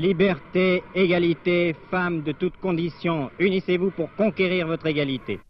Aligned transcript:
Liberté, 0.00 0.82
égalité, 0.94 1.76
femmes 1.90 2.22
de 2.22 2.32
toutes 2.32 2.56
conditions, 2.56 3.30
unissez-vous 3.38 3.90
pour 3.90 4.08
conquérir 4.16 4.66
votre 4.66 4.86
égalité. 4.86 5.40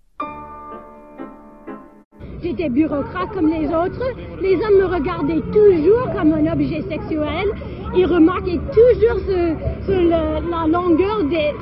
J'étais 2.42 2.68
bureaucrate 2.68 3.30
comme 3.32 3.48
les 3.48 3.68
autres. 3.68 4.04
Les 4.42 4.56
hommes 4.56 4.80
me 4.80 4.86
regardaient 4.86 5.40
toujours 5.52 6.12
comme 6.12 6.32
un 6.32 6.52
objet 6.52 6.82
sexuel. 6.82 7.46
Ils 7.94 8.06
remarquaient 8.06 8.58
toujours 8.74 9.20
la 9.86 10.66
longueur 10.66 11.22
des, 11.24 11.52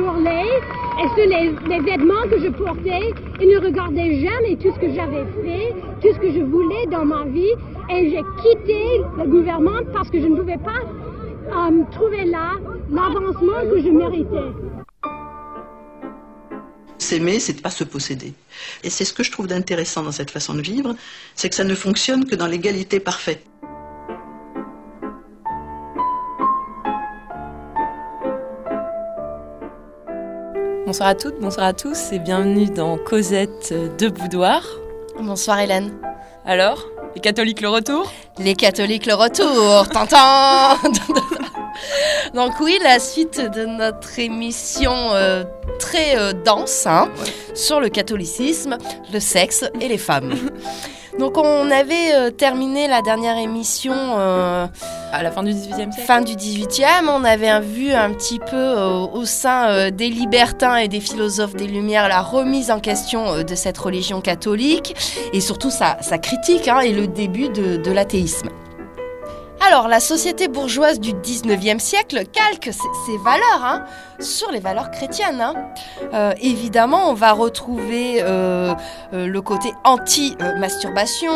ourlets 0.00 0.60
et 1.02 1.08
sur 1.16 1.26
les, 1.26 1.80
vêtements 1.80 2.28
que 2.30 2.38
je 2.38 2.50
portais. 2.50 3.12
Ils 3.40 3.48
ne 3.48 3.58
regardaient 3.58 4.20
jamais 4.20 4.54
tout 4.54 4.72
ce 4.72 4.78
que 4.78 4.94
j'avais 4.94 5.24
fait, 5.42 5.74
tout 6.00 6.14
ce 6.14 6.20
que 6.20 6.30
je 6.30 6.44
voulais 6.44 6.86
dans 6.92 7.06
ma 7.06 7.24
vie. 7.24 7.54
Et 7.90 8.10
j'ai 8.10 8.22
quitté 8.40 9.00
le 9.18 9.24
gouvernement 9.28 9.80
parce 9.92 10.08
que 10.10 10.20
je 10.20 10.28
ne 10.28 10.36
pouvais 10.36 10.58
pas 10.58 10.82
euh, 11.46 11.84
trouver 11.92 12.24
là 12.24 12.52
l'avancement 12.90 13.60
que 13.70 13.80
je 13.80 13.88
méritais. 13.88 14.52
S'aimer, 16.98 17.38
c'est 17.38 17.54
de 17.54 17.60
pas 17.60 17.70
se 17.70 17.84
posséder. 17.84 18.32
Et 18.82 18.90
c'est 18.90 19.04
ce 19.04 19.12
que 19.12 19.22
je 19.22 19.30
trouve 19.30 19.46
d'intéressant 19.46 20.02
dans 20.02 20.12
cette 20.12 20.30
façon 20.30 20.54
de 20.54 20.62
vivre, 20.62 20.94
c'est 21.34 21.48
que 21.48 21.54
ça 21.54 21.64
ne 21.64 21.74
fonctionne 21.74 22.24
que 22.24 22.34
dans 22.34 22.46
l'égalité 22.46 23.00
parfaite. 23.00 23.44
Bonsoir 30.86 31.08
à 31.08 31.14
toutes, 31.14 31.40
bonsoir 31.40 31.66
à 31.66 31.72
tous 31.72 32.12
et 32.12 32.18
bienvenue 32.18 32.66
dans 32.66 32.96
Cosette 32.96 33.74
de 33.98 34.08
Boudoir. 34.08 34.62
Bonsoir 35.20 35.58
Hélène. 35.58 35.92
Alors, 36.44 36.86
les 37.16 37.20
catholiques 37.22 37.62
le 37.62 37.70
retour 37.70 38.12
Les 38.38 38.54
catholiques 38.54 39.06
le 39.06 39.14
retour. 39.14 39.88
Tintin. 39.88 40.76
Donc 42.34 42.60
oui, 42.60 42.78
la 42.84 42.98
suite 42.98 43.40
de 43.40 43.64
notre 43.64 44.18
émission 44.18 45.14
euh, 45.14 45.42
très 45.78 46.18
euh, 46.18 46.34
dense 46.34 46.86
hein, 46.86 47.08
sur 47.54 47.80
le 47.80 47.88
catholicisme, 47.88 48.76
le 49.10 49.18
sexe 49.18 49.64
et 49.80 49.88
les 49.88 49.96
femmes. 49.96 50.34
Donc 51.18 51.38
on 51.38 51.70
avait 51.70 52.14
euh, 52.14 52.30
terminé 52.30 52.88
la 52.88 53.02
dernière 53.02 53.38
émission 53.38 53.94
à 53.94 55.22
la 55.22 55.30
fin 55.30 55.42
du 55.42 55.52
18e 55.52 55.74
siècle. 55.74 56.06
Fin 56.06 56.20
du 56.20 56.34
18e, 56.34 57.08
on 57.08 57.24
avait 57.24 57.60
vu 57.60 57.92
un 57.92 58.12
petit 58.12 58.38
peu 58.38 58.74
au 58.74 59.24
sein 59.24 59.90
des 59.90 60.08
libertins 60.08 60.76
et 60.76 60.88
des 60.88 61.00
philosophes 61.00 61.54
des 61.54 61.66
Lumières 61.66 62.08
la 62.08 62.20
remise 62.20 62.70
en 62.70 62.80
question 62.80 63.42
de 63.42 63.54
cette 63.54 63.78
religion 63.78 64.20
catholique 64.20 64.94
et 65.32 65.40
surtout 65.40 65.70
sa, 65.70 65.96
critique 66.18 66.68
hein, 66.68 66.80
et 66.80 66.92
le 66.92 67.06
début 67.06 67.48
de 67.48 67.90
l'athéisme. 67.90 68.50
Alors, 69.60 69.88
la 69.88 70.00
société 70.00 70.48
bourgeoise 70.48 71.00
du 71.00 71.12
19e 71.12 71.78
siècle 71.78 72.24
calque 72.26 72.70
ses, 72.72 73.18
valeurs 73.24 73.64
hein, 73.64 73.84
sur 74.20 74.50
les 74.50 74.60
valeurs 74.60 74.90
chrétiennes. 74.90 75.40
Hein. 75.40 75.54
Euh, 76.12 76.32
évidemment, 76.40 77.10
on 77.10 77.14
va 77.14 77.32
retrouver 77.32 78.22
euh, 78.22 78.74
euh, 79.12 79.26
le 79.26 79.42
côté 79.42 79.72
anti-masturbation, 79.84 81.32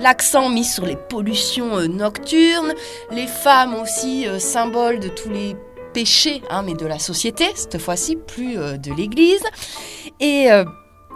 l'accent 0.00 0.48
mis 0.48 0.64
sur 0.64 0.86
les 0.86 0.96
pollutions 0.96 1.80
nocturnes, 1.88 2.72
les 3.10 3.26
femmes 3.26 3.74
aussi, 3.74 4.26
symboles 4.38 4.98
de 4.98 5.08
tous 5.08 5.30
les 5.30 5.54
péchés, 5.92 6.42
hein, 6.50 6.62
mais 6.62 6.74
de 6.74 6.86
la 6.86 6.98
société, 6.98 7.46
cette 7.54 7.78
fois-ci, 7.78 8.16
plus 8.16 8.56
de 8.56 8.92
l'Église. 8.94 9.44
Et 10.20 10.48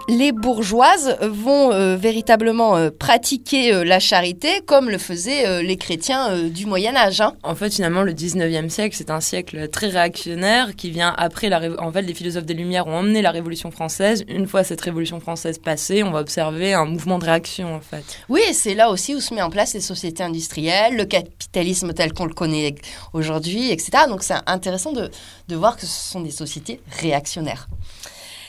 les 0.08 0.32
bourgeoises 0.32 1.16
vont 1.20 1.72
euh, 1.72 1.96
véritablement 1.96 2.76
euh, 2.76 2.90
pratiquer 2.90 3.72
euh, 3.72 3.84
la 3.84 4.00
charité 4.00 4.60
comme 4.66 4.90
le 4.90 4.98
faisaient 4.98 5.62
les 5.62 5.76
chrétiens 5.76 6.48
du 6.48 6.66
Moyen 6.66 6.96
Âge. 6.96 7.20
Hein. 7.20 7.34
En 7.42 7.54
fait, 7.54 7.74
finalement, 7.74 8.02
le 8.02 8.12
19e 8.12 8.68
siècle, 8.68 8.94
c'est 8.96 9.10
un 9.10 9.20
siècle 9.20 9.68
très 9.68 9.88
réactionnaire 9.88 10.74
qui 10.76 10.90
vient 10.90 11.14
après 11.16 11.48
la 11.48 11.60
En 11.78 11.92
fait, 11.92 12.02
les 12.02 12.14
philosophes 12.14 12.44
des 12.44 12.54
Lumières 12.54 12.86
ont 12.86 12.96
emmené 12.96 13.22
la 13.22 13.30
Révolution 13.30 13.70
française. 13.70 14.24
Une 14.28 14.46
fois 14.46 14.64
cette 14.64 14.80
Révolution 14.80 15.20
française 15.20 15.58
passée, 15.58 16.02
on 16.02 16.10
va 16.10 16.20
observer 16.20 16.74
un 16.74 16.84
mouvement 16.84 17.18
de 17.18 17.24
réaction, 17.24 17.74
en 17.74 17.80
fait. 17.80 18.04
Oui, 18.28 18.40
et 18.48 18.52
c'est 18.52 18.74
là 18.74 18.90
aussi 18.90 19.14
où 19.14 19.20
se 19.20 19.34
met 19.34 19.42
en 19.42 19.50
place 19.50 19.74
les 19.74 19.80
sociétés 19.80 20.22
industrielles, 20.22 20.96
le 20.96 21.04
capitalisme 21.04 21.92
tel 21.92 22.12
qu'on 22.12 22.26
le 22.26 22.34
connaît 22.34 22.74
aujourd'hui, 23.12 23.70
etc. 23.70 24.04
Donc, 24.08 24.22
c'est 24.22 24.34
intéressant 24.46 24.92
de, 24.92 25.10
de 25.48 25.56
voir 25.56 25.76
que 25.76 25.86
ce 25.86 26.10
sont 26.10 26.20
des 26.20 26.30
sociétés 26.30 26.80
réactionnaires. 27.00 27.68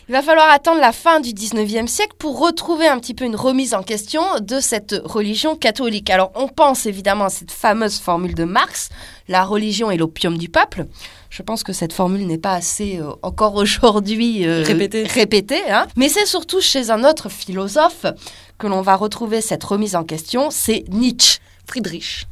Il 0.09 0.11
va 0.11 0.21
falloir 0.21 0.49
attendre 0.49 0.81
la 0.81 0.91
fin 0.91 1.21
du 1.21 1.29
19e 1.29 1.87
siècle 1.87 2.15
pour 2.19 2.37
retrouver 2.37 2.87
un 2.87 2.99
petit 2.99 3.13
peu 3.13 3.23
une 3.23 3.37
remise 3.37 3.73
en 3.73 3.83
question 3.83 4.21
de 4.41 4.59
cette 4.59 4.95
religion 5.05 5.55
catholique. 5.55 6.09
Alors 6.09 6.31
on 6.35 6.49
pense 6.49 6.85
évidemment 6.85 7.25
à 7.25 7.29
cette 7.29 7.51
fameuse 7.51 7.99
formule 7.99 8.35
de 8.35 8.43
Marx, 8.43 8.89
la 9.29 9.45
religion 9.45 9.91
est 9.91 9.97
l'opium 9.97 10.37
du 10.37 10.49
peuple. 10.49 10.87
Je 11.29 11.41
pense 11.41 11.63
que 11.63 11.71
cette 11.71 11.93
formule 11.93 12.27
n'est 12.27 12.37
pas 12.37 12.53
assez 12.53 12.99
euh, 12.99 13.11
encore 13.21 13.55
aujourd'hui 13.55 14.45
euh, 14.45 14.63
répétée. 14.65 15.71
Hein. 15.71 15.87
Mais 15.95 16.09
c'est 16.09 16.25
surtout 16.25 16.59
chez 16.59 16.89
un 16.89 17.05
autre 17.05 17.29
philosophe 17.29 18.05
que 18.57 18.67
l'on 18.67 18.81
va 18.81 18.97
retrouver 18.97 19.39
cette 19.39 19.63
remise 19.63 19.95
en 19.95 20.03
question, 20.03 20.51
c'est 20.51 20.83
Nietzsche. 20.89 21.39
Friedrich. 21.65 22.27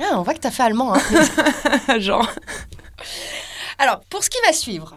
Ah, 0.00 0.12
on 0.12 0.22
voit 0.22 0.34
que 0.34 0.40
tu 0.40 0.46
as 0.46 0.52
fait 0.52 0.62
allemand. 0.62 0.94
Hein. 0.94 1.98
Genre. 1.98 2.30
Alors, 3.78 4.00
pour 4.08 4.22
ce 4.22 4.30
qui 4.30 4.38
va 4.46 4.52
suivre, 4.52 4.96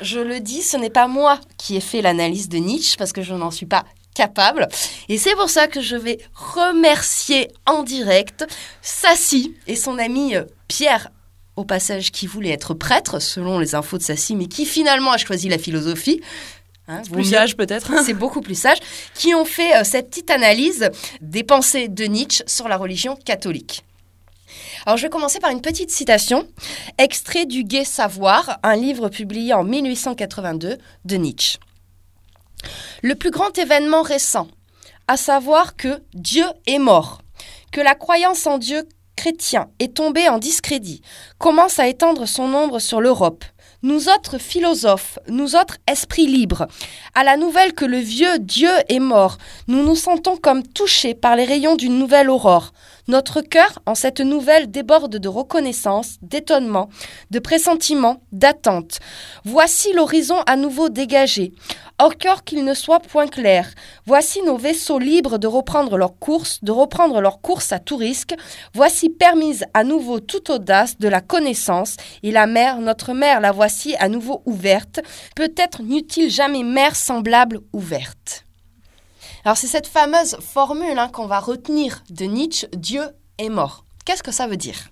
je 0.00 0.20
le 0.20 0.40
dis, 0.40 0.62
ce 0.62 0.76
n'est 0.76 0.90
pas 0.90 1.08
moi 1.08 1.40
qui 1.58 1.76
ai 1.76 1.80
fait 1.80 2.02
l'analyse 2.02 2.48
de 2.48 2.58
Nietzsche 2.58 2.96
parce 2.96 3.12
que 3.12 3.22
je 3.22 3.34
n'en 3.34 3.50
suis 3.50 3.66
pas 3.66 3.84
capable. 4.14 4.68
Et 5.08 5.18
c'est 5.18 5.34
pour 5.34 5.50
ça 5.50 5.66
que 5.66 5.80
je 5.80 5.96
vais 5.96 6.18
remercier 6.34 7.48
en 7.66 7.82
direct 7.82 8.46
Sassy 8.80 9.54
et 9.66 9.76
son 9.76 9.98
ami 9.98 10.36
euh, 10.36 10.44
Pierre, 10.68 11.10
au 11.56 11.64
passage 11.64 12.12
qui 12.12 12.26
voulait 12.26 12.50
être 12.50 12.74
prêtre, 12.74 13.18
selon 13.20 13.58
les 13.58 13.74
infos 13.74 13.98
de 13.98 14.02
Sassy, 14.02 14.36
mais 14.36 14.46
qui 14.46 14.66
finalement 14.66 15.12
a 15.12 15.18
choisi 15.18 15.48
la 15.48 15.58
philosophie. 15.58 16.20
Hein, 16.86 17.02
plus 17.10 17.24
sage 17.24 17.56
peut-être. 17.56 17.92
C'est 18.04 18.14
beaucoup 18.14 18.40
plus 18.40 18.58
sage. 18.58 18.78
Qui 19.14 19.34
ont 19.34 19.44
fait 19.44 19.76
euh, 19.76 19.84
cette 19.84 20.10
petite 20.10 20.30
analyse 20.30 20.90
des 21.20 21.42
pensées 21.42 21.88
de 21.88 22.04
Nietzsche 22.04 22.44
sur 22.46 22.68
la 22.68 22.76
religion 22.76 23.16
catholique. 23.16 23.84
Alors 24.86 24.98
je 24.98 25.04
vais 25.04 25.10
commencer 25.10 25.38
par 25.40 25.50
une 25.50 25.62
petite 25.62 25.90
citation, 25.90 26.46
extrait 26.98 27.46
du 27.46 27.64
Gai 27.64 27.84
Savoir, 27.84 28.58
un 28.62 28.76
livre 28.76 29.08
publié 29.08 29.54
en 29.54 29.64
1882 29.64 30.76
de 31.06 31.16
Nietzsche. 31.16 31.58
Le 33.02 33.14
plus 33.14 33.30
grand 33.30 33.56
événement 33.56 34.02
récent, 34.02 34.46
à 35.08 35.16
savoir 35.16 35.76
que 35.76 36.02
Dieu 36.12 36.44
est 36.66 36.78
mort, 36.78 37.22
que 37.72 37.80
la 37.80 37.94
croyance 37.94 38.46
en 38.46 38.58
Dieu 38.58 38.86
chrétien 39.16 39.68
est 39.78 39.94
tombée 39.94 40.28
en 40.28 40.38
discrédit, 40.38 41.00
commence 41.38 41.78
à 41.78 41.88
étendre 41.88 42.26
son 42.26 42.52
ombre 42.52 42.78
sur 42.78 43.00
l'Europe. 43.00 43.44
Nous 43.82 44.08
autres 44.08 44.38
philosophes, 44.38 45.18
nous 45.28 45.56
autres 45.56 45.78
esprits 45.90 46.26
libres, 46.26 46.66
à 47.14 47.24
la 47.24 47.38
nouvelle 47.38 47.72
que 47.72 47.84
le 47.86 47.98
vieux 47.98 48.38
Dieu 48.38 48.70
est 48.88 48.98
mort, 48.98 49.38
nous 49.66 49.82
nous 49.82 49.96
sentons 49.96 50.36
comme 50.36 50.62
touchés 50.62 51.14
par 51.14 51.36
les 51.36 51.44
rayons 51.44 51.76
d'une 51.76 51.98
nouvelle 51.98 52.28
aurore. 52.28 52.72
Notre 53.06 53.42
cœur, 53.42 53.80
en 53.84 53.94
cette 53.94 54.20
nouvelle, 54.20 54.70
déborde 54.70 55.16
de 55.16 55.28
reconnaissance, 55.28 56.16
d'étonnement, 56.22 56.88
de 57.30 57.38
pressentiment, 57.38 58.22
d'attente. 58.32 58.98
Voici 59.44 59.92
l'horizon 59.92 60.40
à 60.46 60.56
nouveau 60.56 60.88
dégagé. 60.88 61.52
Encore 61.98 62.44
qu'il 62.44 62.64
ne 62.64 62.74
soit 62.74 63.00
point 63.00 63.28
clair, 63.28 63.68
voici 64.06 64.42
nos 64.42 64.56
vaisseaux 64.56 64.98
libres 64.98 65.38
de 65.38 65.46
reprendre 65.46 65.96
leur 65.96 66.18
course, 66.18 66.58
de 66.64 66.72
reprendre 66.72 67.20
leur 67.20 67.40
course 67.40 67.72
à 67.72 67.78
tout 67.78 67.96
risque. 67.96 68.34
Voici 68.74 69.10
permise 69.10 69.64
à 69.74 69.84
nouveau 69.84 70.18
toute 70.18 70.50
audace 70.50 70.98
de 70.98 71.08
la 71.08 71.20
connaissance, 71.20 71.96
et 72.22 72.32
la 72.32 72.46
mer, 72.46 72.80
notre 72.80 73.12
mer, 73.12 73.40
la 73.40 73.52
voici 73.52 73.94
à 73.96 74.08
nouveau 74.08 74.42
ouverte. 74.46 75.00
Peut-être 75.36 75.82
n'eut-il 75.82 76.30
jamais 76.30 76.62
mer 76.62 76.96
semblable 76.96 77.60
ouverte. 77.72 78.43
Alors 79.44 79.58
c'est 79.58 79.66
cette 79.66 79.86
fameuse 79.86 80.36
formule 80.40 80.98
hein, 80.98 81.08
qu'on 81.08 81.26
va 81.26 81.38
retenir 81.38 82.02
de 82.08 82.24
Nietzsche, 82.24 82.66
Dieu 82.72 83.02
est 83.36 83.50
mort. 83.50 83.84
Qu'est-ce 84.06 84.22
que 84.22 84.32
ça 84.32 84.46
veut 84.46 84.56
dire? 84.56 84.88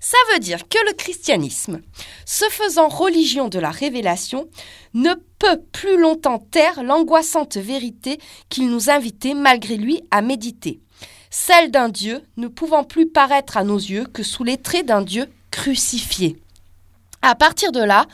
Ça 0.00 0.16
veut 0.32 0.38
dire 0.38 0.68
que 0.68 0.78
le 0.86 0.94
christianisme, 0.94 1.82
se 2.24 2.46
faisant 2.46 2.88
religion 2.88 3.48
de 3.48 3.58
la 3.58 3.70
révélation, 3.70 4.48
ne 4.94 5.12
peut 5.38 5.60
plus 5.72 5.98
longtemps 5.98 6.38
taire 6.38 6.82
l'angoissante 6.82 7.58
vérité 7.58 8.18
qu'il 8.48 8.70
nous 8.70 8.88
invitait 8.88 9.34
malgré 9.34 9.76
lui 9.76 10.02
à 10.10 10.22
méditer, 10.22 10.80
celle 11.30 11.70
d'un 11.70 11.90
Dieu 11.90 12.22
ne 12.38 12.48
pouvant 12.48 12.84
plus 12.84 13.08
paraître 13.08 13.58
à 13.58 13.64
nos 13.64 13.78
yeux 13.78 14.06
que 14.06 14.22
sous 14.22 14.44
les 14.44 14.56
traits 14.56 14.86
d'un 14.86 15.02
Dieu 15.02 15.26
crucifié. 15.50 16.38
À 17.20 17.34
partir 17.34 17.70
de 17.70 17.80
là, 17.80 18.06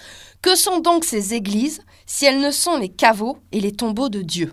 que 0.42 0.56
sont 0.56 0.78
donc 0.78 1.04
ces 1.04 1.34
églises 1.34 1.80
si 2.06 2.24
elles 2.24 2.40
ne 2.40 2.50
sont 2.50 2.76
les 2.76 2.88
caveaux 2.88 3.38
et 3.52 3.60
les 3.60 3.72
tombeaux 3.72 4.08
de 4.08 4.22
Dieu? 4.22 4.52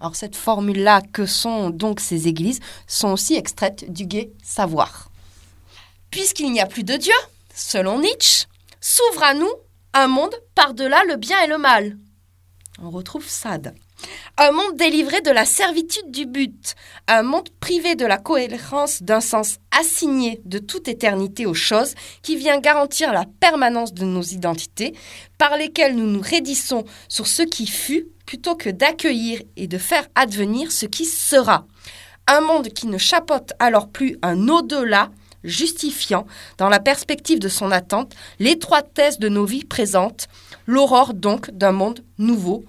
Alors 0.00 0.16
cette 0.16 0.36
formule-là, 0.36 1.02
que 1.12 1.26
sont 1.26 1.70
donc 1.70 2.00
ces 2.00 2.26
églises, 2.26 2.60
sont 2.86 3.12
aussi 3.12 3.34
extraites 3.34 3.92
du 3.92 4.06
gai 4.06 4.32
savoir. 4.42 5.10
Puisqu'il 6.10 6.50
n'y 6.52 6.60
a 6.60 6.66
plus 6.66 6.84
de 6.84 6.96
Dieu, 6.96 7.14
selon 7.54 8.00
Nietzsche, 8.00 8.46
s'ouvre 8.80 9.22
à 9.22 9.34
nous 9.34 9.52
un 9.92 10.06
monde 10.06 10.34
par-delà 10.54 11.02
le 11.04 11.16
bien 11.16 11.42
et 11.42 11.46
le 11.46 11.58
mal. 11.58 11.98
On 12.82 12.90
retrouve 12.90 13.28
Sade. 13.28 13.74
Un 14.38 14.52
monde 14.52 14.76
délivré 14.76 15.20
de 15.20 15.30
la 15.30 15.44
servitude 15.44 16.10
du 16.10 16.24
but, 16.24 16.74
un 17.06 17.22
monde 17.22 17.50
privé 17.60 17.94
de 17.94 18.06
la 18.06 18.16
cohérence 18.16 19.02
d'un 19.02 19.20
sens 19.20 19.58
assigné 19.78 20.40
de 20.46 20.58
toute 20.58 20.88
éternité 20.88 21.44
aux 21.44 21.52
choses 21.52 21.94
qui 22.22 22.36
vient 22.36 22.58
garantir 22.58 23.12
la 23.12 23.26
permanence 23.40 23.92
de 23.92 24.06
nos 24.06 24.22
identités, 24.22 24.94
par 25.36 25.58
lesquelles 25.58 25.94
nous 25.94 26.06
nous 26.06 26.22
raidissons 26.22 26.86
sur 27.08 27.26
ce 27.26 27.42
qui 27.42 27.66
fut 27.66 28.06
plutôt 28.30 28.54
que 28.54 28.70
d'accueillir 28.70 29.42
et 29.56 29.66
de 29.66 29.76
faire 29.76 30.06
advenir 30.14 30.70
ce 30.70 30.86
qui 30.86 31.04
sera. 31.04 31.66
Un 32.28 32.40
monde 32.40 32.68
qui 32.68 32.86
ne 32.86 32.96
chapote 32.96 33.54
alors 33.58 33.88
plus 33.88 34.18
un 34.22 34.48
au-delà 34.48 35.10
justifiant, 35.42 36.28
dans 36.56 36.68
la 36.68 36.78
perspective 36.78 37.40
de 37.40 37.48
son 37.48 37.72
attente, 37.72 38.14
l'étroitesse 38.38 39.18
de 39.18 39.28
nos 39.28 39.44
vies 39.44 39.64
présentes, 39.64 40.28
l'aurore 40.68 41.12
donc 41.12 41.50
d'un 41.50 41.72
monde 41.72 42.04
nouveau. 42.18 42.64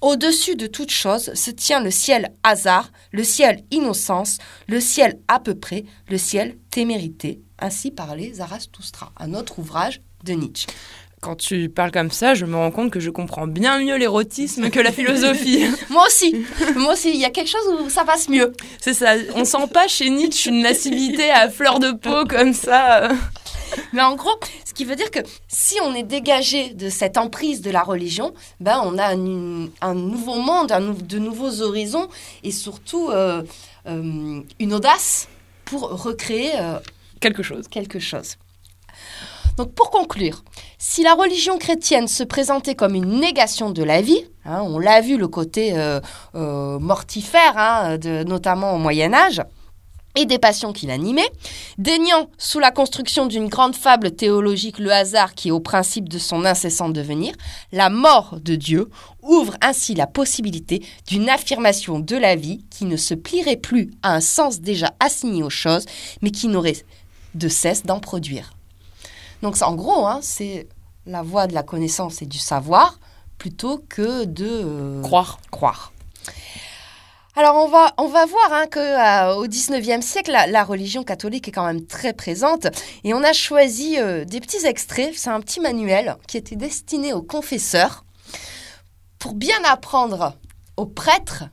Au-dessus 0.00 0.56
de 0.56 0.66
toute 0.66 0.90
chose 0.90 1.34
se 1.34 1.50
tient 1.50 1.80
le 1.80 1.90
ciel 1.90 2.32
hasard, 2.42 2.90
le 3.10 3.22
ciel 3.22 3.64
innocence, 3.70 4.38
le 4.66 4.80
ciel 4.80 5.18
à 5.28 5.40
peu 5.40 5.54
près, 5.54 5.84
le 6.08 6.16
ciel 6.16 6.56
témérité. 6.70 7.42
Ainsi 7.58 7.90
parlait 7.90 8.32
Zarathustra, 8.32 9.12
un 9.18 9.34
autre 9.34 9.58
ouvrage 9.58 10.00
de 10.24 10.32
Nietzsche 10.32 10.66
quand 11.22 11.36
tu 11.36 11.68
parles 11.68 11.92
comme 11.92 12.10
ça, 12.10 12.34
je 12.34 12.44
me 12.44 12.56
rends 12.56 12.72
compte 12.72 12.90
que 12.90 12.98
je 12.98 13.08
comprends 13.08 13.46
bien 13.46 13.78
mieux 13.78 13.96
l'érotisme 13.96 14.70
que 14.70 14.80
la 14.80 14.90
philosophie. 15.00 15.64
Moi 15.88 16.04
aussi. 16.06 16.44
Moi 16.74 16.94
aussi, 16.94 17.10
il 17.10 17.20
y 17.20 17.24
a 17.24 17.30
quelque 17.30 17.48
chose 17.48 17.80
où 17.80 17.88
ça 17.88 18.04
passe 18.04 18.28
mieux. 18.28 18.52
C'est 18.80 18.92
ça. 18.92 19.14
On 19.36 19.44
sent 19.44 19.68
pas 19.72 19.86
chez 19.86 20.10
Nietzsche 20.10 20.50
une 20.50 20.64
lascivité 20.64 21.30
à 21.30 21.48
fleur 21.48 21.78
de 21.78 21.92
peau 21.92 22.24
comme 22.28 22.52
ça. 22.52 23.08
Mais 23.92 24.02
en 24.02 24.16
gros, 24.16 24.34
ce 24.64 24.74
qui 24.74 24.84
veut 24.84 24.96
dire 24.96 25.12
que 25.12 25.20
si 25.46 25.76
on 25.84 25.94
est 25.94 26.02
dégagé 26.02 26.70
de 26.70 26.88
cette 26.88 27.16
emprise 27.16 27.62
de 27.62 27.70
la 27.70 27.82
religion, 27.82 28.34
ben 28.58 28.82
on 28.84 28.98
a 28.98 29.14
un, 29.14 29.94
nouveau 29.94 30.40
monde, 30.40 30.72
un, 30.72 30.80
de 30.80 31.18
nouveaux 31.18 31.62
horizons 31.62 32.08
et 32.42 32.50
surtout 32.50 33.10
euh, 33.10 33.42
euh, 33.86 34.40
une 34.58 34.74
audace 34.74 35.28
pour 35.66 35.82
recréer 36.02 36.50
euh, 36.58 36.80
quelque 37.20 37.44
chose. 37.44 37.68
Quelque 37.68 38.00
chose. 38.00 38.36
Donc 39.56 39.74
pour 39.74 39.90
conclure, 39.90 40.44
si 40.78 41.02
la 41.02 41.14
religion 41.14 41.58
chrétienne 41.58 42.08
se 42.08 42.24
présentait 42.24 42.74
comme 42.74 42.94
une 42.94 43.20
négation 43.20 43.70
de 43.70 43.82
la 43.82 44.00
vie, 44.00 44.24
hein, 44.44 44.62
on 44.62 44.78
l'a 44.78 45.00
vu 45.00 45.18
le 45.18 45.28
côté 45.28 45.76
euh, 45.76 46.00
euh, 46.34 46.78
mortifère, 46.78 47.56
hein, 47.56 47.98
notamment 48.26 48.74
au 48.74 48.78
Moyen 48.78 49.12
Âge, 49.12 49.42
et 50.14 50.26
des 50.26 50.38
passions 50.38 50.72
qui 50.72 50.86
l'animaient, 50.86 51.30
déniant 51.78 52.28
sous 52.36 52.58
la 52.58 52.70
construction 52.70 53.26
d'une 53.26 53.48
grande 53.48 53.74
fable 53.74 54.10
théologique 54.10 54.78
le 54.78 54.92
hasard 54.92 55.34
qui 55.34 55.48
est 55.48 55.52
au 55.52 55.60
principe 55.60 56.08
de 56.08 56.18
son 56.18 56.44
incessant 56.44 56.90
devenir, 56.90 57.34
la 57.72 57.88
mort 57.88 58.38
de 58.42 58.54
Dieu 58.54 58.90
ouvre 59.22 59.56
ainsi 59.62 59.94
la 59.94 60.06
possibilité 60.06 60.84
d'une 61.06 61.30
affirmation 61.30 61.98
de 61.98 62.16
la 62.16 62.36
vie 62.36 62.64
qui 62.70 62.84
ne 62.84 62.96
se 62.96 63.14
plierait 63.14 63.56
plus 63.56 63.90
à 64.02 64.14
un 64.14 64.20
sens 64.20 64.60
déjà 64.60 64.92
assigné 65.00 65.42
aux 65.42 65.50
choses, 65.50 65.86
mais 66.20 66.30
qui 66.30 66.48
n'aurait 66.48 66.76
de 67.34 67.48
cesse 67.48 67.84
d'en 67.84 68.00
produire. 68.00 68.52
Donc 69.42 69.60
en 69.60 69.74
gros, 69.74 70.06
hein, 70.06 70.20
c'est 70.22 70.68
la 71.04 71.22
voie 71.22 71.46
de 71.46 71.54
la 71.54 71.62
connaissance 71.62 72.22
et 72.22 72.26
du 72.26 72.38
savoir 72.38 72.98
plutôt 73.38 73.84
que 73.88 74.24
de 74.24 74.46
euh, 74.48 75.02
croire. 75.02 75.40
croire. 75.50 75.92
Alors 77.34 77.56
on 77.56 77.68
va, 77.68 77.92
on 77.96 78.08
va 78.08 78.26
voir 78.26 78.52
hein, 78.52 78.66
qu'au 78.70 79.48
XIXe 79.48 80.04
siècle, 80.04 80.30
la, 80.30 80.64
religion 80.64 81.02
catholique 81.02 81.48
est 81.48 81.50
quand 81.50 81.66
même 81.66 81.86
très 81.86 82.12
présente 82.12 82.66
et 83.04 83.14
on 83.14 83.22
a 83.24 83.32
choisi 83.32 83.98
euh, 83.98 84.24
des 84.26 84.38
petits 84.38 84.66
extraits. 84.66 85.12
C'est 85.16 85.30
un 85.30 85.40
petit 85.40 85.58
manuel 85.58 86.16
qui 86.28 86.36
était 86.36 86.56
destiné 86.56 87.14
aux 87.14 87.22
confesseurs 87.22 88.04
pour 89.18 89.32
bien 89.32 89.58
apprendre 89.64 90.34
aux 90.76 90.86
prêtres 90.86 91.44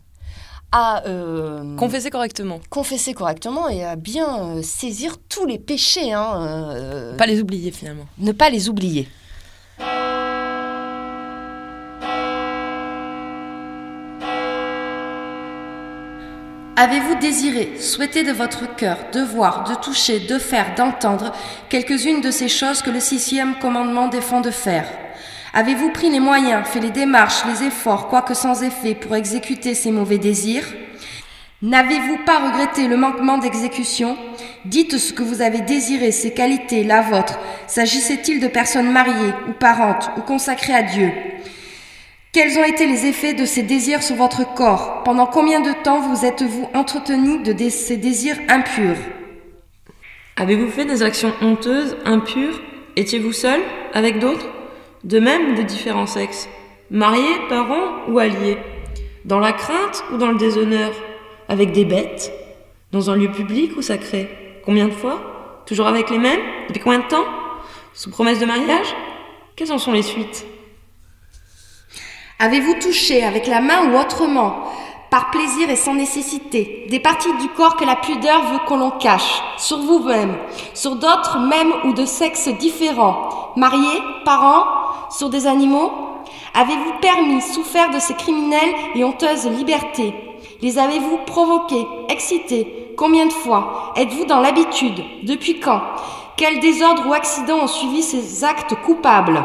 à 0.71 1.05
euh, 1.07 1.75
confesser 1.75 2.09
correctement. 2.09 2.59
Confesser 2.69 3.13
correctement 3.13 3.69
et 3.69 3.83
à 3.83 3.95
bien 3.95 4.57
euh, 4.57 4.61
saisir 4.61 5.17
tous 5.29 5.45
les 5.45 5.59
péchés. 5.59 6.13
Hein, 6.13 6.73
euh, 6.75 7.17
pas 7.17 7.25
les 7.25 7.41
oublier 7.41 7.71
finalement. 7.71 8.05
Ne 8.17 8.31
pas 8.31 8.49
les 8.49 8.69
oublier. 8.69 9.07
Avez-vous 16.81 17.15
désiré, 17.19 17.77
souhaité 17.77 18.23
de 18.23 18.31
votre 18.31 18.73
cœur, 18.77 18.97
de 19.11 19.19
voir, 19.19 19.65
de 19.65 19.75
toucher, 19.75 20.21
de 20.21 20.39
faire, 20.39 20.75
d'entendre 20.75 21.33
quelques-unes 21.67 22.21
de 22.21 22.31
ces 22.31 22.47
choses 22.47 22.81
que 22.81 22.89
le 22.89 23.01
sixième 23.01 23.59
commandement 23.59 24.07
défend 24.07 24.39
de 24.39 24.49
faire? 24.49 24.87
Avez-vous 25.53 25.89
pris 25.89 26.09
les 26.09 26.19
moyens, 26.19 26.67
fait 26.67 26.79
les 26.79 26.91
démarches, 26.91 27.43
les 27.45 27.67
efforts, 27.67 28.07
quoique 28.07 28.33
sans 28.33 28.61
effet, 28.61 28.93
pour 28.93 29.15
exécuter 29.15 29.73
ces 29.73 29.91
mauvais 29.91 30.19
désirs 30.19 30.65
N'avez-vous 31.61 32.19
pas 32.25 32.37
regretté 32.39 32.87
le 32.87 32.95
manquement 32.95 33.37
d'exécution 33.37 34.15
Dites 34.65 34.97
ce 34.97 35.11
que 35.11 35.23
vous 35.23 35.41
avez 35.41 35.61
désiré, 35.61 36.11
ces 36.11 36.31
qualités, 36.31 36.83
la 36.83 37.01
vôtre. 37.01 37.39
S'agissait-il 37.67 38.39
de 38.39 38.47
personnes 38.47 38.91
mariées 38.91 39.33
ou 39.49 39.53
parentes 39.53 40.11
ou 40.17 40.21
consacrées 40.21 40.75
à 40.75 40.83
Dieu 40.83 41.11
Quels 42.31 42.57
ont 42.59 42.63
été 42.63 42.85
les 42.85 43.07
effets 43.07 43.33
de 43.33 43.45
ces 43.45 43.63
désirs 43.63 44.03
sur 44.03 44.15
votre 44.15 44.53
corps 44.53 45.01
Pendant 45.03 45.25
combien 45.25 45.59
de 45.59 45.73
temps 45.83 45.99
vous 45.99 46.25
êtes-vous 46.25 46.69
entretenu 46.73 47.39
de 47.39 47.69
ces 47.69 47.97
désirs 47.97 48.37
impurs 48.47 48.97
Avez-vous 50.37 50.69
fait 50.69 50.85
des 50.85 51.03
actions 51.03 51.33
honteuses, 51.41 51.97
impures? 52.05 52.61
Étiez-vous 52.95 53.33
seul 53.33 53.59
Avec 53.93 54.19
d'autres? 54.19 54.47
De 55.03 55.19
même 55.19 55.55
de 55.55 55.61
différents 55.61 56.07
sexes, 56.07 56.49
mariés, 56.89 57.47
parents 57.47 58.07
ou 58.07 58.19
alliés, 58.19 58.57
dans 59.25 59.39
la 59.39 59.53
crainte 59.53 60.03
ou 60.11 60.17
dans 60.17 60.31
le 60.31 60.37
déshonneur, 60.37 60.91
avec 61.47 61.71
des 61.71 61.85
bêtes, 61.85 62.31
dans 62.91 63.09
un 63.09 63.15
lieu 63.15 63.31
public 63.31 63.77
ou 63.77 63.81
sacré. 63.81 64.61
Combien 64.65 64.87
de 64.87 64.93
fois? 64.93 65.63
Toujours 65.65 65.87
avec 65.87 66.09
les 66.09 66.17
mêmes? 66.17 66.41
Depuis 66.67 66.79
combien 66.79 66.99
de 66.99 67.07
temps? 67.07 67.25
Sous 67.93 68.09
promesse 68.09 68.39
de 68.39 68.45
mariage? 68.45 68.95
Quelles 69.55 69.71
en 69.71 69.77
sont 69.77 69.91
les 69.91 70.03
suites? 70.03 70.45
Avez-vous 72.39 72.75
touché 72.75 73.23
avec 73.23 73.47
la 73.47 73.61
main 73.61 73.91
ou 73.91 73.97
autrement 73.97 74.71
par 75.09 75.31
plaisir 75.31 75.69
et 75.69 75.75
sans 75.75 75.95
nécessité, 75.95 76.85
des 76.89 76.99
parties 76.99 77.33
du 77.41 77.49
corps 77.49 77.75
que 77.75 77.85
la 77.85 77.95
pudeur 77.95 78.43
veut 78.51 78.59
qu'on 78.67 78.77
l'on 78.77 78.91
cache, 78.91 79.41
sur 79.57 79.79
vous-même, 79.79 80.35
sur 80.73 80.95
d'autres 80.95 81.39
même 81.39 81.71
ou 81.85 81.93
de 81.93 82.05
sexes 82.05 82.49
différents, 82.59 83.53
mariés, 83.55 84.01
parents, 84.25 84.65
sur 85.09 85.29
des 85.29 85.47
animaux? 85.47 85.91
Avez-vous 86.53 86.99
permis, 87.01 87.41
souffert 87.41 87.89
de 87.91 87.99
ces 87.99 88.13
criminelles 88.13 88.75
et 88.95 89.03
honteuses 89.03 89.47
libertés? 89.47 90.13
Les 90.61 90.77
avez-vous 90.77 91.19
provoqués, 91.25 91.87
excités 92.09 92.93
Combien 92.97 93.27
de 93.27 93.31
fois? 93.31 93.93
Êtes-vous 93.95 94.25
dans 94.25 94.41
l'habitude? 94.41 95.01
Depuis 95.23 95.61
quand? 95.61 95.81
Quels 96.35 96.59
désordres 96.59 97.07
ou 97.07 97.13
accidents 97.13 97.59
ont 97.63 97.67
suivi 97.67 98.03
ces 98.03 98.43
actes 98.43 98.75
coupables? 98.85 99.41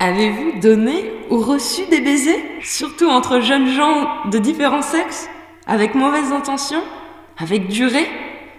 Avez-vous 0.00 0.60
donné 0.60 1.12
ou 1.30 1.38
reçu 1.38 1.86
des 1.86 2.00
baisers, 2.00 2.42
surtout 2.62 3.08
entre 3.08 3.40
jeunes 3.40 3.72
gens 3.72 4.26
de 4.30 4.38
différents 4.38 4.82
sexes, 4.82 5.28
avec 5.66 5.94
mauvaises 5.94 6.32
intentions, 6.32 6.82
avec 7.38 7.68
durée, 7.68 8.08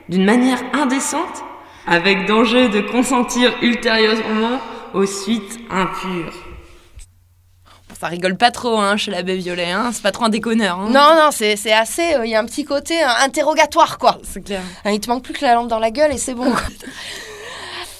d'une 0.10 0.25
manière 0.25 0.63
indécente, 0.74 1.44
avec 1.88 2.25
danger 2.25 2.70
de 2.70 2.82
consentir 2.82 3.54
ultérieurement 3.62 4.60
aux 4.94 5.06
suites 5.06 5.60
impures? 5.70 6.34
Ça 8.00 8.08
rigole 8.08 8.36
pas 8.36 8.51
trop 8.51 8.77
hein, 8.77 8.98
chez 8.98 9.12
l'abbé 9.12 9.36
Violet, 9.38 9.72
hein. 9.72 9.92
c'est 9.94 10.04
pas 10.04 10.12
trop 10.12 10.25
un 10.25 10.30
déconneur. 10.30 10.80
Hein. 10.80 10.89
Non, 10.89 11.15
non, 11.15 11.30
c'est 11.32 11.72
assez. 11.72 12.13
Euh, 12.13 12.25
il 12.25 12.32
y 12.32 12.36
a 12.36 12.39
un 12.39 12.46
petit 12.46 12.65
côté 12.65 13.01
euh, 13.01 13.08
interrogatoire, 13.24 13.98
quoi. 13.98 14.18
C'est 14.24 14.44
clair. 14.44 14.62
il 14.86 15.00
te 15.00 15.10
manque 15.10 15.24
plus 15.24 15.34
que 15.34 15.46
la 15.46 15.54
lampe 15.54 15.70
dans 15.70 15.80
la 15.80 15.92
gueule 15.92 16.12
et 16.12 16.18
c'est 16.18 16.34
bon. 16.34 16.51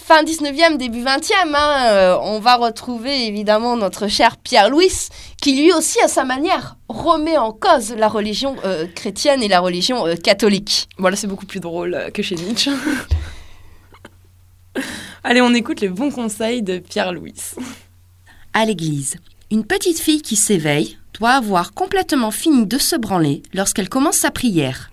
fin 0.06 0.24
19e, 0.24 0.78
début 0.78 1.02
20e, 1.02 1.56
hein, 1.56 1.88
euh, 1.88 2.18
on 2.22 2.40
va 2.40 2.58
retrouver 2.58 3.26
évidemment 3.26 3.76
notre 3.76 4.08
cher 4.08 4.38
Pierre-Louis, 4.38 5.10
qui 5.42 5.60
lui 5.60 5.74
aussi, 5.74 6.00
à 6.00 6.08
sa 6.08 6.24
manière, 6.24 6.78
remet 6.90 7.38
en 7.38 7.52
cause 7.52 7.92
la 7.98 8.08
religion 8.08 8.56
euh, 8.66 8.86
chrétienne 8.86 9.42
et 9.42 9.48
la 9.48 9.60
religion 9.60 10.06
euh, 10.06 10.16
catholique. 10.16 10.88
Voilà, 11.00 11.16
c'est 11.16 11.26
beaucoup 11.26 11.48
plus 11.48 11.60
drôle 11.60 12.12
que 12.14 12.22
chez 12.22 12.36
Nietzsche. 12.36 12.70
Allez, 15.24 15.42
on 15.42 15.56
écoute 15.56 15.82
les 15.82 15.90
bons 15.90 16.12
conseils 16.12 16.62
de 16.62 16.78
Pierre-Louis. 16.78 17.56
À 18.54 18.64
l'église, 18.66 19.16
une 19.50 19.66
petite 19.66 20.00
fille 20.00 20.22
qui 20.22 20.36
s'éveille 20.36 21.00
doit 21.16 21.32
avoir 21.32 21.74
complètement 21.74 22.30
fini 22.30 22.68
de 22.68 22.78
se 22.78 22.96
branler 22.96 23.42
lorsqu'elle 23.56 23.90
commence 23.90 24.18
sa 24.18 24.30
prière. 24.30 24.92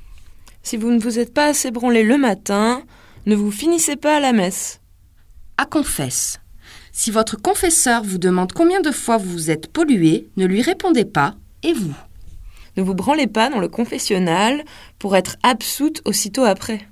Si 0.63 0.79
vous 0.79 0.91
ne 0.91 0.99
vous 0.99 1.19
êtes 1.19 1.35
pas 1.35 1.49
assez 1.49 1.71
branlé 1.71 2.03
le 2.03 2.17
matin, 2.17 2.83
ne 3.27 3.37
vous 3.37 3.51
finissez 3.51 3.97
pas 3.97 4.17
à 4.17 4.21
la 4.21 4.33
messe 4.33 4.79
à 5.63 5.65
confesse. 5.65 6.41
Si 6.91 7.13
votre 7.13 7.41
confesseur 7.41 8.03
vous 8.03 8.19
demande 8.19 8.53
combien 8.53 8.81
de 8.81 8.91
fois 8.91 9.17
vous 9.17 9.31
vous 9.31 9.51
êtes 9.51 9.69
pollué, 9.69 10.29
ne 10.37 10.45
lui 10.45 10.61
répondez 10.61 11.05
pas, 11.05 11.37
et 11.63 11.73
vous 11.73 11.95
Ne 12.77 12.83
vous 12.83 12.95
branlez 12.95 13.29
pas 13.29 13.49
dans 13.49 13.61
le 13.61 13.69
confessionnal 13.69 14.65
pour 14.99 15.15
être 15.15 15.37
absoute 15.45 16.03
aussitôt 16.05 16.43
après. 16.43 16.89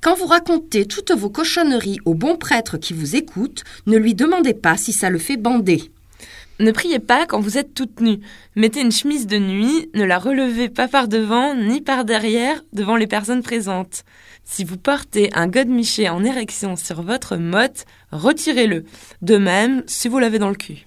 Quand 0.00 0.14
vous 0.14 0.26
racontez 0.26 0.86
toutes 0.86 1.10
vos 1.10 1.28
cochonneries 1.28 1.98
au 2.04 2.14
bon 2.14 2.36
prêtre 2.36 2.78
qui 2.78 2.92
vous 2.92 3.16
écoute, 3.16 3.64
ne 3.86 3.96
lui 3.96 4.14
demandez 4.14 4.54
pas 4.54 4.76
si 4.76 4.92
ça 4.92 5.10
le 5.10 5.18
fait 5.18 5.36
bander. 5.36 5.90
Ne 6.60 6.70
priez 6.70 6.98
pas 6.98 7.26
quand 7.26 7.40
vous 7.40 7.58
êtes 7.58 7.74
toute 7.74 8.00
nue. 8.00 8.20
Mettez 8.56 8.80
une 8.80 8.92
chemise 8.92 9.26
de 9.26 9.38
nuit, 9.38 9.90
ne 9.94 10.04
la 10.04 10.18
relevez 10.18 10.68
pas 10.68 10.86
par 10.86 11.08
devant 11.08 11.54
ni 11.54 11.80
par 11.80 12.04
derrière 12.04 12.62
devant 12.72 12.96
les 12.96 13.06
personnes 13.06 13.42
présentes. 13.42 14.04
Si 14.44 14.64
vous 14.64 14.76
portez 14.76 15.30
un 15.34 15.48
godemiché 15.48 16.08
en 16.08 16.24
érection 16.24 16.76
sur 16.76 17.02
votre 17.02 17.36
motte, 17.36 17.84
retirez-le. 18.10 18.84
De 19.22 19.36
même, 19.38 19.82
si 19.86 20.08
vous 20.08 20.18
l'avez 20.18 20.38
dans 20.38 20.50
le 20.50 20.54
cul. 20.54 20.86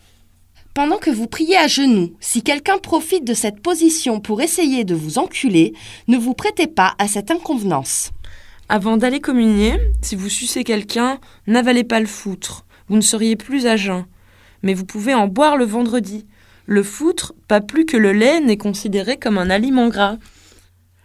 Pendant 0.73 0.97
que 0.97 1.09
vous 1.09 1.27
priez 1.27 1.55
à 1.55 1.67
genoux, 1.67 2.13
si 2.19 2.43
quelqu'un 2.43 2.77
profite 2.77 3.23
de 3.23 3.33
cette 3.33 3.61
position 3.61 4.19
pour 4.19 4.41
essayer 4.41 4.83
de 4.83 4.93
vous 4.93 5.17
enculer, 5.17 5.73
ne 6.07 6.17
vous 6.17 6.33
prêtez 6.33 6.67
pas 6.67 6.95
à 6.99 7.07
cette 7.07 7.31
inconvenance. 7.31 8.11
Avant 8.67 8.97
d'aller 8.97 9.21
communier, 9.21 9.77
si 10.01 10.15
vous 10.15 10.27
sucez 10.27 10.63
quelqu'un, 10.63 11.19
n'avalez 11.47 11.83
pas 11.83 11.99
le 11.99 12.05
foutre. 12.05 12.65
Vous 12.89 12.97
ne 12.97 13.01
seriez 13.01 13.35
plus 13.35 13.67
à 13.67 13.77
jeun. 13.77 14.05
Mais 14.65 14.73
vous 14.73 14.83
pouvez 14.85 15.13
en 15.13 15.27
boire 15.27 15.55
le 15.55 15.63
vendredi. 15.65 16.25
Le 16.65 16.83
foutre, 16.83 17.33
pas 17.47 17.61
plus 17.61 17.85
que 17.85 17.95
le 17.95 18.11
lait, 18.11 18.41
n'est 18.41 18.57
considéré 18.57 19.17
comme 19.17 19.37
un 19.37 19.49
aliment 19.49 19.87
gras. 19.87 20.17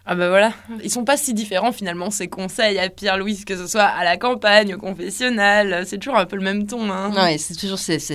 Ah 0.06 0.14
bah 0.16 0.28
voilà, 0.30 0.52
ils 0.82 0.90
sont 0.90 1.04
pas 1.04 1.18
si 1.18 1.34
différents 1.34 1.70
finalement 1.70 2.10
ces 2.10 2.26
conseils 2.26 2.78
à 2.80 2.88
Pierre-Louis, 2.88 3.44
que 3.44 3.54
ce 3.56 3.66
soit 3.68 3.82
à 3.84 4.02
la 4.02 4.16
campagne, 4.16 4.74
au 4.74 4.78
confessionnal, 4.78 5.84
c'est 5.86 5.98
toujours 5.98 6.16
un 6.18 6.24
peu 6.24 6.34
le 6.36 6.42
même 6.42 6.66
ton. 6.66 6.90
Hein. 6.90 7.12
Ouais, 7.14 7.36
c'est 7.38 7.54
toujours 7.54 7.78
ce, 7.78 7.98
ce, 7.98 8.14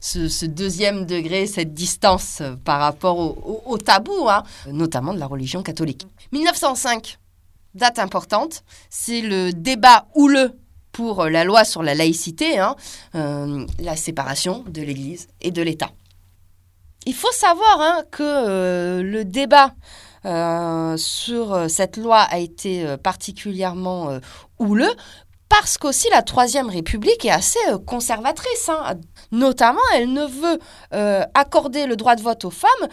ce- 0.00 0.28
ce 0.28 0.46
deuxième 0.46 1.04
degré, 1.04 1.46
cette 1.46 1.74
distance 1.74 2.38
euh, 2.40 2.54
par 2.64 2.80
rapport 2.80 3.18
au, 3.18 3.36
au- 3.66 3.72
au 3.72 3.78
tabou, 3.78 4.28
hein, 4.30 4.44
notamment 4.70 5.12
de 5.12 5.18
la 5.18 5.26
religion 5.26 5.62
catholique. 5.62 6.06
1905, 6.32 7.18
date 7.74 7.98
importante, 7.98 8.62
c'est 8.88 9.20
le 9.20 9.50
débat 9.52 10.06
houleux 10.14 10.52
pour 10.94 11.24
euh, 11.24 11.28
la 11.28 11.44
loi 11.44 11.64
sur 11.64 11.82
la 11.82 11.94
laïcité, 11.94 12.58
hein, 12.58 12.76
euh, 13.14 13.66
la 13.80 13.96
séparation 13.96 14.64
de 14.66 14.80
l'Église 14.80 15.28
et 15.42 15.50
de 15.50 15.60
l'État. 15.60 15.90
Il 17.04 17.14
faut 17.14 17.32
savoir 17.32 17.80
hein, 17.80 18.02
que 18.10 18.22
euh, 18.22 19.02
le 19.02 19.26
débat 19.26 19.74
sur 20.96 21.68
cette 21.68 21.98
loi 21.98 22.20
a 22.20 22.38
été 22.38 22.96
particulièrement 22.96 24.08
houleux 24.58 24.94
parce 25.50 25.76
qu'aussi 25.76 26.08
la 26.08 26.22
Troisième 26.22 26.70
République 26.70 27.26
est 27.26 27.30
assez 27.30 27.58
conservatrice. 27.86 28.70
hein. 28.70 28.94
Notamment, 29.32 29.82
elle 29.94 30.10
ne 30.14 30.24
veut 30.24 30.58
accorder 31.34 31.84
le 31.84 31.96
droit 31.96 32.16
de 32.16 32.22
vote 32.22 32.46
aux 32.46 32.50
femmes 32.50 32.88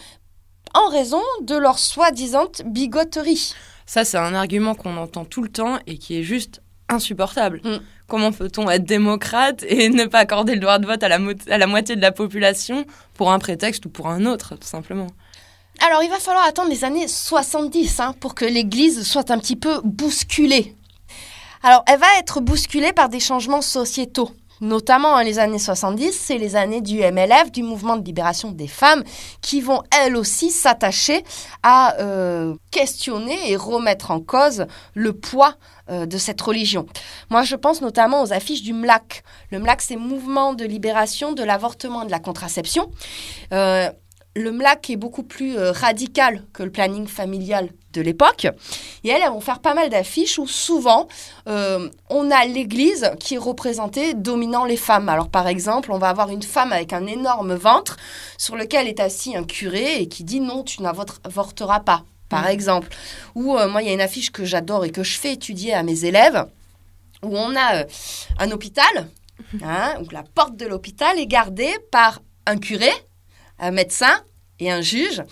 en 0.73 0.89
raison 0.89 1.21
de 1.43 1.55
leur 1.55 1.79
soi-disant 1.79 2.51
bigoterie. 2.65 3.53
Ça, 3.85 4.03
c'est 4.03 4.17
un 4.17 4.35
argument 4.35 4.75
qu'on 4.75 4.97
entend 4.97 5.23
tout 5.23 5.41
le 5.41 5.49
temps 5.49 5.79
et 5.87 5.97
qui 5.97 6.19
est 6.19 6.23
juste 6.23 6.61
insupportable. 6.91 7.61
Mm. 7.63 7.77
Comment 8.07 8.31
peut-on 8.31 8.69
être 8.69 8.83
démocrate 8.83 9.63
et 9.67 9.89
ne 9.89 10.05
pas 10.05 10.19
accorder 10.19 10.53
le 10.55 10.59
droit 10.59 10.79
de 10.79 10.85
vote 10.85 11.01
à 11.03 11.07
la, 11.09 11.17
mo- 11.19 11.31
à 11.49 11.57
la 11.57 11.67
moitié 11.67 11.95
de 11.95 12.01
la 12.01 12.11
population 12.11 12.85
pour 13.13 13.31
un 13.31 13.39
prétexte 13.39 13.85
ou 13.85 13.89
pour 13.89 14.07
un 14.07 14.25
autre, 14.25 14.55
tout 14.55 14.67
simplement? 14.67 15.07
Alors, 15.79 16.03
il 16.03 16.09
va 16.09 16.19
falloir 16.19 16.45
attendre 16.45 16.69
les 16.69 16.83
années 16.83 17.07
70 17.07 17.99
hein, 17.99 18.13
pour 18.19 18.35
que 18.35 18.45
l'Église 18.45 19.03
soit 19.03 19.31
un 19.31 19.39
petit 19.39 19.55
peu 19.55 19.79
bousculée. 19.83 20.75
Alors, 21.63 21.83
elle 21.87 21.99
va 21.99 22.07
être 22.19 22.41
bousculée 22.41 22.93
par 22.93 23.09
des 23.09 23.19
changements 23.19 23.61
sociétaux. 23.61 24.31
Notamment 24.61 25.15
hein, 25.15 25.23
les 25.23 25.39
années 25.39 25.59
70, 25.59 26.11
c'est 26.11 26.37
les 26.37 26.55
années 26.55 26.81
du 26.81 26.99
MLF, 26.99 27.51
du 27.51 27.63
mouvement 27.63 27.97
de 27.97 28.05
libération 28.05 28.51
des 28.51 28.67
femmes, 28.67 29.03
qui 29.41 29.59
vont 29.59 29.81
elles 29.99 30.15
aussi 30.15 30.51
s'attacher 30.51 31.23
à 31.63 31.99
euh, 31.99 32.55
questionner 32.69 33.51
et 33.51 33.55
remettre 33.55 34.11
en 34.11 34.19
cause 34.19 34.67
le 34.93 35.13
poids 35.13 35.55
euh, 35.89 36.05
de 36.05 36.17
cette 36.17 36.39
religion. 36.39 36.85
Moi, 37.29 37.43
je 37.43 37.55
pense 37.55 37.81
notamment 37.81 38.21
aux 38.21 38.33
affiches 38.33 38.61
du 38.61 38.71
MLAC. 38.71 39.23
Le 39.49 39.59
MLAC, 39.59 39.81
c'est 39.81 39.95
Mouvement 39.95 40.53
de 40.53 40.63
libération 40.63 41.33
de 41.33 41.43
l'avortement 41.43 42.03
et 42.03 42.05
de 42.05 42.11
la 42.11 42.19
contraception. 42.19 42.91
Euh, 43.53 43.89
le 44.35 44.51
MLAC 44.51 44.89
est 44.89 44.95
beaucoup 44.95 45.23
plus 45.23 45.57
euh, 45.57 45.71
radical 45.71 46.43
que 46.53 46.63
le 46.63 46.71
planning 46.71 47.07
familial 47.07 47.69
de 47.93 48.01
l'époque. 48.01 48.47
Et 49.03 49.09
elles, 49.09 49.21
elles 49.21 49.31
vont 49.31 49.41
faire 49.41 49.59
pas 49.59 49.73
mal 49.73 49.89
d'affiches 49.89 50.39
où 50.39 50.47
souvent 50.47 51.07
euh, 51.47 51.89
on 52.09 52.31
a 52.31 52.45
l'église 52.45 53.11
qui 53.19 53.35
est 53.35 53.39
représentée 53.39 54.13
dominant 54.13 54.63
les 54.63 54.77
femmes. 54.77 55.09
Alors 55.09 55.29
par 55.29 55.47
exemple, 55.47 55.91
on 55.91 55.97
va 55.97 56.09
avoir 56.09 56.29
une 56.29 56.43
femme 56.43 56.71
avec 56.71 56.93
un 56.93 57.05
énorme 57.07 57.55
ventre 57.55 57.97
sur 58.37 58.55
lequel 58.55 58.87
est 58.87 58.99
assis 58.99 59.35
un 59.35 59.43
curé 59.43 60.01
et 60.01 60.07
qui 60.07 60.23
dit 60.23 60.39
non, 60.39 60.63
tu 60.63 60.81
n'avorteras 60.81 61.81
pas, 61.81 62.03
par 62.29 62.47
exemple. 62.47 62.87
Ou 63.35 63.57
euh, 63.57 63.67
moi, 63.67 63.81
il 63.81 63.87
y 63.87 63.91
a 63.91 63.93
une 63.93 64.01
affiche 64.01 64.31
que 64.31 64.45
j'adore 64.45 64.85
et 64.85 64.91
que 64.91 65.03
je 65.03 65.17
fais 65.17 65.33
étudier 65.33 65.73
à 65.73 65.83
mes 65.83 66.05
élèves 66.05 66.45
où 67.23 67.37
on 67.37 67.55
a 67.55 67.85
un 68.39 68.51
hôpital, 68.51 69.09
hein, 69.61 69.93
où 70.01 70.09
la 70.11 70.23
porte 70.23 70.55
de 70.55 70.65
l'hôpital 70.65 71.19
est 71.19 71.27
gardée 71.27 71.75
par 71.91 72.19
un 72.47 72.57
curé, 72.57 72.89
un 73.61 73.71
médecin 73.71 74.21
et 74.59 74.69
un 74.69 74.81
juge. 74.81 75.23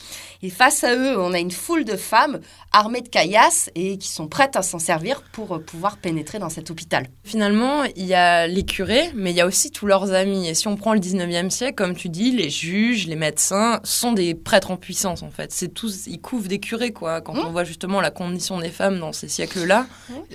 Et 0.41 0.49
face 0.49 0.83
à 0.83 0.95
eux, 0.95 1.19
on 1.19 1.33
a 1.33 1.39
une 1.39 1.51
foule 1.51 1.83
de 1.83 1.97
femmes 1.97 2.39
armées 2.71 3.01
de 3.01 3.09
caillasses 3.09 3.69
et 3.75 3.97
qui 3.97 4.07
sont 4.07 4.27
prêtes 4.27 4.55
à 4.55 4.61
s'en 4.61 4.79
servir 4.79 5.21
pour 5.31 5.55
euh, 5.55 5.59
pouvoir 5.59 5.97
pénétrer 5.97 6.39
dans 6.39 6.49
cet 6.49 6.69
hôpital. 6.69 7.07
Finalement, 7.23 7.83
il 7.95 8.05
y 8.05 8.13
a 8.13 8.47
les 8.47 8.63
curés, 8.63 9.11
mais 9.15 9.31
il 9.31 9.35
y 9.35 9.41
a 9.41 9.45
aussi 9.47 9.71
tous 9.71 9.85
leurs 9.85 10.13
amis. 10.13 10.47
Et 10.47 10.53
si 10.53 10.67
on 10.67 10.75
prend 10.75 10.93
le 10.93 10.99
19e 10.99 11.49
siècle, 11.49 11.75
comme 11.75 11.95
tu 11.95 12.09
dis, 12.09 12.31
les 12.31 12.49
juges, 12.49 13.07
les 13.07 13.15
médecins 13.15 13.79
sont 13.83 14.11
des 14.13 14.35
prêtres 14.35 14.71
en 14.71 14.77
puissance, 14.77 15.23
en 15.23 15.31
fait. 15.31 15.51
C'est 15.51 15.73
tous, 15.73 16.05
ils 16.07 16.21
couvrent 16.21 16.47
des 16.47 16.59
curés, 16.59 16.91
quoi. 16.93 17.21
Quand 17.21 17.33
Mmh. 17.33 17.45
on 17.47 17.51
voit 17.51 17.63
justement 17.63 18.01
la 18.01 18.11
condition 18.11 18.59
des 18.59 18.69
femmes 18.69 18.99
dans 18.99 19.13
ces 19.13 19.27
siècles-là, 19.27 19.85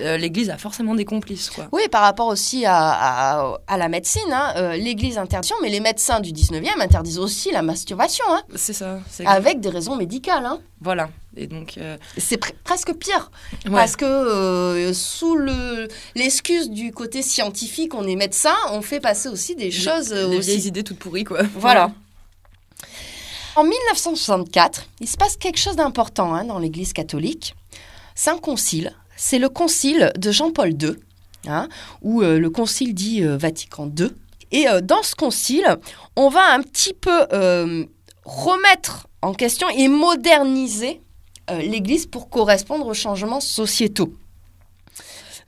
euh, 0.01 0.17
l'Église 0.17 0.51
a 0.51 0.57
forcément 0.59 0.95
des 0.95 1.05
complices, 1.05 1.51
quoi. 1.51 1.69
Oui, 1.73 1.83
par 1.91 2.03
rapport 2.03 2.27
aussi 2.27 2.65
à, 2.67 2.75
à- 2.77 3.59
à 3.67 3.77
la 3.77 3.89
médecine, 3.89 4.23
hein, 4.33 4.53
euh, 4.57 4.77
l'Église 4.77 5.19
interdit, 5.19 5.53
mais 5.63 5.69
les 5.69 5.81
médecins 5.81 6.21
du 6.21 6.33
19e 6.33 6.81
interdisent 6.81 7.19
aussi 7.19 7.51
la 7.53 7.63
masturbation, 7.63 8.25
hein, 8.29 8.43
C'est 8.57 8.73
ça. 8.73 8.99
avec 9.27 9.61
des 9.61 9.69
raisons 9.69 9.97
médicales. 9.97 10.47
hein. 10.47 10.59
Voilà. 10.81 11.09
Et 11.37 11.47
donc, 11.49 11.79
euh, 11.79 11.97
C'est 12.17 12.41
pre- 12.41 12.53
presque 12.63 12.93
pire, 12.95 13.31
ouais. 13.65 13.71
parce 13.73 13.97
que 13.97 14.05
euh, 14.05 14.93
sous 14.93 15.37
le- 15.37 15.89
l'excuse 16.15 16.71
du 16.71 16.93
côté 16.93 17.23
scientifique, 17.23 17.95
on 17.95 18.07
est 18.07 18.15
médecin, 18.17 18.55
on 18.71 18.83
fait 18.83 19.01
passer 19.01 19.29
aussi 19.29 19.57
des 19.57 19.71
choses 19.71 20.13
euh, 20.13 20.29
des 20.29 20.37
aussi 20.37 20.51
vieilles 20.51 20.69
idées 20.69 20.85
toutes 20.85 20.99
pourries, 20.99 21.25
quoi. 21.25 21.41
Voilà. 21.57 21.91
En 23.57 23.65
1964, 23.65 24.85
il 25.01 25.09
se 25.09 25.17
passe 25.17 25.37
quelque 25.37 25.59
chose 25.59 25.77
d'important 25.77 26.35
hein, 26.35 26.45
dans 26.45 26.59
l'Église 26.59 26.93
catholique. 26.93 27.55
C'est 28.15 28.31
un 28.31 28.39
concile. 28.39 28.93
C'est 29.17 29.39
le 29.39 29.49
concile 29.49 30.13
de 30.17 30.31
Jean-Paul 30.33 30.71
II, 30.81 30.97
hein, 31.47 31.69
ou 32.03 32.23
euh, 32.23 32.39
le 32.39 32.51
concile 32.51 32.95
dit 32.95 33.23
Vatican 33.23 33.91
II. 33.99 34.11
Et 34.53 34.67
dans 34.85 35.03
ce 35.03 35.17
concile, 35.17 35.79
on 36.15 36.29
va 36.29 36.53
un 36.53 36.63
petit 36.63 36.95
peu 36.95 37.27
remettre 38.25 39.09
en 39.23 39.35
question 39.35 39.69
et 39.71 39.89
moderniser 39.89 41.01
l'Église 41.51 42.07
pour 42.07 42.29
correspondre 42.29 42.87
aux 42.87 42.95
changements 42.95 43.41
sociétaux. 43.41 44.13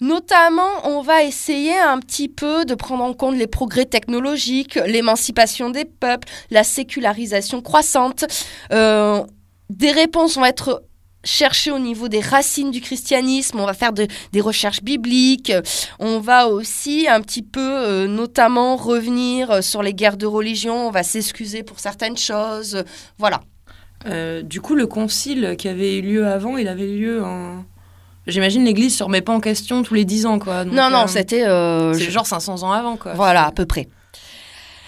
Notamment, 0.01 0.69
on 0.85 1.01
va 1.01 1.23
essayer 1.23 1.77
un 1.79 1.99
petit 2.01 2.29
peu 2.29 2.65
de 2.67 2.75
prendre 2.75 3.03
en 3.03 3.15
compte 3.15 3.37
les 3.37 3.47
progrès 3.47 3.87
technologiques, 3.87 4.75
l'émancipation 4.75 5.71
des 5.71 5.87
peuples, 5.87 6.29
la 6.51 6.65
sécularisation 6.65 7.63
croissante. 7.63 8.27
Euh, 8.73 9.23
des 9.71 9.93
réponses 9.93 10.37
vont 10.37 10.45
être 10.45 10.83
cherchées 11.25 11.71
au 11.73 11.79
niveau 11.79 12.09
des 12.09 12.21
racines 12.21 12.71
du 12.71 12.81
christianisme, 12.81 13.59
on 13.59 13.67
va 13.67 13.75
faire 13.75 13.93
de- 13.93 14.07
des 14.33 14.41
recherches 14.41 14.83
bibliques, 14.83 15.53
on 15.99 16.21
va 16.21 16.47
aussi 16.47 17.09
un 17.09 17.21
petit 17.21 17.43
peu 17.43 17.61
euh, 17.61 18.07
notamment 18.07 18.77
revenir 18.77 19.51
euh, 19.51 19.61
sur 19.61 19.83
les 19.83 19.93
guerres 19.93 20.19
de 20.19 20.27
religion, 20.27 20.87
on 20.87 20.91
va 20.93 21.03
s'excuser 21.03 21.65
pour 21.65 21.81
certaines 21.81 22.17
choses, 22.17 22.85
voilà. 23.19 23.41
Euh, 24.09 24.43
du 24.43 24.61
coup, 24.61 24.75
le 24.75 24.87
concile 24.87 25.57
qui 25.59 25.69
avait 25.69 25.99
eu 25.99 26.03
lieu 26.03 26.27
avant, 26.27 26.57
il 26.57 26.69
avait 26.69 26.87
lieu 26.87 27.25
en. 27.25 27.65
J'imagine 28.27 28.65
l'Église 28.65 28.97
se 28.97 29.05
remet 29.05 29.21
pas 29.23 29.33
en 29.33 29.41
question 29.41 29.83
tous 29.85 29.95
les 29.95 30.05
10 30.05 30.27
ans, 30.27 30.39
quoi. 30.41 30.65
Donc, 30.65 30.75
non, 30.75 30.91
non, 30.91 31.05
euh, 31.05 31.07
c'était... 31.07 31.45
euh, 31.45 31.93
C'est 31.95 32.01
je- 32.07 32.11
genre 32.11 32.27
500 32.27 32.63
ans 32.65 32.73
avant, 32.73 32.97
quoi. 32.97 33.13
Voilà, 33.15 33.47
à 33.47 33.53
peu 33.53 33.67
près. 33.67 33.89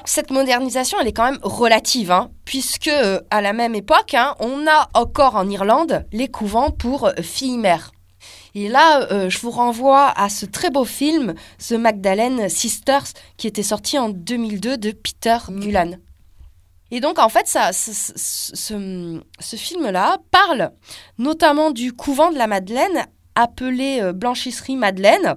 Cette 0.05 0.31
modernisation, 0.31 0.99
elle 1.01 1.07
est 1.09 1.13
quand 1.13 1.31
même 1.31 1.39
relative, 1.43 2.11
hein, 2.11 2.31
puisque 2.45 2.89
euh, 2.89 3.21
à 3.31 3.41
la 3.41 3.53
même 3.53 3.75
époque, 3.75 4.15
hein, 4.15 4.35
on 4.41 4.67
a 4.67 4.89
encore 4.95 5.37
en 5.37 5.49
Irlande 5.49 6.05
les 6.13 6.29
couvents 6.29 6.71
pour 6.71 7.11
filles-mères. 7.21 7.93
Et 8.55 8.69
là, 8.69 9.07
euh, 9.13 9.29
je 9.29 9.39
vous 9.39 9.51
renvoie 9.51 10.09
à 10.17 10.29
ce 10.31 10.47
très 10.47 10.71
beau 10.71 10.85
film, 10.85 11.35
The 11.69 11.73
Magdalene 11.73 12.49
Sisters, 12.49 13.05
qui 13.37 13.47
était 13.47 13.63
sorti 13.63 13.99
en 13.99 14.09
2002 14.09 14.79
de 14.79 14.91
Peter 14.93 15.37
Gulan. 15.51 15.93
Et 16.90 17.00
donc, 17.00 17.18
en 17.18 17.28
fait, 17.28 17.47
ça, 17.47 17.73
ce, 17.73 17.92
ce- 17.92 18.57
ce- 18.57 19.21
ce 19.40 19.57
film-là 19.57 20.18
parle 20.30 20.71
notamment 21.18 21.71
du 21.71 21.92
couvent 21.92 22.30
de 22.33 22.38
la 22.38 22.47
Madeleine, 22.47 23.07
appelé 23.35 24.00
euh, 24.00 24.12
Blanchisserie 24.12 24.76
Madeleine, 24.76 25.37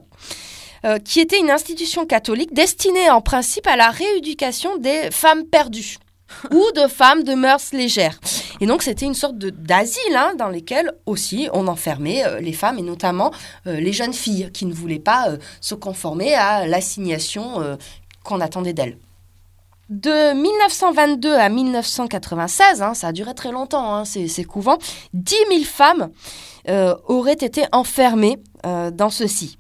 euh, 0.86 0.98
qui 0.98 1.20
était 1.20 1.40
une 1.40 1.52
institution 1.52 2.06
catholique 2.06 2.54
destinée 2.54 3.10
en 3.12 3.22
principe 3.22 3.68
à 3.68 3.76
la 3.76 3.90
rééducation 3.90 4.78
des 4.78 5.12
femmes 5.12 5.44
perdues 5.46 5.98
ou 6.52 6.64
de 6.76 6.88
femmes 6.88 7.24
de 7.24 7.34
mœurs 7.34 7.74
légères. 7.74 8.20
Et 8.62 8.66
donc 8.66 8.82
c'était 8.84 9.06
une 9.06 9.14
sorte 9.14 9.36
d'asile 9.38 10.16
hein, 10.16 10.34
dans 10.38 10.48
lequel 10.50 10.94
aussi 11.06 11.50
on 11.52 11.68
enfermait 11.68 12.26
euh, 12.26 12.40
les 12.40 12.54
femmes 12.54 12.80
et 12.80 12.84
notamment 12.84 13.32
les 13.66 13.92
jeunes 13.94 14.14
filles 14.14 14.50
qui 14.54 14.66
ne 14.66 14.74
voulaient 14.74 15.00
pas 15.00 15.28
se 15.60 15.76
conformer 15.76 16.34
à 16.34 16.66
l'assignation 16.66 17.78
qu'on 18.24 18.40
attendait 18.40 18.74
d'elles. 18.74 18.98
De 19.92 20.34
1922 20.34 21.34
à 21.34 21.50
1996, 21.50 22.82
hein, 22.82 22.94
ça 22.94 23.08
a 23.08 23.12
duré 23.12 23.36
très 23.36 23.52
longtemps, 23.52 23.94
hein, 23.94 24.06
ces, 24.06 24.30
ces, 24.30 24.46
couvents, 24.46 24.78
10 25.14 25.36
000 25.50 25.64
femmes 25.66 26.12
euh, 26.70 26.96
auraient 27.10 27.34
été 27.34 27.66
enfermées 27.74 28.38
euh, 28.66 28.90
dans 28.90 29.10
ceci. 29.10 29.58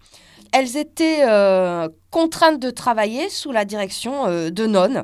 Elles 0.53 0.77
étaient 0.77 1.25
euh, 1.27 1.89
contraintes 2.11 2.61
de 2.61 2.69
travailler 2.69 3.29
sous 3.29 3.51
la 3.51 3.65
direction 3.65 4.27
de 4.49 4.65
nonnes. 4.65 5.03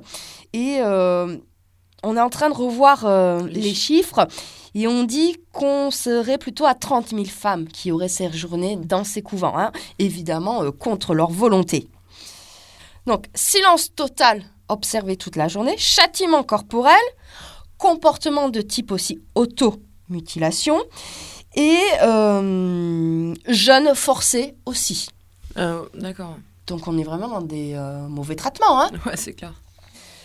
Et 0.53 0.79
on 0.81 2.15
est 2.15 2.21
en 2.21 2.29
train 2.29 2.49
de 2.49 2.55
revoir 2.55 3.05
les, 3.47 3.59
les 3.59 3.73
chiffres. 3.73 4.29
Et 4.75 4.87
on 4.87 5.03
dit 5.03 5.35
qu'on 5.51 5.91
serait 5.91 6.37
plutôt 6.37 6.65
à 6.65 6.73
30 6.73 7.09
000 7.09 7.25
femmes 7.25 7.67
qui 7.67 7.91
auraient 7.91 8.07
séjourné 8.07 8.77
dans 8.77 9.03
ces 9.03 9.21
couvents, 9.21 9.57
hein, 9.57 9.73
évidemment 9.99 10.71
contre 10.71 11.13
leur 11.13 11.31
volonté. 11.31 11.89
Donc, 13.05 13.25
silence 13.35 13.93
total 13.93 14.43
observé 14.69 15.17
toute 15.17 15.35
la 15.35 15.47
journée, 15.47 15.75
châtiment 15.77 16.43
corporel, 16.43 16.95
comportement 17.77 18.49
de 18.49 18.61
type 18.61 18.91
aussi 18.91 19.19
auto-mutilation 19.35 20.83
et 21.55 21.79
euh, 22.03 23.33
jeûne 23.47 23.95
forcé 23.95 24.55
aussi. 24.65 25.07
Euh, 25.57 25.85
D'accord. 25.93 26.37
Donc 26.67 26.87
on 26.87 26.97
est 26.97 27.03
vraiment 27.03 27.29
dans 27.29 27.41
des 27.41 27.73
euh, 27.73 28.07
mauvais 28.07 28.35
traitements. 28.35 28.81
Hein 28.81 28.91
ouais, 29.05 29.17
c'est 29.17 29.33
clair. 29.33 29.53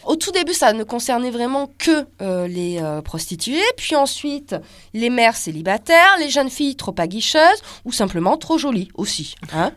Au 0.04 0.16
tout 0.16 0.32
début, 0.32 0.52
ça 0.52 0.72
ne 0.72 0.82
concernait 0.82 1.30
vraiment 1.30 1.70
que 1.78 2.06
euh, 2.20 2.48
les 2.48 2.82
euh, 2.82 3.02
prostituées, 3.02 3.62
puis 3.76 3.94
ensuite 3.94 4.56
les 4.94 5.10
mères 5.10 5.36
célibataires, 5.36 6.16
les 6.18 6.28
jeunes 6.28 6.50
filles 6.50 6.74
trop 6.74 6.94
aguicheuses 6.98 7.62
ou 7.84 7.92
simplement 7.92 8.36
trop 8.36 8.58
jolies 8.58 8.88
aussi. 8.94 9.36
Hein 9.54 9.72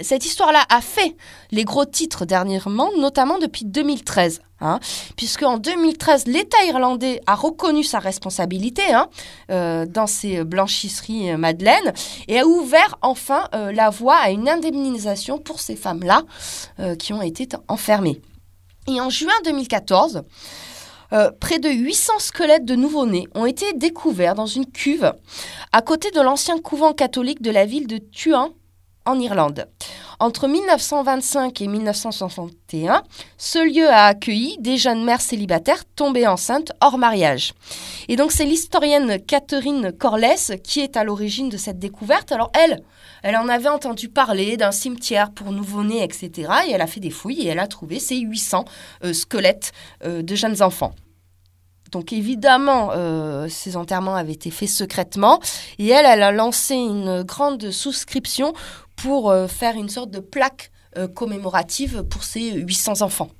cette 0.00 0.26
histoire-là 0.26 0.64
a 0.68 0.80
fait 0.80 1.16
les 1.50 1.64
gros 1.64 1.84
titres 1.84 2.24
dernièrement, 2.24 2.90
notamment 2.98 3.38
depuis 3.38 3.64
2013. 3.64 4.40
Hein, 4.60 4.78
puisque 5.16 5.42
en 5.42 5.58
2013, 5.58 6.26
l'État 6.26 6.64
irlandais 6.64 7.20
a 7.26 7.34
reconnu 7.34 7.82
sa 7.84 7.98
responsabilité 7.98 8.82
hein, 8.94 9.08
euh, 9.50 9.84
dans 9.84 10.06
ces 10.06 10.42
blanchisseries 10.42 11.32
euh, 11.32 11.36
Madeleine 11.36 11.92
et 12.28 12.38
a 12.38 12.46
ouvert 12.46 12.96
enfin 13.02 13.48
euh, 13.54 13.72
la 13.72 13.90
voie 13.90 14.16
à 14.16 14.30
une 14.30 14.48
indemnisation 14.48 15.38
pour 15.38 15.60
ces 15.60 15.76
femmes-là 15.76 16.22
qui 16.98 17.12
ont 17.12 17.22
été 17.22 17.48
enfermées. 17.68 18.22
Et 18.86 19.00
en 19.00 19.10
juin 19.10 19.32
2014, 19.44 20.22
euh, 21.12 21.30
près 21.38 21.58
de 21.58 21.68
800 21.68 22.18
squelettes 22.18 22.64
de 22.64 22.74
nouveau-nés 22.74 23.28
ont 23.34 23.46
été 23.46 23.72
découverts 23.74 24.34
dans 24.34 24.46
une 24.46 24.66
cuve 24.66 25.12
à 25.72 25.82
côté 25.82 26.10
de 26.10 26.20
l'ancien 26.20 26.58
couvent 26.58 26.92
catholique 26.92 27.40
de 27.42 27.50
la 27.50 27.66
ville 27.66 27.86
de 27.86 27.98
Tuam 27.98 28.50
en 29.04 29.18
Irlande. 29.18 29.66
Entre 30.20 30.46
1925 30.46 31.60
et 31.60 31.66
1961, 31.66 33.02
ce 33.36 33.58
lieu 33.58 33.88
a 33.88 34.06
accueilli 34.06 34.56
des 34.60 34.76
jeunes 34.76 35.04
mères 35.04 35.20
célibataires 35.20 35.84
tombées 35.96 36.26
enceintes 36.26 36.72
hors 36.80 36.98
mariage. 36.98 37.52
Et 38.08 38.16
donc 38.16 38.32
c'est 38.32 38.44
l'historienne 38.44 39.18
Catherine 39.24 39.92
Corless 39.92 40.52
qui 40.62 40.80
est 40.80 40.96
à 40.96 41.04
l'origine 41.04 41.48
de 41.48 41.56
cette 41.56 41.78
découverte. 41.78 42.32
Alors 42.32 42.52
elle, 42.54 42.82
elle 43.22 43.36
en 43.36 43.48
avait 43.48 43.68
entendu 43.68 44.08
parler 44.08 44.56
d'un 44.56 44.72
cimetière 44.72 45.30
pour 45.32 45.50
nouveau-nés, 45.50 46.02
etc. 46.02 46.50
Et 46.68 46.72
elle 46.72 46.82
a 46.82 46.86
fait 46.86 47.00
des 47.00 47.10
fouilles 47.10 47.42
et 47.42 47.48
elle 47.48 47.58
a 47.58 47.66
trouvé 47.66 47.98
ces 47.98 48.18
800 48.18 48.64
euh, 49.04 49.12
squelettes 49.12 49.72
euh, 50.04 50.22
de 50.22 50.34
jeunes 50.34 50.62
enfants. 50.62 50.94
Donc 51.94 52.12
évidemment, 52.12 52.90
euh, 52.92 53.46
ces 53.48 53.76
enterrements 53.76 54.16
avaient 54.16 54.32
été 54.32 54.50
faits 54.50 54.68
secrètement. 54.68 55.40
Et 55.78 55.88
elle, 55.88 56.04
elle 56.04 56.24
a 56.24 56.32
lancé 56.32 56.74
une 56.74 57.22
grande 57.22 57.70
souscription 57.70 58.52
pour 58.96 59.30
euh, 59.30 59.46
faire 59.46 59.76
une 59.76 59.88
sorte 59.88 60.10
de 60.10 60.18
plaque 60.18 60.72
euh, 60.98 61.06
commémorative 61.06 62.02
pour 62.02 62.24
ces 62.24 62.50
800 62.50 63.02
enfants. 63.02 63.30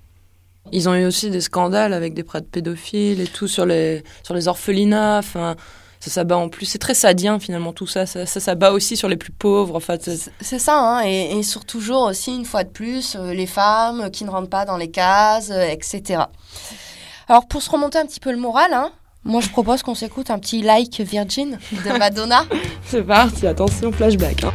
Ils 0.70 0.88
ont 0.88 0.94
eu 0.94 1.04
aussi 1.04 1.30
des 1.30 1.40
scandales 1.40 1.92
avec 1.92 2.14
des 2.14 2.22
prêtres 2.22 2.48
pédophiles 2.48 3.20
et 3.20 3.26
tout 3.26 3.48
sur 3.48 3.66
les, 3.66 4.04
sur 4.22 4.34
les 4.34 4.46
orphelinats. 4.46 5.18
Enfin, 5.18 5.56
ça 5.98 6.10
s'abat 6.10 6.36
en 6.36 6.48
plus. 6.48 6.66
C'est 6.66 6.78
très 6.78 6.94
sadien 6.94 7.40
finalement 7.40 7.72
tout 7.72 7.88
ça. 7.88 8.06
Ça, 8.06 8.24
ça 8.24 8.38
s'abat 8.38 8.70
aussi 8.70 8.96
sur 8.96 9.08
les 9.08 9.16
plus 9.16 9.32
pauvres. 9.32 9.74
En 9.74 9.80
fait, 9.80 10.08
c'est 10.40 10.58
ça. 10.60 10.78
Hein, 10.78 11.02
et, 11.04 11.36
et, 11.36 11.42
sur 11.42 11.64
toujours 11.64 12.02
aussi, 12.02 12.32
une 12.32 12.44
fois 12.44 12.62
de 12.62 12.68
plus, 12.68 13.16
euh, 13.16 13.34
les 13.34 13.46
femmes 13.46 14.10
qui 14.12 14.24
ne 14.24 14.30
rentrent 14.30 14.48
pas 14.48 14.64
dans 14.64 14.76
les 14.76 14.92
cases, 14.92 15.50
etc. 15.50 16.22
Alors 17.28 17.46
pour 17.46 17.62
se 17.62 17.70
remonter 17.70 17.98
un 17.98 18.06
petit 18.06 18.20
peu 18.20 18.30
le 18.30 18.38
moral, 18.38 18.72
hein, 18.72 18.90
moi 19.24 19.40
je 19.40 19.48
propose 19.48 19.82
qu'on 19.82 19.94
s'écoute 19.94 20.30
un 20.30 20.38
petit 20.38 20.62
Like 20.62 21.00
Virgin 21.00 21.58
de 21.72 21.98
Madonna. 21.98 22.44
c'est 22.84 23.02
parti, 23.02 23.46
attention, 23.46 23.90
flashback. 23.92 24.44
Hein. 24.44 24.52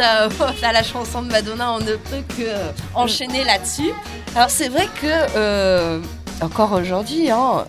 À, 0.00 0.28
à, 0.62 0.72
la 0.72 0.82
chanson 0.82 1.22
de 1.22 1.30
Madonna, 1.30 1.72
on 1.72 1.80
ne 1.80 1.96
peut 1.96 2.22
que 2.36 2.50
enchaîner 2.94 3.44
là-dessus. 3.44 3.92
Alors 4.34 4.50
c'est 4.50 4.68
vrai 4.68 4.86
que 5.00 5.36
euh, 5.36 6.00
encore 6.40 6.72
aujourd'hui, 6.72 7.30
hein, 7.30 7.64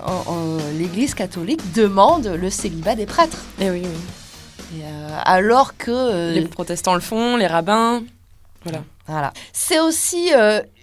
l'Église 0.78 1.14
catholique 1.14 1.74
demande 1.74 2.28
le 2.28 2.50
célibat 2.50 2.96
des 2.96 3.06
prêtres. 3.06 3.40
Et 3.60 3.66
eh 3.66 3.72
oui, 3.72 3.82
oui. 3.84 4.82
Euh, 4.84 5.18
alors 5.24 5.76
que 5.76 5.92
euh, 5.92 6.34
les 6.34 6.46
protestants 6.46 6.94
le 6.94 7.02
font, 7.02 7.36
les 7.36 7.48
rabbins, 7.48 8.04
voilà. 8.64 8.84
Voilà. 9.08 9.34
C'est 9.52 9.80
aussi 9.80 10.30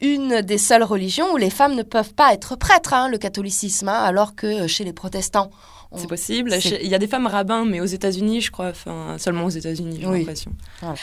une 0.03 0.43
des 0.43 0.59
seules 0.59 0.83
religions 0.83 1.33
où 1.33 1.37
les 1.39 1.49
femmes 1.49 1.77
ne 1.77 1.83
peuvent 1.83 2.13
pas 2.13 2.35
être 2.35 2.57
prêtres, 2.57 2.93
hein, 2.93 3.09
le 3.09 3.17
catholicisme, 3.17 3.89
hein, 3.89 4.03
alors 4.03 4.35
que 4.35 4.67
chez 4.67 4.85
les 4.85 4.93
protestants, 4.93 5.51
c'est 5.97 6.07
possible. 6.07 6.55
Il 6.83 6.89
y 6.89 6.95
a 6.95 6.99
des 6.99 7.07
femmes 7.07 7.27
rabbins, 7.27 7.65
mais 7.65 7.81
aux 7.81 7.87
États-Unis, 7.87 8.41
je 8.41 8.51
crois, 8.51 8.69
enfin, 8.69 9.17
seulement 9.19 9.45
aux 9.45 9.51
États-Unis, 9.51 9.99
j'ai 10.01 10.07
l'impression. 10.07 10.53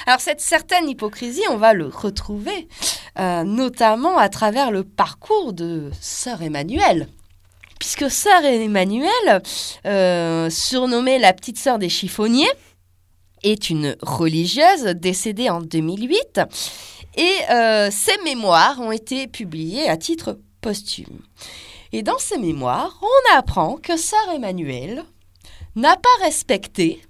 Alors, 0.05 0.19
cette 0.19 0.41
certaine 0.41 0.87
hypocrisie, 0.87 1.43
on 1.49 1.57
va 1.57 1.73
le 1.73 1.87
retrouver, 1.87 2.67
euh, 3.19 3.43
notamment 3.43 4.17
à 4.17 4.29
travers 4.29 4.71
le 4.71 4.83
parcours 4.83 5.53
de 5.53 5.89
Sœur 5.99 6.41
Emmanuelle. 6.41 7.07
Puisque 7.79 8.09
Sœur 8.09 8.45
Emmanuelle, 8.45 9.41
euh, 9.85 10.49
surnommée 10.49 11.19
la 11.19 11.33
petite 11.33 11.57
sœur 11.57 11.79
des 11.79 11.89
chiffonniers, 11.89 12.51
est 13.43 13.69
une 13.69 13.95
religieuse 14.01 14.85
décédée 14.95 15.49
en 15.49 15.61
2008 15.61 16.41
et 17.17 17.31
euh, 17.51 17.89
ses 17.91 18.17
mémoires 18.23 18.79
ont 18.79 18.91
été 18.91 19.27
publiées 19.27 19.87
à 19.87 19.97
titre 19.97 20.39
posthume. 20.61 21.19
Et 21.95 22.03
dans 22.03 22.17
ses 22.17 22.37
mémoires, 22.37 22.99
on 23.01 23.37
apprend 23.37 23.77
que 23.77 23.95
Sœur 23.95 24.29
Emmanuel 24.35 25.05
n'a 25.77 25.95
pas 25.95 26.25
respecté. 26.25 27.01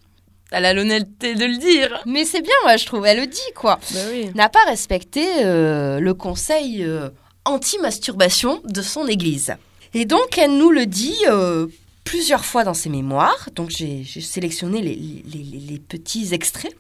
Elle 0.52 0.64
a 0.64 0.76
l'honnêteté 0.76 1.34
de 1.34 1.44
le 1.44 1.58
dire. 1.58 2.04
Mais 2.06 2.24
c'est 2.24 2.44
bien, 2.44 2.54
moi, 2.64 2.78
je 2.78 2.86
trouve. 2.86 3.04
Elle 3.04 3.22
le 3.22 3.26
dit, 3.26 3.52
quoi. 3.56 3.80
Bah 3.92 4.00
oui. 4.12 4.30
N'a 4.36 4.48
pas 4.48 4.64
respecté 4.68 5.26
euh, 5.44 6.00
le 6.00 6.14
conseil 6.14 6.84
euh, 6.84 7.10
anti-masturbation 7.46 8.62
de 8.64 8.84
son 8.84 9.08
église. 9.08 9.56
Et 9.96 10.06
donc, 10.06 10.38
elle 10.38 10.56
nous 10.56 10.70
le 10.70 10.86
dit 10.86 11.18
euh, 11.30 11.66
plusieurs 12.06 12.46
fois 12.46 12.64
dans 12.64 12.74
ses 12.74 12.90
mémoires. 12.90 13.50
Donc, 13.54 13.72
j'ai 13.72 14.06
sélectionné 14.06 14.82
les, 14.82 15.80
petits 15.80 16.34
extraits. 16.34 16.74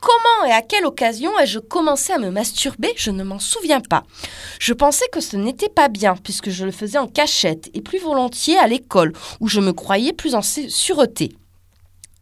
Comment 0.00 0.48
et 0.48 0.52
à 0.52 0.62
quelle 0.62 0.86
occasion 0.86 1.38
ai-je 1.38 1.58
commencé 1.58 2.14
à 2.14 2.18
me 2.18 2.30
masturber? 2.30 2.94
Je 2.96 3.10
ne 3.10 3.22
m'en 3.22 3.38
souviens 3.38 3.82
pas. 3.82 4.04
Je 4.58 4.72
pensais 4.72 5.04
que 5.12 5.20
ce 5.20 5.36
n'était 5.36 5.68
pas 5.68 5.88
bien, 5.88 6.14
puisque 6.16 6.48
je 6.48 6.64
le 6.64 6.70
faisais 6.70 6.96
en 6.96 7.06
cachette, 7.06 7.68
et 7.74 7.82
plus 7.82 7.98
volontiers 7.98 8.56
à 8.56 8.66
l'école, 8.66 9.12
où 9.40 9.48
je 9.48 9.60
me 9.60 9.74
croyais 9.74 10.14
plus 10.14 10.34
en 10.34 10.40
sûreté. 10.40 11.32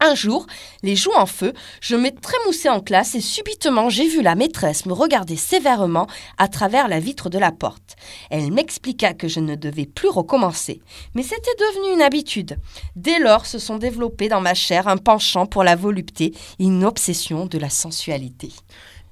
Un 0.01 0.15
jour, 0.15 0.47
les 0.85 0.95
joues 0.95 1.15
en 1.17 1.27
feu, 1.27 1.53
je 1.81 1.97
me 1.97 2.11
trémoussais 2.11 2.69
en 2.69 2.81
classe 2.81 3.17
et 3.17 3.21
subitement 3.21 3.89
j'ai 3.89 4.07
vu 4.07 4.23
la 4.23 4.37
maîtresse 4.37 4.87
me 4.87 4.93
regarder 4.93 5.37
sévèrement 5.37 6.07
à 6.39 6.47
travers 6.47 6.87
la 6.87 7.01
vitre 7.01 7.31
de 7.31 7.39
la 7.39 7.51
porte. 7.51 7.97
Elle 8.31 8.53
m'expliqua 8.53 9.13
que 9.13 9.27
je 9.27 9.41
ne 9.41 9.57
devais 9.57 9.87
plus 9.87 10.09
recommencer. 10.09 10.81
Mais 11.15 11.25
c'était 11.25 11.55
devenu 11.59 11.95
une 11.95 12.03
habitude. 12.03 12.59
Dès 12.95 13.19
lors 13.19 13.47
se 13.47 13.59
sont 13.59 13.79
développés 13.79 14.29
dans 14.29 14.41
ma 14.41 14.55
chair 14.55 14.87
un 14.87 14.99
penchant 14.99 15.47
pour 15.47 15.65
la 15.65 15.75
volupté 15.75 16.33
une 16.61 16.85
obsession 16.85 17.47
de 17.47 17.59
la 17.59 17.71
sensualité. 17.71 18.53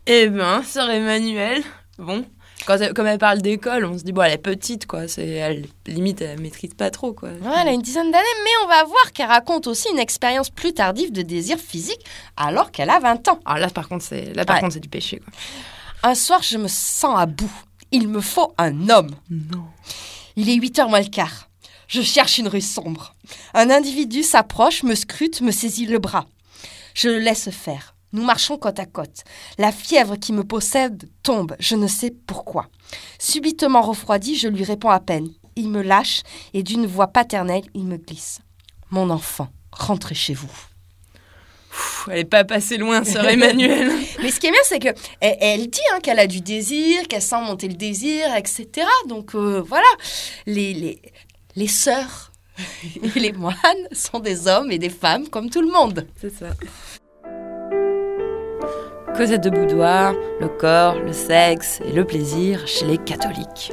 Eh 0.07 0.29
ben, 0.29 0.63
sœur 0.63 0.89
Emmanuel, 0.89 1.65
bon, 1.99 2.25
quand 2.67 2.79
comme 2.95 3.07
elle 3.07 3.19
parle 3.19 3.41
d'école, 3.41 3.85
on 3.85 3.97
se 3.97 4.03
dit, 4.03 4.13
bon, 4.13 4.23
elle 4.23 4.33
est 4.33 4.39
petite, 4.39 4.87
quoi. 4.87 5.09
C'est, 5.09 5.27
elle, 5.27 5.67
limite, 5.87 6.21
elle 6.21 6.41
maîtrise 6.41 6.75
pas 6.75 6.91
trop, 6.91 7.13
quoi. 7.13 7.31
elle 7.31 7.69
a 7.69 7.73
une 7.73 7.81
dizaine 7.81 8.11
d'années, 8.11 8.25
mais 8.45 8.51
on 8.65 8.69
va 8.69 8.85
voir 8.85 9.13
qu'elle 9.13 9.29
raconte 9.29 9.67
aussi 9.67 9.89
une 9.93 9.99
expérience 9.99 10.51
plus 10.51 10.73
tardive 10.73 11.13
de 11.13 11.23
désir 11.23 11.59
physique 11.59 12.05
alors 12.37 12.73
qu'elle 12.73 12.91
a 12.91 12.99
20 12.99 13.29
ans. 13.29 13.41
Ah, 13.45 13.59
là, 13.59 13.71
par 13.71 13.89
contre, 13.89 14.05
c'est, 14.05 14.35
là, 14.35 14.45
par 14.45 14.61
contre, 14.61 14.75
c'est 14.75 14.81
du 14.81 14.89
péché, 14.89 15.19
quoi. 15.19 15.33
Un 16.03 16.15
soir, 16.15 16.43
je 16.43 16.59
me 16.59 16.69
sens 16.69 17.19
à 17.19 17.27
bout. 17.27 17.51
Il 17.91 18.09
me 18.09 18.21
faut 18.21 18.53
un 18.59 18.91
homme. 18.91 19.15
Non. 19.31 19.65
Il 20.37 20.51
est 20.51 20.55
8 20.55 20.79
heures 20.81 20.89
moins 20.89 21.01
le 21.01 21.09
quart. 21.09 21.49
Je 21.89 22.03
cherche 22.03 22.39
une 22.39 22.49
rue 22.49 22.61
sombre. 22.61 23.15
Un 23.55 23.71
individu 23.71 24.23
s'approche, 24.23 24.83
me 24.83 24.95
scrute, 24.95 25.41
me 25.41 25.53
saisit 25.53 25.87
le 25.87 25.99
bras. 25.99 26.27
Je 26.95 27.09
le 27.09 27.19
laisse 27.19 27.51
faire. 27.51 27.96
Nous 28.13 28.25
marchons 28.25 28.57
côte 28.57 28.79
à 28.79 28.87
côte. 28.87 29.25
La 29.59 29.73
fièvre 29.73 30.17
qui 30.17 30.33
me 30.33 30.45
possède 30.45 31.09
tombe, 31.23 31.57
je 31.59 31.75
ne 31.75 31.87
sais 31.87 32.15
pourquoi. 32.27 32.69
Subitement 33.19 33.83
refroidi, 33.83 34.37
je 34.37 34.49
lui 34.49 34.65
réponds 34.65 34.91
à 34.91 35.01
peine. 35.01 35.29
Il 35.57 35.71
me 35.71 35.83
lâche 35.83 36.23
et 36.55 36.63
d'une 36.63 36.87
voix 36.87 37.09
paternelle, 37.09 37.65
il 37.75 37.85
me 37.85 37.97
glisse. 37.97 38.41
Mon 38.91 39.11
enfant, 39.11 39.49
rentrez 39.73 40.15
chez 40.15 40.35
vous. 40.35 40.51
elle 42.09 42.15
n'est 42.15 42.25
pas 42.25 42.45
passée 42.45 42.77
loin, 42.77 43.05
sœur 43.05 43.27
Emmanuel. 43.27 43.91
Mais 44.23 44.31
ce 44.31 44.39
qui 44.39 44.47
est 44.47 44.53
bien, 44.53 44.61
c'est 44.65 44.79
que 44.79 44.95
elle, 45.21 45.69
dit 45.69 45.81
hein, 45.93 45.99
qu'elle 46.01 46.21
a 46.21 46.27
du 46.27 46.41
désir, 46.41 47.09
qu'elle 47.09 47.23
sent 47.23 47.41
monter 47.41 47.69
le 47.69 47.75
désir, 47.75 48.35
etc. 48.37 48.87
Donc 49.09 49.35
euh, 49.35 49.61
voilà, 49.67 49.89
les, 50.47 50.73
les, 50.75 51.03
les 51.57 51.69
sœurs 51.69 52.33
et 53.03 53.19
les 53.19 53.33
moines 53.33 53.57
sont 53.93 54.21
des 54.21 54.47
hommes 54.47 54.71
et 54.71 54.79
des 54.79 54.91
femmes 54.91 55.29
comme 55.29 55.51
tout 55.51 55.63
le 55.63 55.73
monde. 55.73 56.07
C'est 56.21 56.33
ça. 56.33 56.51
Cosette 59.15 59.45
de 59.45 59.51
Boudoir, 59.51 60.15
le 60.41 60.49
corps, 60.49 60.99
le 60.99 61.13
sexe 61.13 61.81
et 61.87 61.93
le 61.93 62.05
plaisir 62.05 62.67
chez 62.67 62.85
les 62.85 62.99
catholiques. 62.99 63.73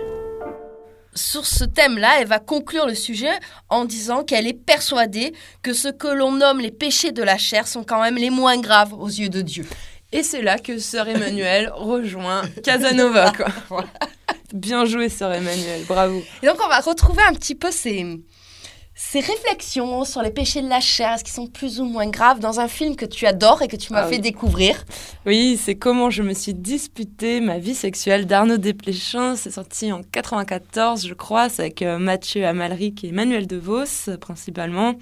Sur 1.16 1.46
ce 1.46 1.64
thème-là, 1.64 2.20
elle 2.20 2.28
va 2.28 2.40
conclure 2.40 2.88
le 2.88 2.96
sujet 2.96 3.34
en 3.70 3.86
disant 3.86 4.24
qu'elle 4.24 4.48
est 4.48 4.54
persuadée 4.54 5.34
que 5.62 5.74
ce 5.74 5.90
que 5.90 6.08
l'on 6.08 6.32
nomme 6.32 6.60
les 6.60 6.72
péchés 6.72 7.12
de 7.12 7.24
la 7.24 7.38
chair 7.38 7.68
sont 7.68 7.84
quand 7.84 8.02
même 8.02 8.16
les 8.16 8.30
moins 8.30 8.58
graves 8.60 8.94
aux 8.94 9.08
yeux 9.08 9.30
de 9.30 9.42
Dieu. 9.42 9.66
Et 10.12 10.24
c'est 10.24 10.42
là 10.42 10.58
que 10.58 10.78
sœur 10.78 11.08
Emmanuel 11.08 11.72
rejoint 11.76 12.44
Casanova. 12.64 13.34
Bien 14.54 14.86
joué, 14.86 15.10
sœur 15.10 15.34
Emmanuel, 15.34 15.84
bravo. 15.88 16.22
Et 16.42 16.48
donc 16.48 16.58
on 16.64 16.70
va 16.70 16.80
retrouver 16.80 17.24
un 17.28 17.34
petit 17.34 17.56
peu 17.56 17.72
ces, 17.72 18.06
ces 18.96 19.22
réflexions 19.22 20.06
sur 20.06 20.22
les 20.22 20.30
péchés 20.30 20.62
de 20.62 20.70
la 20.70 20.80
chair, 20.80 21.14
est-ce 21.14 21.24
qu'ils 21.24 21.34
sont 21.34 21.48
plus 21.48 21.82
ou 21.82 21.86
moins 21.86 22.08
graves 22.08 22.40
dans 22.40 22.60
un 22.60 22.68
film 22.68 22.96
que 22.96 23.06
tu 23.06 23.26
adores 23.26 23.64
et 23.64 23.68
que 23.68 23.76
tu 23.76 23.92
m'as 23.92 24.04
ah 24.04 24.08
fait 24.08 24.20
découvrir? 24.20 24.86
Oui, 25.26 25.60
c'est 25.62 25.76
Comment 25.76 26.12
je 26.12 26.22
me 26.22 26.34
suis 26.34 26.54
disputé 26.54 27.42
ma 27.42 27.58
vie 27.58 27.74
sexuelle 27.74 28.28
d'Arnaud 28.28 28.58
Desplechin. 28.58 29.36
C'est 29.36 29.50
sorti 29.50 29.92
en 29.92 30.02
94, 30.04 31.08
je 31.08 31.14
crois. 31.16 31.50
C'est 31.50 31.64
avec 31.64 31.82
euh, 31.82 31.98
Mathieu 31.98 32.46
Amalric 32.46 33.04
et 33.04 33.08
Emmanuel 33.08 33.48
DeVos, 33.48 34.16
principalement. 34.22 34.94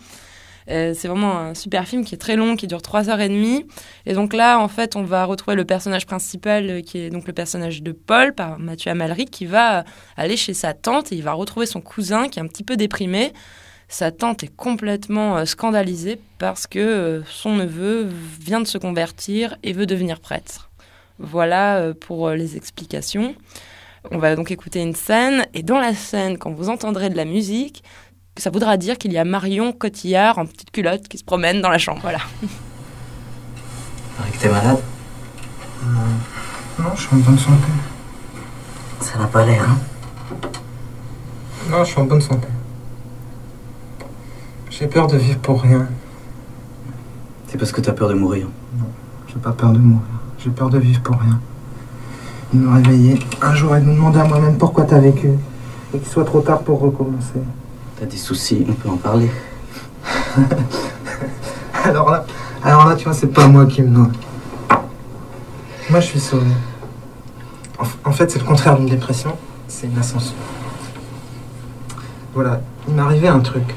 Euh, 0.70 0.94
c'est 0.96 1.10
vraiment 1.10 1.38
un 1.38 1.54
super 1.54 1.86
film 1.86 2.06
qui 2.06 2.16
est 2.16 2.20
très 2.20 2.38
long, 2.38 2.56
qui 2.56 2.68
dure 2.68 2.82
3 2.82 3.10
heures 3.10 3.20
et 3.20 3.28
demie. 3.28 3.66
Et 4.06 4.14
donc 4.14 4.34
là, 4.34 4.60
en 4.60 4.70
fait, 4.70 4.96
on 4.96 5.04
va 5.04 5.26
retrouver 5.26 5.56
le 5.56 5.66
personnage 5.66 6.06
principal, 6.06 6.70
euh, 6.70 6.82
qui 6.82 7.00
est 7.00 7.10
donc 7.10 7.28
le 7.28 7.34
personnage 7.34 7.84
de 7.84 7.92
Paul, 7.92 8.34
par 8.34 8.58
Mathieu 8.58 8.92
Amalric, 8.92 9.32
qui 9.32 9.46
va 9.46 9.84
aller 10.16 10.38
chez 10.38 10.54
sa 10.54 10.74
tante 10.74 11.12
et 11.12 11.16
il 11.16 11.24
va 11.24 11.34
retrouver 11.34 11.66
son 11.66 11.82
cousin 11.82 12.30
qui 12.30 12.40
est 12.40 12.42
un 12.42 12.48
petit 12.48 12.64
peu 12.64 12.78
déprimé 12.78 13.34
sa 13.92 14.10
tante 14.10 14.44
est 14.44 14.56
complètement 14.56 15.38
euh, 15.38 15.46
scandalisée 15.46 16.20
parce 16.40 16.66
que 16.66 16.80
euh, 16.80 17.24
son 17.26 17.58
neveu 17.58 18.10
vient 18.40 18.62
de 18.62 18.68
se 18.68 18.78
convertir 18.78 19.58
et 19.64 19.74
veut 19.74 19.86
devenir 19.86 20.22
prêtre. 20.22 20.72
Voilà 21.20 21.76
euh, 21.76 21.94
pour 21.94 22.30
les 22.30 22.56
explications. 22.56 23.36
On 24.10 24.18
va 24.18 24.36
donc 24.38 24.50
écouter 24.50 24.80
une 24.80 24.96
scène 24.96 25.46
et 25.54 25.62
dans 25.62 25.78
la 25.78 25.94
scène, 25.94 26.38
quand 26.38 26.52
vous 26.52 26.70
entendrez 26.70 27.10
de 27.10 27.18
la 27.18 27.26
musique, 27.26 27.84
ça 28.38 28.50
voudra 28.50 28.78
dire 28.78 28.98
qu'il 28.98 29.12
y 29.12 29.18
a 29.18 29.26
Marion 29.26 29.74
Cotillard 29.74 30.40
en 30.40 30.46
petite 30.46 30.72
culotte 30.72 31.10
qui 31.10 31.18
se 31.18 31.26
promène 31.26 31.62
dans 31.62 31.70
la 31.70 31.78
chambre. 31.78 32.00
Voilà. 32.02 32.20
que 34.32 34.38
t'es 34.38 34.50
malade? 34.50 34.80
Non. 35.86 36.00
Non, 36.80 36.96
je 36.96 37.02
suis 37.02 37.14
en 37.14 37.20
bonne 37.20 37.38
santé. 37.38 37.68
Ça 39.02 39.20
n'a 39.20 39.28
pas 39.28 39.46
l'air, 39.46 39.70
hein? 39.70 39.78
Non, 41.70 41.84
je 41.84 41.92
suis 41.92 42.00
en 42.00 42.06
bonne 42.06 42.22
santé. 42.22 42.48
J'ai 44.82 44.88
peur 44.88 45.06
de 45.06 45.16
vivre 45.16 45.38
pour 45.38 45.62
rien. 45.62 45.86
C'est 47.48 47.60
parce 47.60 47.72
que 47.72 47.82
t'as 47.82 47.92
peur 47.92 48.10
de 48.10 48.16
mourir. 48.16 48.48
Non, 48.80 48.86
j'ai 49.28 49.36
pas 49.36 49.52
peur 49.52 49.70
de 49.74 49.78
mourir. 49.78 50.02
J'ai 50.40 50.50
peur 50.50 50.72
de 50.72 50.80
vivre 50.80 51.02
pour 51.02 51.18
rien. 51.18 51.40
De 52.52 52.58
me 52.58 52.74
réveiller 52.74 53.20
un 53.44 53.54
jour 53.54 53.76
et 53.76 53.80
de 53.80 53.86
me 53.86 53.94
demander 53.94 54.22
à 54.22 54.24
moi-même 54.24 54.58
pourquoi 54.58 54.86
t'as 54.86 54.98
vécu. 54.98 55.30
Et 55.94 56.00
qu'il 56.00 56.08
soit 56.08 56.26
trop 56.26 56.42
tard 56.42 56.62
pour 56.62 56.80
recommencer. 56.80 57.40
T'as 58.00 58.08
des 58.08 58.18
soucis, 58.18 58.66
on 58.68 58.74
peut 58.74 58.90
en 58.90 58.98
parler. 58.98 59.30
alors 61.84 62.10
là, 62.10 62.26
alors 62.64 62.88
là, 62.88 62.96
tu 62.96 63.04
vois, 63.04 63.14
c'est 63.14 63.28
pas 63.28 63.46
moi 63.46 63.68
qui 63.68 63.84
me 63.84 63.90
noie. 63.90 64.10
Moi, 65.92 66.00
je 66.00 66.08
suis 66.08 66.20
sauvé. 66.20 66.48
En, 68.04 68.12
fait, 68.12 68.32
c'est 68.32 68.40
le 68.40 68.46
contraire 68.46 68.78
d'une 68.78 68.90
dépression. 68.90 69.38
C'est 69.68 69.86
une 69.86 70.00
ascension. 70.00 70.34
Voilà, 72.34 72.62
il 72.88 72.96
m'est 72.96 73.02
arrivé 73.04 73.28
un 73.28 73.42
truc. 73.42 73.76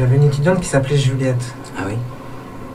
J'avais 0.00 0.16
une 0.16 0.22
étudiante 0.24 0.60
qui 0.60 0.66
s'appelait 0.66 0.96
Juliette. 0.96 1.54
Ah 1.76 1.82
oui 1.86 1.92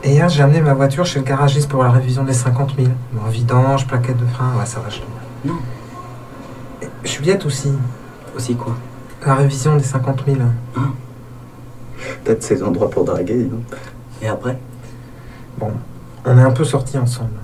Et 0.04 0.12
hier, 0.12 0.28
j'ai 0.28 0.44
amené 0.44 0.60
ma 0.60 0.74
voiture 0.74 1.04
chez 1.04 1.18
le 1.18 1.24
garagiste 1.24 1.68
pour 1.68 1.82
la 1.82 1.90
révision 1.90 2.22
des 2.22 2.32
50 2.32 2.76
000. 2.76 2.88
Bon, 3.12 3.28
vidange, 3.28 3.84
plaquette 3.88 4.16
de 4.16 4.26
frein, 4.26 4.56
ouais, 4.56 4.64
ça 4.64 4.78
va, 4.78 4.88
je 4.90 5.00
Non. 5.44 5.56
Juliette 7.02 7.44
aussi. 7.44 7.72
Aussi 8.36 8.54
quoi? 8.54 8.76
La 9.26 9.34
révision 9.34 9.74
des 9.74 9.82
50 9.82 10.22
000. 10.24 10.38
Hein 10.76 10.92
Peut-être 12.22 12.44
ces 12.44 12.62
endroits 12.62 12.88
pour 12.88 13.04
draguer, 13.04 13.48
non? 13.50 13.60
Et 14.22 14.28
après? 14.28 14.56
Bon, 15.58 15.72
on 16.24 16.38
est 16.38 16.42
un 16.42 16.52
peu 16.52 16.62
sortis 16.62 16.96
ensemble. 16.96 17.40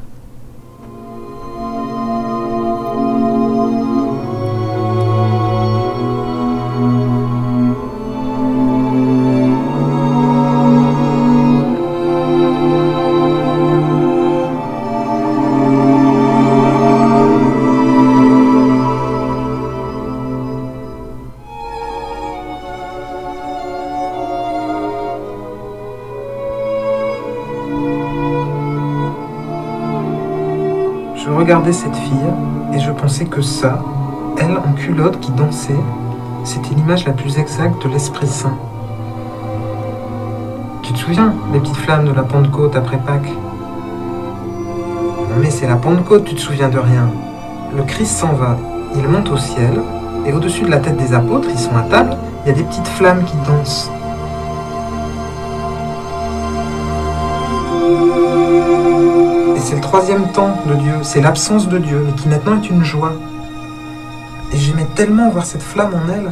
Je 31.24 31.30
regardais 31.30 31.72
cette 31.72 31.94
fille 31.94 32.32
et 32.74 32.80
je 32.80 32.90
pensais 32.90 33.26
que 33.26 33.42
ça, 33.42 33.78
elle 34.38 34.56
en 34.56 34.72
culotte 34.72 35.20
qui 35.20 35.30
dansait, 35.30 35.78
c'était 36.42 36.74
l'image 36.74 37.06
la 37.06 37.12
plus 37.12 37.38
exacte 37.38 37.80
de 37.84 37.92
l'Esprit 37.92 38.26
Saint. 38.26 38.56
Tu 40.82 40.92
te 40.92 40.98
souviens 40.98 41.32
des 41.52 41.60
petites 41.60 41.76
flammes 41.76 42.06
de 42.06 42.12
la 42.12 42.24
Pentecôte 42.24 42.74
après 42.74 42.96
Pâques? 42.96 43.32
Mais 45.40 45.50
c'est 45.50 45.68
la 45.68 45.76
Pentecôte, 45.76 46.24
tu 46.24 46.34
te 46.34 46.40
souviens 46.40 46.68
de 46.68 46.80
rien. 46.80 47.08
Le 47.76 47.84
Christ 47.84 48.18
s'en 48.18 48.32
va, 48.32 48.56
il 48.96 49.06
monte 49.06 49.30
au 49.30 49.36
ciel, 49.36 49.80
et 50.26 50.32
au-dessus 50.32 50.64
de 50.64 50.70
la 50.70 50.78
tête 50.78 50.96
des 50.96 51.14
apôtres, 51.14 51.48
ils 51.52 51.58
sont 51.58 51.76
à 51.76 51.82
table, 51.82 52.16
il 52.44 52.48
y 52.48 52.52
a 52.52 52.56
des 52.56 52.64
petites 52.64 52.88
flammes 52.88 53.22
qui 53.24 53.36
dansent. 53.46 53.92
C'est 59.72 59.76
le 59.76 59.82
troisième 59.84 60.30
temps 60.32 60.54
de 60.66 60.74
Dieu, 60.74 60.92
c'est 61.00 61.22
l'absence 61.22 61.66
de 61.66 61.78
Dieu, 61.78 62.02
mais 62.04 62.12
qui 62.12 62.28
maintenant 62.28 62.60
est 62.60 62.68
une 62.68 62.84
joie. 62.84 63.14
Et 64.52 64.58
j'aimais 64.58 64.86
tellement 64.94 65.30
voir 65.30 65.46
cette 65.46 65.62
flamme 65.62 65.94
en 65.94 66.12
elle. 66.12 66.30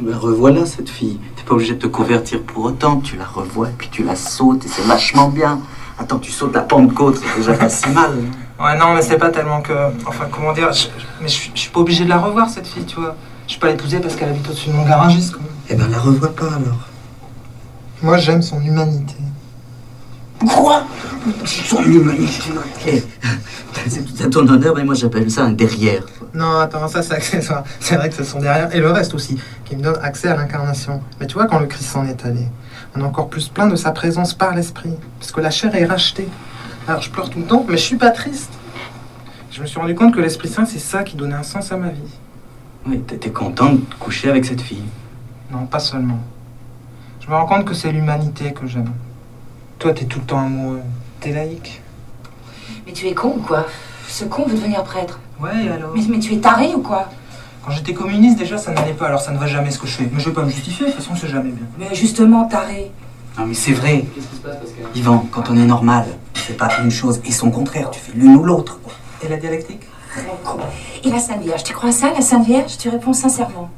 Ben 0.00 0.16
revoilà 0.16 0.66
cette 0.66 0.88
fille. 0.88 1.20
T'es 1.36 1.44
pas 1.44 1.54
obligé 1.54 1.74
de 1.74 1.78
te 1.78 1.86
convertir 1.86 2.42
pour 2.42 2.64
autant. 2.64 2.96
Tu 2.96 3.16
la 3.16 3.26
revois 3.26 3.68
et 3.68 3.74
puis 3.78 3.88
tu 3.92 4.02
la 4.02 4.16
sautes 4.16 4.64
et 4.66 4.68
c'est 4.68 4.82
vachement 4.82 5.28
bien. 5.28 5.60
Attends, 6.00 6.18
tu 6.18 6.32
sautes 6.32 6.52
la 6.56 6.62
Pentecôte, 6.62 7.20
c'est 7.22 7.38
déjà 7.38 7.52
pas 7.52 7.68
si 7.68 7.88
mal. 7.90 8.10
Ouais, 8.58 8.76
non, 8.76 8.94
mais 8.94 9.02
c'est 9.02 9.18
pas 9.18 9.30
tellement 9.30 9.60
que. 9.62 9.72
Enfin, 10.04 10.24
comment 10.32 10.52
dire 10.52 10.72
je- 10.72 10.88
Mais 11.20 11.28
je, 11.28 11.50
je 11.54 11.60
suis 11.60 11.70
pas 11.70 11.78
obligé 11.78 12.02
de 12.02 12.08
la 12.08 12.18
revoir, 12.18 12.48
cette 12.48 12.66
fille, 12.66 12.86
tu 12.86 12.96
vois. 12.96 13.14
Je 13.46 13.52
suis 13.52 13.60
pas 13.60 13.68
l'épouser 13.68 14.00
parce 14.00 14.16
qu'elle 14.16 14.30
habite 14.30 14.48
au-dessus 14.48 14.70
de 14.70 14.74
mon 14.74 14.84
garagiste, 14.84 15.34
quand 15.34 15.38
même. 15.42 15.48
Eh 15.70 15.76
ben 15.76 15.88
la 15.88 15.98
revois 16.00 16.34
pas 16.34 16.46
alors. 16.46 16.88
Moi, 18.02 18.18
j'aime 18.18 18.42
son 18.42 18.60
humanité. 18.60 19.14
Quoi 20.46 20.84
Son 21.44 21.82
humanité. 21.84 22.42
Eh, 22.88 23.02
C'est 23.88 24.04
tout 24.04 24.22
à 24.24 24.28
ton 24.28 24.46
honneur, 24.48 24.74
mais 24.76 24.84
moi 24.84 24.94
j'appelle 24.94 25.30
ça 25.30 25.44
un 25.44 25.52
derrière. 25.52 26.02
Non, 26.34 26.58
attends, 26.58 26.88
ça 26.88 27.02
c'est 27.02 27.14
accessoire. 27.14 27.64
C'est 27.80 27.96
vrai 27.96 28.08
que 28.10 28.14
ce 28.16 28.24
sont 28.24 28.40
derrière. 28.40 28.74
Et 28.74 28.80
le 28.80 28.90
reste 28.90 29.14
aussi, 29.14 29.38
qui 29.64 29.76
me 29.76 29.82
donne 29.82 29.98
accès 30.02 30.28
à 30.28 30.36
l'incarnation. 30.36 31.00
Mais 31.20 31.26
tu 31.26 31.34
vois, 31.34 31.46
quand 31.46 31.58
le 31.60 31.66
Christ 31.66 31.90
s'en 31.90 32.04
est 32.06 32.24
allé, 32.24 32.46
on 32.94 33.00
est 33.00 33.04
encore 33.04 33.28
plus 33.28 33.48
plein 33.48 33.66
de 33.68 33.76
sa 33.76 33.92
présence 33.92 34.34
par 34.34 34.54
l'esprit. 34.54 34.94
Parce 35.20 35.30
que 35.32 35.40
la 35.40 35.50
chair 35.50 35.74
est 35.74 35.84
rachetée. 35.84 36.28
Alors 36.88 37.02
je 37.02 37.10
pleure 37.10 37.30
tout 37.30 37.38
le 37.38 37.44
temps, 37.46 37.64
mais 37.68 37.76
je 37.76 37.82
suis 37.82 37.96
pas 37.96 38.10
triste. 38.10 38.50
Je 39.52 39.60
me 39.60 39.66
suis 39.66 39.78
rendu 39.78 39.94
compte 39.94 40.14
que 40.14 40.20
l'Esprit 40.20 40.48
Saint, 40.48 40.64
c'est 40.64 40.78
ça 40.78 41.02
qui 41.04 41.14
donnait 41.14 41.34
un 41.34 41.42
sens 41.42 41.70
à 41.72 41.76
ma 41.76 41.90
vie. 41.90 42.00
Oui, 42.86 43.00
t'étais 43.00 43.30
content 43.30 43.74
de 43.74 43.80
coucher 44.00 44.30
avec 44.30 44.44
cette 44.46 44.62
fille. 44.62 44.82
Non, 45.52 45.66
pas 45.66 45.78
seulement. 45.78 46.18
Je 47.24 47.30
me 47.30 47.34
rends 47.36 47.46
compte 47.46 47.64
que 47.64 47.74
c'est 47.74 47.92
l'humanité 47.92 48.52
que 48.52 48.66
j'aime. 48.66 48.92
Toi, 49.78 49.92
t'es 49.92 50.04
tout 50.06 50.18
le 50.18 50.24
temps 50.26 50.40
amoureux. 50.40 50.80
T'es 51.20 51.30
laïque. 51.32 51.80
Mais 52.86 52.92
tu 52.92 53.06
es 53.06 53.14
con 53.14 53.34
ou 53.36 53.40
quoi 53.42 53.66
Ce 54.08 54.24
con 54.24 54.44
veut 54.44 54.56
devenir 54.56 54.82
prêtre. 54.82 55.20
Ouais, 55.40 55.68
alors 55.72 55.92
Mais, 55.94 56.02
mais 56.08 56.18
tu 56.18 56.34
es 56.34 56.38
taré 56.38 56.74
ou 56.74 56.82
quoi 56.82 57.08
Quand 57.64 57.70
j'étais 57.70 57.94
communiste, 57.94 58.38
déjà, 58.38 58.58
ça 58.58 58.72
n'allait 58.72 58.92
pas, 58.92 59.06
alors 59.06 59.20
ça 59.20 59.30
ne 59.30 59.38
va 59.38 59.46
jamais 59.46 59.70
ce 59.70 59.78
que 59.78 59.86
je 59.86 59.92
fais. 59.92 60.08
Mais 60.12 60.18
je 60.20 60.28
vais 60.30 60.34
pas 60.34 60.42
me 60.42 60.50
justifier, 60.50 60.86
de 60.86 60.90
toute 60.92 61.00
façon, 61.00 61.14
c'est 61.14 61.28
jamais 61.28 61.50
bien. 61.50 61.66
Mais 61.78 61.94
justement, 61.94 62.44
taré. 62.46 62.90
Non 63.38 63.46
mais 63.46 63.54
c'est 63.54 63.72
vrai. 63.72 64.04
Yvan, 64.94 65.26
quand 65.30 65.48
on 65.48 65.56
est 65.56 65.64
normal, 65.64 66.04
tu 66.34 66.42
fais 66.42 66.52
pas 66.52 66.68
une 66.84 66.90
chose 66.90 67.20
et 67.24 67.32
son 67.32 67.50
contraire, 67.50 67.90
tu 67.90 67.98
fais 67.98 68.12
l'une 68.14 68.36
ou 68.36 68.42
l'autre. 68.44 68.78
quoi. 68.82 68.92
Et 69.22 69.28
la 69.28 69.38
dialectique 69.38 69.86
Et 71.02 71.08
la 71.10 71.18
Sainte 71.18 71.40
Vierge, 71.40 71.62
tu 71.64 71.72
crois 71.72 71.88
à 71.88 71.92
ça, 71.92 72.10
la 72.12 72.20
Sainte 72.20 72.44
Vierge? 72.44 72.76
Tu 72.76 72.90
réponds 72.90 73.14
sincèrement. 73.14 73.70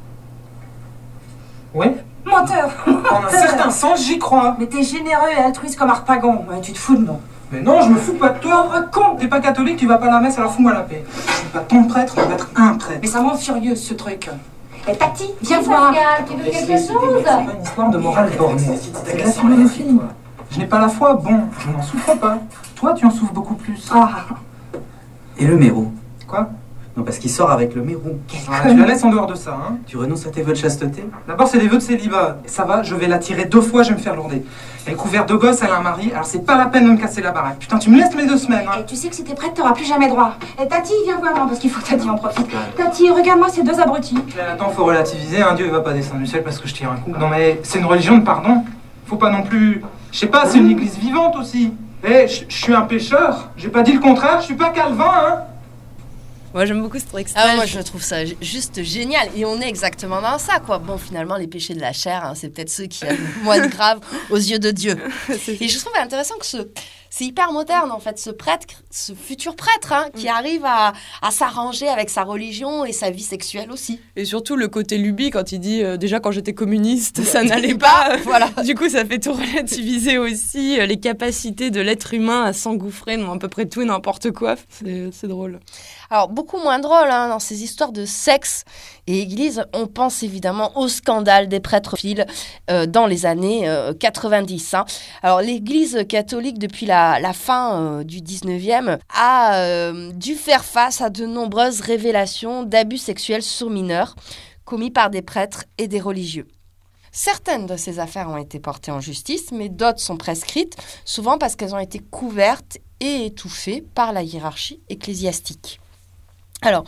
Ouais. 1.73 1.95
Menteur 2.25 2.69
En 3.11 3.23
un 3.25 3.29
certain 3.29 3.69
sens, 3.81 4.03
j'y 4.05 4.17
crois. 4.19 4.55
Mais 4.59 4.67
t'es 4.67 4.83
généreux 4.83 5.29
et 5.37 5.41
altruiste 5.41 5.77
comme 5.77 5.89
Harpagon. 5.89 6.45
Ouais, 6.49 6.59
tu 6.61 6.73
te 6.73 6.77
fous 6.77 6.95
de 6.95 7.05
moi. 7.05 7.19
Mais 7.51 7.61
non, 7.61 7.81
je 7.81 7.89
me 7.89 7.95
fous 7.97 8.13
pas 8.13 8.29
de 8.29 8.39
toi. 8.39 8.63
Pauvre 8.63 8.89
con 8.91 9.15
T'es 9.17 9.27
pas 9.27 9.39
catholique, 9.39 9.77
tu 9.77 9.87
vas 9.87 9.97
pas 9.97 10.07
à 10.07 10.11
la 10.11 10.19
messe, 10.19 10.37
alors 10.37 10.51
fous-moi 10.51 10.73
la 10.73 10.81
paix. 10.81 11.03
Je 11.27 11.31
suis 11.33 11.47
pas 11.47 11.59
ton 11.59 11.83
prêtre, 11.83 12.13
je 12.17 12.21
vais 12.21 12.33
être 12.33 12.49
un 12.55 12.73
prêtre. 12.73 12.99
Mais 13.01 13.07
ça 13.07 13.21
me 13.21 13.29
rend 13.29 13.35
furieuse, 13.37 13.81
ce 13.81 13.93
truc. 13.93 14.29
Et 14.87 14.95
Tati, 14.95 15.31
viens 15.41 15.61
voir. 15.61 15.93
tu 16.27 16.35
veux 16.35 16.43
quelque 16.43 16.77
chose 16.77 16.87
C'est 17.17 17.23
pas 17.23 17.41
une 17.55 17.61
histoire 17.63 17.89
de 17.89 17.97
morale 17.97 18.31
bornée. 18.37 18.59
C'est 18.59 19.13
de 19.15 19.19
la. 19.19 20.05
Je 20.51 20.59
n'ai 20.59 20.67
pas 20.67 20.79
la 20.79 20.87
foi, 20.89 21.15
bon, 21.15 21.41
je 21.59 21.69
n'en 21.71 21.81
souffre 21.81 22.15
pas. 22.17 22.37
Toi, 22.75 22.93
tu 22.93 23.05
en 23.05 23.09
souffres 23.11 23.33
beaucoup 23.33 23.55
plus. 23.55 23.89
Ah, 23.93 24.09
Et 25.37 25.45
le 25.45 25.57
mérou? 25.57 25.91
Quoi? 26.27 26.49
Non, 26.97 27.03
parce 27.03 27.17
qu'il 27.17 27.29
sort 27.29 27.51
avec 27.51 27.75
le 27.75 27.81
mérou. 27.81 28.19
Ah, 28.49 28.69
Tu 28.69 28.77
la 28.77 28.85
laisses 28.85 29.03
en 29.03 29.09
dehors 29.09 29.27
de 29.27 29.35
ça, 29.35 29.51
hein 29.51 29.77
Tu 29.85 29.97
renonces 29.97 30.25
à 30.25 30.29
tes 30.29 30.41
vœux 30.41 30.53
de 30.53 30.57
chasteté 30.57 31.03
D'abord, 31.27 31.47
c'est 31.47 31.57
des 31.57 31.67
vœux 31.67 31.77
de 31.77 31.81
célibat. 31.81 32.37
Ça 32.45 32.63
va, 32.63 32.83
je 32.83 32.95
vais 32.95 33.07
la 33.07 33.17
tirer 33.17 33.45
deux 33.45 33.59
fois, 33.59 33.83
je 33.83 33.89
vais 33.89 33.95
me 33.95 33.99
faire 34.01 34.15
lourder. 34.15 34.45
Elle 34.85 34.93
est 34.93 34.95
couverte 34.95 35.27
de 35.27 35.35
gosses, 35.35 35.61
elle 35.61 35.71
a 35.71 35.77
un 35.77 35.81
mari, 35.81 36.11
alors 36.13 36.25
c'est 36.25 36.45
pas 36.45 36.57
la 36.57 36.67
peine 36.67 36.85
de 36.85 36.91
me 36.91 36.97
casser 36.97 37.21
la 37.21 37.31
baraque. 37.31 37.57
Putain, 37.59 37.79
tu 37.79 37.89
me 37.89 37.97
laisses 37.97 38.15
mes 38.15 38.25
deux 38.27 38.37
semaines, 38.37 38.65
hein 38.69 38.77
et 38.79 38.85
tu 38.85 38.95
sais 38.95 39.09
que 39.09 39.15
si 39.15 39.23
t'es 39.25 39.33
prête, 39.33 39.53
t'auras 39.55 39.73
plus 39.73 39.83
jamais 39.85 40.07
droit. 40.07 40.35
Et 40.61 40.67
Tati, 40.67 40.93
viens 41.05 41.17
voir, 41.17 41.33
non, 41.35 41.47
parce 41.47 41.59
qu'il 41.59 41.69
faut 41.69 41.81
que 41.81 41.89
Tati 41.89 42.07
en 42.07 42.15
profite. 42.15 42.47
Tati, 42.77 43.09
regarde-moi 43.09 43.49
ces 43.49 43.63
deux 43.63 43.77
abrutis. 43.79 44.17
Mais 44.37 44.43
Attends, 44.53 44.69
faut 44.69 44.85
relativiser, 44.85 45.41
un 45.41 45.53
Dieu 45.55 45.65
il 45.65 45.71
va 45.71 45.81
pas 45.81 45.91
descendre 45.91 46.19
du 46.19 46.27
ciel 46.27 46.43
parce 46.43 46.59
que 46.59 46.67
je 46.67 46.73
tire 46.75 46.91
un 46.91 46.97
coup. 46.97 47.11
Non 47.19 47.27
mais 47.27 47.59
c'est 47.63 47.79
une 47.79 47.85
religion 47.85 48.17
de 48.19 48.23
pardon. 48.23 48.63
Faut 49.07 49.17
pas 49.17 49.31
non 49.31 49.41
plus. 49.43 49.81
Je 50.13 50.19
sais 50.19 50.27
pas, 50.27 50.45
c'est 50.45 50.59
une 50.59 50.69
église 50.71 50.97
vivante 50.97 51.35
aussi. 51.35 51.73
Eh, 52.07 52.27
je 52.27 52.43
je 52.47 52.55
suis 52.55 52.73
un 52.73 52.81
pécheur. 52.83 53.49
J'ai 53.57 53.69
pas 53.69 53.81
dit 53.81 53.91
le 53.91 53.99
contraire, 53.99 54.39
je 54.39 54.45
suis 54.45 54.55
pas 54.55 54.69
Calvin, 54.69 55.03
hein. 55.03 55.37
Moi, 56.55 56.65
j'aime 56.65 56.81
beaucoup 56.81 56.97
cet 56.97 57.13
extrait. 57.13 57.41
Ah, 57.43 57.55
moi, 57.57 57.65
je 57.65 57.81
trouve 57.81 58.01
ça 58.01 58.23
ju- 58.23 58.37
juste 58.41 58.81
génial. 58.81 59.27
Et 59.35 59.43
on 59.43 59.59
est 59.59 59.67
exactement 59.67 60.21
dans 60.21 60.39
ça, 60.39 60.59
quoi. 60.61 60.79
Bon, 60.79 60.97
finalement, 60.97 61.35
les 61.35 61.47
péchés 61.47 61.73
de 61.73 61.81
la 61.81 61.91
chair, 61.91 62.23
hein, 62.23 62.33
c'est 62.33 62.47
peut-être 62.47 62.69
ceux 62.69 62.85
qui 62.85 62.99
sont 62.99 63.07
moins 63.43 63.67
graves 63.67 63.99
aux 64.29 64.37
yeux 64.37 64.57
de 64.57 64.71
Dieu. 64.71 64.95
Et 65.59 65.67
je 65.67 65.77
trouve 65.79 65.91
intéressant 65.99 66.37
que 66.37 66.45
ce. 66.45 66.69
C'est 67.17 67.23
hyper 67.23 67.53
moderne, 67.53 67.91
en 67.93 67.99
fait, 68.01 68.19
ce 68.19 68.29
prêtre, 68.29 68.65
ce 68.91 69.13
futur 69.13 69.55
prêtre, 69.55 69.93
hein, 69.93 70.07
qui 70.17 70.27
arrive 70.27 70.65
à, 70.65 70.91
à 71.21 71.31
s'arranger 71.31 71.87
avec 71.87 72.09
sa 72.09 72.25
religion 72.25 72.83
et 72.83 72.91
sa 72.91 73.09
vie 73.09 73.23
sexuelle 73.23 73.71
aussi. 73.71 74.01
Et 74.17 74.25
surtout 74.25 74.57
le 74.57 74.67
côté 74.67 74.97
lubie 74.97 75.29
quand 75.29 75.53
il 75.53 75.59
dit 75.59 75.81
euh, 75.81 75.95
déjà 75.95 76.19
quand 76.19 76.31
j'étais 76.31 76.51
communiste, 76.51 77.23
ça 77.23 77.41
n'allait 77.45 77.75
pas. 77.75 78.17
Voilà. 78.25 78.49
Du 78.65 78.75
coup, 78.75 78.89
ça 78.89 79.05
fait 79.05 79.19
tout 79.19 79.31
relativiser 79.31 80.17
aussi 80.17 80.77
euh, 80.77 80.85
les 80.85 80.99
capacités 80.99 81.71
de 81.71 81.79
l'être 81.79 82.13
humain 82.13 82.43
à 82.43 82.51
s'engouffrer 82.51 83.15
dans 83.15 83.31
à 83.31 83.37
peu 83.37 83.47
près 83.47 83.65
tout 83.65 83.81
et 83.81 83.85
n'importe 83.85 84.31
quoi. 84.31 84.55
C'est 84.69 85.27
drôle. 85.27 85.61
Alors, 86.09 86.27
beaucoup 86.29 86.57
moins 86.57 86.79
drôle 86.79 87.09
hein, 87.09 87.29
dans 87.29 87.39
ces 87.39 87.63
histoires 87.63 87.91
de 87.91 88.05
sexe 88.05 88.63
et 89.07 89.21
église. 89.21 89.63
On 89.73 89.87
pense 89.87 90.23
évidemment 90.23 90.77
au 90.77 90.87
scandale 90.87 91.47
des 91.47 91.59
prêtres 91.59 91.97
philes 91.97 92.25
euh, 92.69 92.85
dans 92.85 93.07
les 93.07 93.25
années 93.25 93.67
euh, 93.69 93.93
90. 93.93 94.73
hein. 94.73 94.85
Alors, 95.23 95.41
l'église 95.41 96.05
catholique, 96.07 96.59
depuis 96.59 96.85
la, 96.85 97.04
la 97.19 97.33
fin 97.33 97.81
euh, 97.81 98.03
du 98.03 98.21
19e, 98.21 98.99
a 99.13 99.57
euh, 99.57 100.11
dû 100.11 100.35
faire 100.35 100.63
face 100.65 101.01
à 101.01 101.09
de 101.09 101.25
nombreuses 101.25 101.81
révélations 101.81 102.63
d'abus 102.63 102.97
sexuels 102.97 103.43
sur 103.43 103.69
mineurs 103.69 104.15
commis 104.65 104.91
par 104.91 105.09
des 105.09 105.21
prêtres 105.21 105.65
et 105.77 105.87
des 105.87 106.01
religieux. 106.01 106.47
Certaines 107.11 107.65
de 107.65 107.77
ces 107.77 107.99
affaires 107.99 108.29
ont 108.29 108.37
été 108.37 108.59
portées 108.59 108.91
en 108.91 108.99
justice, 108.99 109.51
mais 109.51 109.69
d'autres 109.69 110.01
sont 110.01 110.17
prescrites, 110.17 110.75
souvent 111.05 111.37
parce 111.37 111.55
qu'elles 111.55 111.73
ont 111.73 111.79
été 111.79 111.99
couvertes 111.99 112.79
et 112.99 113.27
étouffées 113.27 113.85
par 113.93 114.11
la 114.11 114.21
hiérarchie 114.21 114.81
ecclésiastique. 114.89 115.79
Alors, 116.61 116.83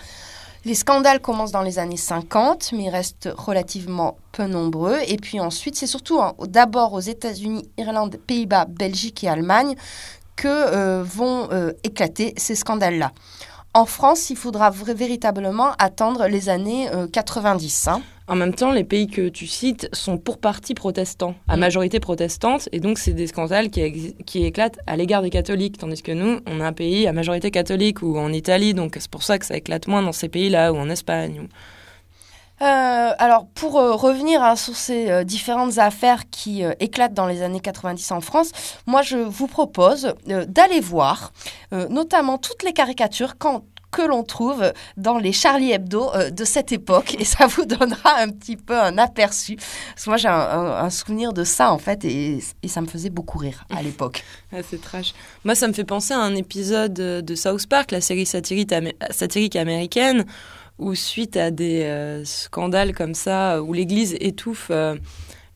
les 0.68 0.76
scandales 0.76 1.22
commencent 1.22 1.54
dans 1.54 1.62
les 1.62 1.80
années 1.80 1.96
50, 1.96 2.74
mais 2.74 2.90
restent 2.90 3.30
relativement 3.38 4.18
peu 4.34 4.48
nombreux. 4.48 4.98
Et 5.08 5.16
puis 5.16 5.40
ensuite, 5.40 5.78
c'est 5.78 5.88
surtout 5.88 6.20
hein, 6.22 6.34
d'abord 6.42 6.92
aux 6.92 7.00
États-Unis, 7.00 7.70
Irlande, 7.78 8.18
Pays-Bas, 8.28 8.66
Belgique 8.66 9.24
et 9.24 9.30
Allemagne 9.30 9.76
que 10.36 10.50
euh, 10.50 11.04
vont 11.04 11.48
euh, 11.54 11.72
éclater 11.86 12.34
ces 12.36 12.54
scandales-là. 12.54 13.14
En 13.74 13.86
France, 13.86 14.30
il 14.30 14.36
faudra 14.36 14.70
véritablement 14.70 15.72
attendre 15.80 16.28
les 16.28 16.50
années 16.50 16.90
euh, 16.94 17.08
90. 17.08 17.88
hein. 17.88 18.02
En 18.30 18.36
même 18.36 18.54
temps, 18.54 18.72
les 18.72 18.84
pays 18.84 19.08
que 19.08 19.30
tu 19.30 19.48
cites 19.48 19.88
sont 19.94 20.18
pour 20.18 20.38
partie 20.40 20.74
protestants, 20.74 21.36
à 21.48 21.56
Mm. 21.56 21.60
majorité 21.62 22.00
protestante, 22.02 22.68
et 22.74 22.82
donc 22.82 22.98
c'est 22.98 23.14
des 23.14 23.28
scandales 23.28 23.70
qui, 23.70 24.44
éclatent 24.46 24.80
à 24.86 24.98
l'égard 24.98 25.22
des 25.22 25.30
catholiques, 25.30 25.78
tandis 25.78 26.02
que 26.04 26.12
nous, 26.12 26.40
on 26.46 26.60
a 26.60 26.66
un 26.68 26.74
pays 26.74 27.08
à 27.08 27.14
majorité 27.14 27.52
catholique 27.52 28.02
ou 28.02 28.18
en 28.18 28.34
Italie, 28.34 28.74
donc 28.74 28.98
c'est 29.00 29.10
pour 29.10 29.24
ça 29.24 29.40
que 29.40 29.46
ça 29.46 29.56
éclate 29.56 29.88
moins 29.88 30.02
dans 30.02 30.12
ces 30.12 30.28
pays-là 30.28 30.74
ou 30.74 30.78
en 30.78 30.90
Espagne. 30.90 31.40
ou- 31.42 31.48
Euh, 32.60 33.12
alors, 33.20 33.46
pour 33.54 33.78
euh, 33.78 33.94
revenir 33.94 34.42
hein, 34.44 34.56
sur 34.56 34.76
ces 34.76 35.12
euh, 35.12 35.24
différentes 35.24 35.78
affaires 35.78 36.24
qui 36.32 36.64
éclatent 36.80 37.14
dans 37.14 37.28
les 37.28 37.44
années 37.44 37.60
90 37.60 38.12
en 38.12 38.20
France, 38.20 38.50
moi, 38.88 39.04
je 39.04 39.16
vous 39.18 39.46
propose 39.46 40.16
d'aller 40.26 40.80
voir 40.80 41.34
notamment 41.72 42.40
toutes 42.40 42.64
les 42.64 42.74
caricatures 42.74 43.38
quand- 43.38 43.64
que 43.92 44.02
l'on 44.02 44.24
trouve 44.24 44.72
dans 44.98 45.18
les 45.18 45.32
Charlie 45.32 45.72
Hebdo 45.72 46.12
euh, 46.14 46.30
de 46.30 46.44
cette 46.46 46.72
époque 46.72 47.16
et 47.20 47.24
ça 47.26 47.48
vous 47.48 47.66
donnera 47.66 48.18
un 48.20 48.30
petit 48.30 48.58
peu 48.58 48.78
un 48.78 48.98
aperçu. 48.98 49.56
Parce 49.56 50.04
que 50.06 50.10
moi, 50.10 50.18
j'ai 50.18 50.28
un, 50.28 50.34
un- 50.34 50.84
un 50.86 50.90
souvenir 50.90 51.32
de 51.34 51.44
ça, 51.44 51.72
en 51.72 51.78
fait, 51.78 52.04
et, 52.06 52.40
et 52.64 52.68
ça 52.68 52.82
me 52.82 52.88
faisait 52.88 53.10
beaucoup 53.10 53.38
rire 53.38 53.66
à 53.76 53.82
l'époque. 53.84 54.24
Ah, 54.52 54.58
c'est 54.70 54.82
trash. 54.82 55.14
Moi, 55.46 55.56
ça 55.56 55.68
me 55.68 55.74
fait 55.74 55.86
penser 55.86 56.14
à 56.14 56.20
un 56.20 56.36
épisode 56.36 57.00
euh, 57.00 57.22
de 57.22 57.34
South 57.36 57.66
Park, 57.68 57.92
la 57.92 58.02
série 58.02 58.26
satirique, 58.26 58.72
amé- 58.72 58.96
satirique 59.12 59.56
américaine, 59.56 60.26
où 60.80 60.94
suite 60.94 61.38
à 61.38 61.50
des 61.50 61.84
euh, 61.84 62.24
scandales 62.26 62.94
comme 62.94 63.16
ça, 63.16 63.64
où 63.64 63.74
l'Église 63.74 64.16
étouffe 64.20 64.68
euh, 64.70 64.96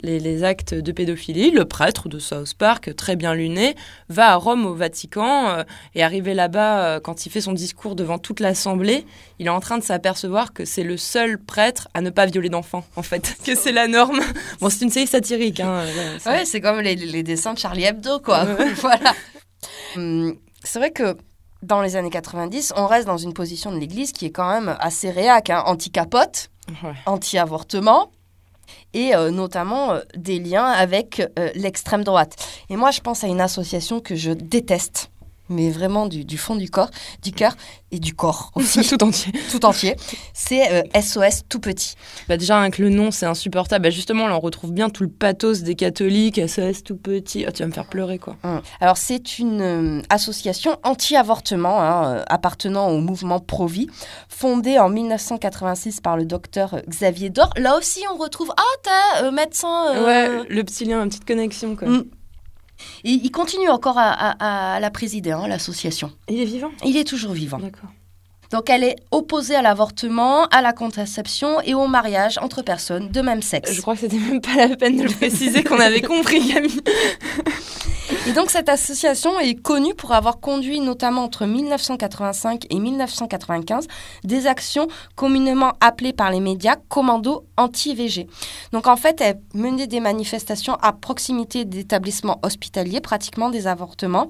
les, 0.03 0.19
les 0.19 0.43
actes 0.43 0.73
de 0.73 0.91
pédophilie, 0.91 1.51
le 1.51 1.65
prêtre 1.65 2.09
de 2.09 2.19
South 2.19 2.53
Park, 2.55 2.95
très 2.95 3.15
bien 3.15 3.33
luné, 3.33 3.75
va 4.09 4.31
à 4.31 4.35
Rome 4.35 4.65
au 4.65 4.73
Vatican 4.73 5.49
euh, 5.49 5.63
et 5.95 6.03
arrivé 6.03 6.33
là-bas, 6.33 6.83
euh, 6.85 6.99
quand 6.99 7.25
il 7.25 7.29
fait 7.31 7.41
son 7.41 7.53
discours 7.53 7.95
devant 7.95 8.17
toute 8.19 8.39
l'Assemblée, 8.39 9.05
il 9.39 9.47
est 9.47 9.49
en 9.51 9.59
train 9.59 9.77
de 9.77 9.83
s'apercevoir 9.83 10.53
que 10.53 10.65
c'est 10.65 10.83
le 10.83 10.97
seul 10.97 11.37
prêtre 11.37 11.87
à 11.93 12.01
ne 12.01 12.09
pas 12.09 12.25
violer 12.25 12.49
d'enfants, 12.49 12.83
en 12.95 13.03
fait, 13.03 13.35
que 13.45 13.55
c'est 13.55 13.71
la 13.71 13.87
norme. 13.87 14.19
Bon, 14.59 14.69
c'est 14.69 14.85
une 14.85 14.91
série 14.91 15.07
satirique. 15.07 15.59
Hein, 15.59 15.83
c'est- 16.19 16.29
Ouais, 16.29 16.45
c'est 16.45 16.61
comme 16.61 16.79
les, 16.81 16.95
les 16.95 17.23
dessins 17.23 17.53
de 17.53 17.59
Charlie 17.59 17.83
Hebdo, 17.85 18.19
quoi. 18.19 18.43
voilà. 18.77 19.13
Hum, 19.95 20.35
C'est 20.63 20.79
vrai 20.79 20.91
que 20.91 21.17
dans 21.63 21.81
les 21.81 21.95
années 21.95 22.09
90, 22.09 22.73
on 22.75 22.87
reste 22.87 23.05
dans 23.05 23.17
une 23.17 23.33
position 23.33 23.71
de 23.71 23.77
l'Église 23.77 24.11
qui 24.13 24.25
est 24.25 24.31
quand 24.31 24.49
même 24.51 24.75
assez 24.79 25.11
réac, 25.11 25.49
hein, 25.51 25.63
anti-capote, 25.65 26.49
Ouais. 26.83 26.93
anti-avortement, 27.05 28.11
et 28.93 29.15
euh, 29.15 29.31
notamment 29.31 29.93
euh, 29.93 29.99
des 30.15 30.39
liens 30.39 30.65
avec 30.65 31.21
euh, 31.39 31.49
l'extrême 31.55 32.03
droite. 32.03 32.35
Et 32.69 32.75
moi, 32.75 32.91
je 32.91 33.01
pense 33.01 33.23
à 33.23 33.27
une 33.27 33.41
association 33.41 33.99
que 33.99 34.15
je 34.15 34.31
déteste, 34.31 35.10
mais 35.51 35.69
vraiment 35.69 36.07
du, 36.07 36.25
du 36.25 36.37
fond 36.37 36.55
du 36.55 36.69
corps, 36.69 36.89
du 37.21 37.31
cœur 37.31 37.55
et 37.91 37.99
du 37.99 38.13
corps 38.15 38.51
aussi, 38.55 38.81
tout 38.87 39.03
entier. 39.03 39.31
tout 39.51 39.65
entier. 39.65 39.95
C'est 40.33 40.71
euh, 40.71 41.01
SOS 41.01 41.41
tout 41.49 41.59
petit. 41.59 41.95
Bah 42.29 42.37
déjà, 42.37 42.59
avec 42.59 42.77
le 42.77 42.89
nom, 42.89 43.11
c'est 43.11 43.25
insupportable. 43.25 43.83
Bah 43.83 43.89
justement, 43.89 44.27
là, 44.27 44.35
on 44.37 44.39
retrouve 44.39 44.71
bien 44.71 44.89
tout 44.89 45.03
le 45.03 45.09
pathos 45.09 45.61
des 45.61 45.75
catholiques, 45.75 46.39
SOS 46.47 46.83
tout 46.83 46.95
petit. 46.95 47.45
Ah, 47.47 47.51
tu 47.51 47.63
vas 47.63 47.67
me 47.67 47.73
faire 47.73 47.87
pleurer, 47.87 48.17
quoi. 48.17 48.37
Hum. 48.43 48.61
Alors, 48.79 48.97
c'est 48.97 49.37
une 49.39 49.61
euh, 49.61 50.01
association 50.09 50.77
anti-avortement 50.83 51.81
hein, 51.81 52.15
euh, 52.15 52.23
appartenant 52.27 52.87
au 52.89 52.99
mouvement 52.99 53.39
Pro-Vie, 53.39 53.87
fondée 54.29 54.79
en 54.79 54.87
1986 54.89 55.99
par 56.01 56.15
le 56.17 56.25
docteur 56.25 56.81
Xavier 56.87 57.29
Dor. 57.29 57.49
Là 57.57 57.77
aussi, 57.77 58.01
on 58.13 58.17
retrouve 58.17 58.51
Ah, 58.55 58.63
t'as 58.83 59.23
euh, 59.25 59.31
médecin. 59.31 59.87
euh, 59.95 60.05
Ouais, 60.05 60.45
le 60.49 60.63
petit 60.63 60.85
lien, 60.85 61.03
une 61.03 61.09
petite 61.09 61.25
connexion, 61.25 61.75
quoi. 61.75 61.89
Mm. 61.89 62.05
Et 63.03 63.11
il 63.11 63.31
continue 63.31 63.69
encore 63.69 63.97
à, 63.97 64.09
à- 64.11 64.75
à 64.75 64.79
la 64.79 64.91
présider, 64.91 65.31
hein, 65.31 65.47
l'association. 65.47 66.11
Il 66.29 66.39
est 66.41 66.45
vivant? 66.45 66.71
Il 66.85 66.97
est 66.97 67.03
toujours 67.07 67.31
vivant. 67.33 67.57
D'accord. 67.59 67.89
Donc, 68.51 68.69
elle 68.69 68.83
est 68.83 68.97
opposée 69.11 69.55
à 69.55 69.61
l'avortement, 69.61 70.43
à 70.47 70.61
la 70.61 70.73
contraception 70.73 71.61
et 71.61 71.73
au 71.73 71.87
mariage 71.87 72.37
entre 72.41 72.61
personnes 72.61 73.09
de 73.09 73.21
même 73.21 73.41
sexe. 73.41 73.71
Je 73.71 73.79
crois 73.81 73.93
que 73.95 74.01
c'était 74.01 74.17
même 74.17 74.41
pas 74.41 74.67
la 74.67 74.75
peine 74.75 74.97
de 74.97 75.03
le 75.03 75.09
préciser 75.09 75.63
qu'on 75.63 75.79
avait 75.79 76.01
compris, 76.01 76.45
Camille. 76.49 76.81
Et 78.27 78.33
donc 78.33 78.51
cette 78.51 78.69
association 78.69 79.39
est 79.39 79.55
connue 79.55 79.95
pour 79.95 80.11
avoir 80.13 80.39
conduit 80.39 80.79
notamment 80.79 81.23
entre 81.23 81.47
1985 81.47 82.67
et 82.69 82.77
1995 82.77 83.87
des 84.23 84.45
actions 84.45 84.87
communément 85.15 85.73
appelées 85.81 86.13
par 86.13 86.29
les 86.29 86.39
médias 86.39 86.75
commando 86.87 87.45
anti-VG. 87.57 88.27
Donc 88.73 88.85
en 88.85 88.95
fait, 88.95 89.21
elle 89.21 89.39
menait 89.55 89.87
des 89.87 89.99
manifestations 89.99 90.75
à 90.83 90.93
proximité 90.93 91.65
d'établissements 91.65 92.39
hospitaliers, 92.43 93.01
pratiquement 93.01 93.49
des 93.49 93.65
avortements, 93.65 94.27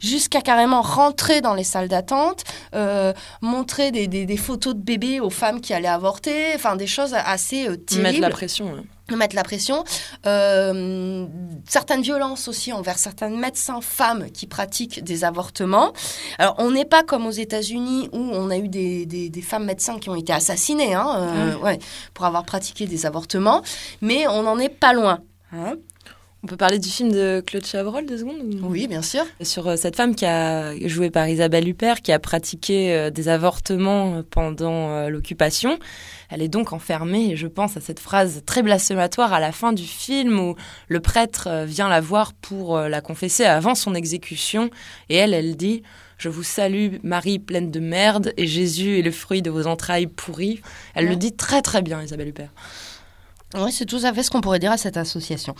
jusqu'à 0.00 0.40
carrément 0.40 0.80
rentrer 0.80 1.42
dans 1.42 1.52
les 1.54 1.64
salles 1.64 1.88
d'attente, 1.88 2.44
euh, 2.74 3.12
montrer 3.42 3.90
des, 3.90 4.06
des- 4.08 4.24
des 4.24 4.36
photos 4.38 4.74
de 4.74 4.80
bébés 4.80 5.20
aux 5.20 5.28
femmes 5.30 5.60
qui 5.60 5.74
allaient 5.74 5.86
avorter, 5.88 6.52
enfin 6.54 6.76
des 6.76 6.86
choses 6.86 7.12
assez 7.14 7.68
euh, 7.68 7.76
terribles 7.76 8.02
Mettre 8.08 8.20
la 8.20 8.30
pression. 8.30 8.68
hein. 8.74 8.84
Mettre 9.10 9.36
la 9.36 9.42
pression. 9.42 9.84
Euh, 10.26 11.26
certaines 11.68 12.02
violences 12.02 12.48
aussi 12.48 12.72
envers 12.72 12.98
certains 12.98 13.28
médecins 13.28 13.80
femmes 13.80 14.30
qui 14.30 14.46
pratiquent 14.46 15.02
des 15.04 15.24
avortements. 15.24 15.92
Alors, 16.38 16.54
on 16.58 16.70
n'est 16.70 16.84
pas 16.84 17.02
comme 17.02 17.26
aux 17.26 17.30
États-Unis 17.30 18.08
où 18.12 18.18
on 18.18 18.50
a 18.50 18.56
eu 18.56 18.68
des, 18.68 19.06
des- 19.06 19.28
des 19.30 19.42
femmes 19.42 19.64
médecins 19.66 19.98
qui 19.98 20.08
ont 20.10 20.14
été 20.16 20.32
assassinées 20.32 20.94
hein, 20.94 21.06
euh, 21.18 21.56
ouais, 21.58 21.78
pour 22.14 22.24
avoir 22.24 22.44
pratiqué 22.44 22.86
des 22.86 23.06
avortements, 23.06 23.62
mais 24.00 24.26
on 24.26 24.42
n'en 24.42 24.58
est 24.58 24.68
pas 24.68 24.92
loin. 24.92 25.18
hein. 25.52 25.74
On 26.44 26.46
peut 26.46 26.58
parler 26.58 26.78
du 26.78 26.90
film 26.90 27.10
de 27.10 27.42
Claude 27.46 27.64
Chabrol, 27.64 28.04
deux 28.04 28.18
secondes 28.18 28.36
ou- 28.62 28.66
Oui, 28.68 28.86
bien 28.86 29.00
sûr. 29.00 29.24
Sur 29.40 29.66
euh, 29.66 29.76
cette 29.76 29.96
femme 29.96 30.14
qui 30.14 30.26
a 30.26 30.76
joué 30.86 31.08
par 31.08 31.26
Isabelle 31.26 31.66
Huppert, 31.66 32.02
qui 32.02 32.12
a 32.12 32.18
pratiqué 32.18 32.92
euh, 32.94 33.08
des 33.08 33.28
avortements 33.30 34.16
euh, 34.16 34.22
pendant 34.30 35.08
l'occupation. 35.08 35.78
Elle 36.28 36.42
est 36.42 36.48
donc 36.48 36.74
enfermée, 36.74 37.30
et 37.30 37.36
je 37.36 37.46
pense 37.46 37.78
à 37.78 37.80
cette 37.80 37.98
phrase 37.98 38.42
très 38.44 38.62
blasphématoire 38.62 39.32
à 39.32 39.40
la 39.40 39.52
fin 39.52 39.72
du 39.72 39.84
film 39.84 40.38
où 40.38 40.54
le 40.88 41.00
prêtre 41.00 41.64
vient 41.64 41.88
la 41.88 42.02
voir 42.02 42.34
pour 42.34 42.78
la 42.78 43.00
confesser 43.00 43.44
avant 43.44 43.74
son 43.74 43.94
exécution. 43.94 44.68
Et 45.08 45.16
elle, 45.16 45.32
elle 45.32 45.56
dit 45.56 45.82
Je 46.18 46.28
vous 46.28 46.42
salue, 46.42 46.96
Marie 47.02 47.38
pleine 47.38 47.70
de 47.70 47.80
merde, 47.80 48.32
et 48.36 48.46
Jésus 48.46 48.98
est 48.98 49.02
le 49.02 49.10
fruit 49.12 49.40
de 49.40 49.50
vos 49.50 49.66
entrailles 49.66 50.08
pourries. 50.08 50.60
Elle 50.94 51.04
Ouais. 51.04 51.10
le 51.10 51.16
dit 51.16 51.32
très 51.32 51.62
très 51.62 51.80
bien, 51.80 52.02
Isabelle 52.02 52.28
Huppert. 52.28 52.50
Oui, 53.56 53.72
c'est 53.72 53.86
tout 53.86 54.00
à 54.02 54.12
fait 54.12 54.22
ce 54.22 54.30
qu'on 54.30 54.40
pourrait 54.40 54.58
dire 54.58 54.72
à 54.72 54.76
cette 54.76 54.96
association. 54.96 55.54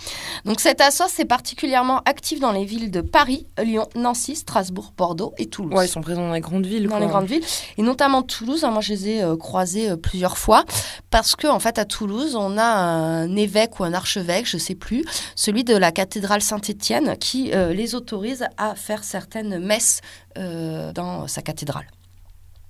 Donc 0.44 0.60
cette 0.60 0.80
association 0.80 1.22
est 1.22 1.26
particulièrement 1.26 2.00
active 2.06 2.40
dans 2.40 2.52
les 2.52 2.64
villes 2.64 2.90
de 2.90 3.00
Paris, 3.00 3.46
Lyon, 3.62 3.88
Nancy, 3.94 4.36
Strasbourg, 4.36 4.92
Bordeaux 4.96 5.32
et 5.38 5.46
Toulouse. 5.46 5.74
Ouais, 5.74 5.86
ils 5.86 5.88
sont 5.88 6.00
présents 6.00 6.26
dans 6.26 6.32
les 6.32 6.40
grandes 6.40 6.66
villes. 6.66 6.84
dans 6.84 6.90
quoi. 6.90 7.00
les 7.00 7.06
grandes 7.06 7.26
villes 7.26 7.44
et 7.78 7.82
notamment 7.82 8.22
Toulouse. 8.22 8.64
hein, 8.64 8.70
moi, 8.70 8.80
je 8.80 8.92
les 8.92 9.08
ai 9.08 9.22
euh, 9.22 9.36
croisés 9.36 9.90
euh, 9.90 9.96
plusieurs 9.96 10.38
fois 10.38 10.64
parce 11.10 11.36
que 11.36 11.46
en 11.46 11.60
fait, 11.60 11.78
à 11.78 11.84
Toulouse, 11.84 12.34
on 12.34 12.58
a 12.58 12.64
un 12.64 13.36
évêque 13.36 13.78
ou 13.78 13.84
un 13.84 13.94
archevêque, 13.94 14.46
je 14.46 14.58
sais 14.58 14.74
plus, 14.74 15.04
celui 15.36 15.62
de 15.62 15.76
la 15.76 15.92
cathédrale 15.92 16.42
Saint-Étienne, 16.42 17.16
qui 17.18 17.52
euh, 17.52 17.72
les 17.72 17.94
autorise 17.94 18.46
à 18.56 18.74
faire 18.74 19.04
certaines 19.04 19.58
messes 19.58 20.00
dans 20.36 21.28
sa 21.28 21.42
cathédrale. 21.42 21.86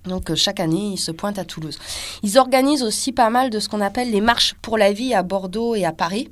Donc 0.07 0.29
euh, 0.31 0.35
chaque 0.35 0.59
année, 0.59 0.91
ils 0.93 0.97
se 0.99 1.11
pointent 1.11 1.39
à 1.39 1.45
Toulouse. 1.45 1.77
Ils 2.23 2.37
organisent 2.37 2.83
aussi 2.83 3.11
pas 3.11 3.29
mal 3.29 3.49
de 3.49 3.59
ce 3.59 3.69
qu'on 3.69 3.81
appelle 3.81 4.11
les 4.11 4.21
marches 4.21 4.53
pour 4.61 4.77
la 4.77 4.91
vie 4.91 5.13
à 5.13 5.23
Bordeaux 5.23 5.75
et 5.75 5.85
à 5.85 5.91
Paris. 5.91 6.31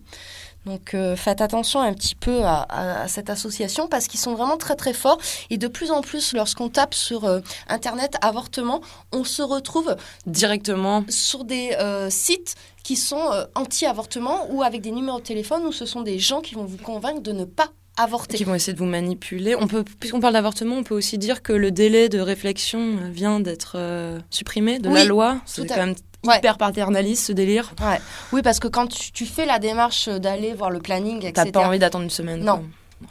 Donc 0.66 0.94
euh, 0.94 1.18
faites 1.18 1.42
attention 1.42 1.82
un 1.82 1.94
petit 1.94 2.16
peu 2.16 2.44
à, 2.46 2.62
à- 2.62 3.02
à 3.02 3.08
cette 3.10 3.30
association 3.30 3.90
parce 3.90 4.08
qu'ils 4.08 4.22
sont 4.22 4.34
vraiment 4.34 4.56
très 4.56 4.76
très 4.76 4.94
forts 4.94 5.18
et 5.50 5.58
de 5.58 5.68
plus 5.68 5.92
en 5.92 6.00
plus 6.00 6.32
lorsqu'on 6.34 6.70
tape 6.70 6.94
sur 6.94 7.26
euh, 7.26 7.42
internet 7.68 8.16
avortement, 8.22 8.80
on 9.12 9.26
se 9.26 9.42
retrouve 9.42 9.98
Directement. 10.26 11.04
sur 11.10 11.44
des 11.44 11.76
euh, 11.82 12.10
sites 12.10 12.56
qui 12.82 12.96
sont 12.96 13.30
anti-avortement 13.56 14.48
ou 14.52 14.64
avec 14.64 14.82
des 14.82 14.92
numéros 14.92 15.20
de 15.20 15.24
téléphone 15.26 15.66
où 15.66 15.72
ce 15.74 15.86
sont 15.86 16.02
des 16.02 16.18
gens 16.20 16.40
qui 16.42 16.56
vont 16.56 16.66
vous 16.66 16.78
convaincre 16.78 17.22
de 17.22 17.32
ne 17.34 17.44
pas 17.46 17.68
avorter. 17.98 18.38
qui 18.38 18.44
vont 18.44 18.56
essayer 18.56 18.74
de 18.74 18.80
vous 18.80 18.86
manipuler. 18.86 19.56
On 19.56 19.68
peut, 19.68 19.84
puisqu'on 20.00 20.20
parle 20.20 20.34
d'avortement, 20.34 20.76
on 20.78 20.84
peut 20.84 20.96
aussi 20.96 21.18
dire 21.18 21.42
que 21.44 21.54
le 21.54 21.72
délai 21.72 22.10
de 22.10 22.20
réflexion 22.20 22.98
vient 23.12 23.40
d'être 23.40 23.74
euh, 23.76 24.20
supprimé 24.30 24.80
de 24.80 24.90
la 24.90 25.06
loi. 25.06 25.38
C'est 25.46 25.68
quand 25.68 25.78
même 25.78 25.96
Ouais. 26.26 26.38
hyper 26.38 26.58
paternaliste 26.58 27.26
ce 27.26 27.32
délire. 27.34 27.74
Ouais. 27.82 28.00
Oui, 28.32 28.42
parce 28.42 28.60
que 28.62 28.70
quand 28.70 28.88
tu, 28.88 29.12
tu 29.12 29.26
fais 29.26 29.46
la 29.46 29.60
démarche 29.60 30.08
d'aller 30.08 30.54
voir 30.54 30.70
le 30.70 30.80
planning, 30.80 31.18
etc., 31.18 31.34
T'as 31.34 31.52
pas 31.52 31.68
envie 31.68 31.80
d'attendre 31.80 32.06
une 32.06 32.10
semaine. 32.10 32.40
Non. 32.40 32.60
quoi. 32.60 32.66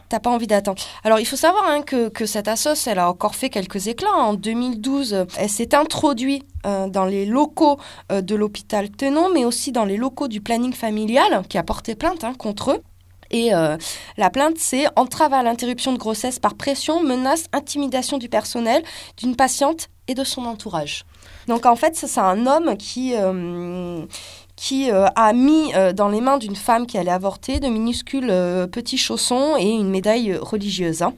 T'as 0.08 0.20
pas 0.20 0.30
envie 0.30 0.46
d'attendre. 0.46 0.80
Alors, 1.04 1.20
il 1.20 1.26
faut 1.26 1.36
savoir 1.36 1.64
hein, 1.68 1.82
que, 1.82 2.08
que 2.08 2.24
cette 2.24 2.48
assoce, 2.48 2.86
elle 2.86 2.98
a 2.98 3.10
encore 3.10 3.34
fait 3.34 3.50
quelques 3.50 3.88
éclats. 3.88 4.14
En 4.16 4.32
2012, 4.32 5.12
euh, 5.12 5.24
elle 5.36 5.50
s'est 5.50 5.74
introduite 5.74 6.46
euh, 6.64 6.88
dans 6.88 7.04
les 7.04 7.26
locaux 7.26 7.78
euh, 8.10 8.22
de 8.22 8.34
l'hôpital 8.34 8.88
Tenon, 8.90 9.28
mais 9.34 9.44
aussi 9.44 9.72
dans 9.72 9.84
les 9.84 9.98
locaux 9.98 10.28
du 10.28 10.40
planning 10.40 10.72
familial, 10.72 11.42
qui 11.50 11.58
a 11.58 11.62
porté 11.62 11.94
plainte 11.94 12.24
hein, 12.24 12.32
contre 12.32 12.70
eux. 12.72 12.82
Et 13.32 13.54
euh, 13.54 13.76
la 14.16 14.30
plainte, 14.30 14.58
c'est 14.58 14.86
entrave 14.96 15.32
à 15.32 15.42
l'interruption 15.42 15.92
de 15.92 15.98
grossesse 15.98 16.38
par 16.38 16.54
pression, 16.54 17.02
menace, 17.02 17.46
intimidation 17.52 18.18
du 18.18 18.28
personnel, 18.28 18.82
d'une 19.16 19.36
patiente 19.36 19.88
et 20.06 20.14
de 20.14 20.24
son 20.24 20.44
entourage. 20.44 21.04
Donc 21.48 21.66
en 21.66 21.76
fait, 21.76 21.96
c'est 21.96 22.20
un 22.20 22.46
homme 22.46 22.76
qui, 22.76 23.14
euh, 23.16 24.04
qui 24.56 24.90
euh, 24.90 25.06
a 25.16 25.32
mis 25.32 25.74
euh, 25.74 25.92
dans 25.92 26.08
les 26.08 26.20
mains 26.20 26.38
d'une 26.38 26.56
femme 26.56 26.86
qui 26.86 26.98
allait 26.98 27.10
avorter 27.10 27.58
de 27.58 27.68
minuscules 27.68 28.32
petits 28.70 28.98
chaussons 28.98 29.56
et 29.58 29.70
une 29.70 29.90
médaille 29.90 30.36
religieuse. 30.36 31.02
hein. 31.02 31.14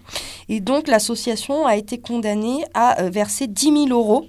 Et 0.49 0.61
donc 0.61 0.89
l'association 0.89 1.67
a 1.67 1.77
été 1.77 1.99
condamnée 1.99 2.65
à 2.75 3.03
verser 3.11 3.47
10 3.47 3.89
000 3.89 3.89
euros 3.89 4.27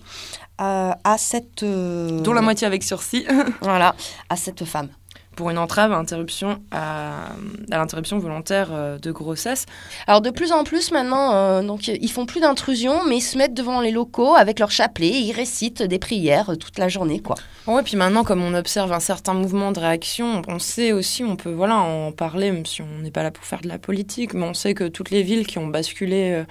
à 0.58 1.16
cette... 1.18 1.64
Dont 1.66 2.34
la 2.34 2.42
moitié 2.42 2.66
avec 2.66 2.84
sursis. 2.84 3.26
Voilà, 3.62 3.94
à 4.30 4.38
cette 4.38 4.64
femme. 4.64 4.90
Pour 5.36 5.50
une 5.50 5.58
entrave 5.58 5.92
à, 5.92 5.98
interruption 5.98 6.60
à, 6.72 7.28
à 7.72 7.78
l'interruption 7.78 8.18
volontaire 8.20 8.70
euh, 8.72 8.98
de 8.98 9.12
grossesse. 9.12 9.66
Alors 10.08 10.22
de 10.22 10.30
plus 10.30 10.52
en 10.52 10.64
plus 10.64 10.92
maintenant, 10.92 11.34
euh, 11.34 11.62
donc 11.62 11.88
ils 11.88 12.12
font 12.12 12.26
plus 12.26 12.42
d'intrusion, 12.42 13.04
mais 13.08 13.18
ils 13.18 13.22
se 13.22 13.38
mettent 13.38 13.54
devant 13.54 13.82
les 13.82 13.92
locaux 13.92 14.36
avec 14.36 14.60
leur 14.60 14.72
chapelet 14.72 15.08
et 15.08 15.20
ils 15.20 15.34
récitent 15.34 15.84
des 15.84 16.00
prières 16.00 16.52
euh, 16.52 16.56
toute 16.56 16.80
la 16.80 16.90
journée, 16.90 17.20
quoi. 17.20 17.36
Ouais, 17.68 17.82
puis 17.82 17.98
maintenant, 17.98 18.24
comme 18.24 18.44
on 18.44 18.54
observe 18.54 18.92
un 18.94 19.00
certain 19.00 19.34
mouvement 19.34 19.72
de 19.72 19.80
réaction, 19.80 20.42
on 20.48 20.60
sait 20.60 20.92
aussi, 20.92 21.24
on 21.24 21.36
peut 21.36 21.52
voilà 21.52 21.78
en 21.78 22.12
parler, 22.12 22.52
même 22.52 22.66
si 22.66 22.82
on 22.82 23.02
n'est 23.02 23.12
pas 23.12 23.24
là 23.24 23.32
pour 23.32 23.44
faire 23.44 23.62
de 23.62 23.68
la 23.68 23.80
politique, 23.80 24.34
mais 24.34 24.46
on 24.46 24.54
sait 24.54 24.74
que 24.74 24.88
toutes 24.88 25.10
les 25.10 25.24
villes 25.24 25.48
qui 25.48 25.58
ont 25.58 25.68
basculé 25.68 26.32
euh, 26.32 26.44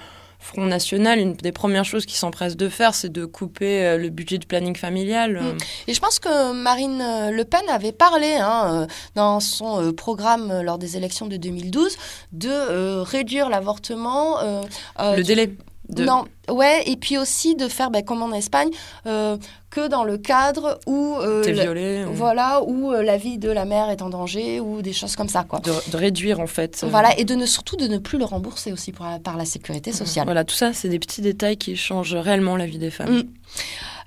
Front 0.45 0.65
National, 0.65 1.19
une 1.19 1.33
des 1.33 1.51
premières 1.51 1.85
choses 1.85 2.05
qu'ils 2.05 2.17
s'empressent 2.17 2.55
de 2.57 2.69
faire, 2.69 2.93
c'est 2.93 3.11
de 3.11 3.25
couper 3.25 3.83
euh, 3.85 3.97
le 3.97 4.09
budget 4.09 4.37
de 4.37 4.45
planning 4.45 4.75
familial. 4.75 5.41
Mm. 5.41 5.57
Et 5.87 5.93
je 5.93 5.99
pense 5.99 6.19
que 6.19 6.51
Marine 6.53 7.01
euh, 7.01 7.31
Le 7.31 7.43
Pen 7.43 7.61
avait 7.69 7.91
parlé 7.91 8.35
hein, 8.39 8.83
euh, 8.83 8.87
dans 9.15 9.39
son 9.39 9.91
programme 9.93 10.61
lors 10.61 10.77
des 10.77 10.97
élections 10.97 11.25
de 11.27 11.37
2012 11.37 11.97
de 12.31 12.49
euh, 12.49 13.01
réduire 13.03 13.49
l'avortement. 13.49 14.39
euh, 14.39 14.61
le 14.99 15.15
du- 15.17 15.23
délai 15.23 15.51
de... 15.89 16.03
Non, 16.03 16.25
ouais, 16.49 16.81
et 16.87 16.95
puis 16.95 17.17
aussi 17.17 17.55
de 17.55 17.67
faire, 17.67 17.91
ben, 17.91 18.03
comme 18.03 18.23
en 18.23 18.33
Espagne, 18.33 18.69
euh, 19.05 19.37
que 19.75 19.87
dans 19.89 20.05
le 20.05 20.17
cadre 20.17 20.79
où, 20.87 21.15
euh, 21.19 21.43
T'es 21.43 21.51
violé. 21.51 22.05
ou- 22.05 22.13
voilà, 22.13 22.61
où 22.63 22.91
euh, 22.93 23.03
la 23.03 23.17
vie 23.17 23.37
de 23.37 23.49
la 23.51 23.65
mère 23.65 23.89
est 23.89 24.01
en 24.01 24.09
danger 24.09 24.61
ou 24.61 24.81
des 24.81 24.93
choses 24.93 25.15
comme 25.17 25.27
ça, 25.27 25.43
quoi. 25.43 25.59
De, 25.59 25.73
de 25.91 25.97
réduire, 25.97 26.39
en 26.39 26.47
fait. 26.47 26.81
euh, 26.83 26.87
Voilà, 26.89 27.09
et 27.19 27.25
de 27.25 27.35
ne 27.35 27.45
surtout 27.45 27.75
de 27.75 27.87
ne 27.87 27.97
plus 27.97 28.17
le 28.17 28.23
rembourser 28.25 28.71
aussi 28.71 28.93
pour 28.93 29.05
la- 29.05 29.19
par 29.19 29.35
la 29.35 29.43
sécurité 29.45 29.91
sociale. 29.91 30.25
Voilà, 30.25 30.45
tout 30.45 30.55
ça, 30.55 30.71
c'est 30.73 30.87
des 30.87 30.99
petits 30.99 31.21
détails 31.21 31.57
qui 31.57 31.75
changent 31.75 32.15
réellement 32.15 32.55
la 32.55 32.65
vie 32.65 32.77
des 32.77 32.89
femmes. 32.89 33.17
Mm. 33.17 33.23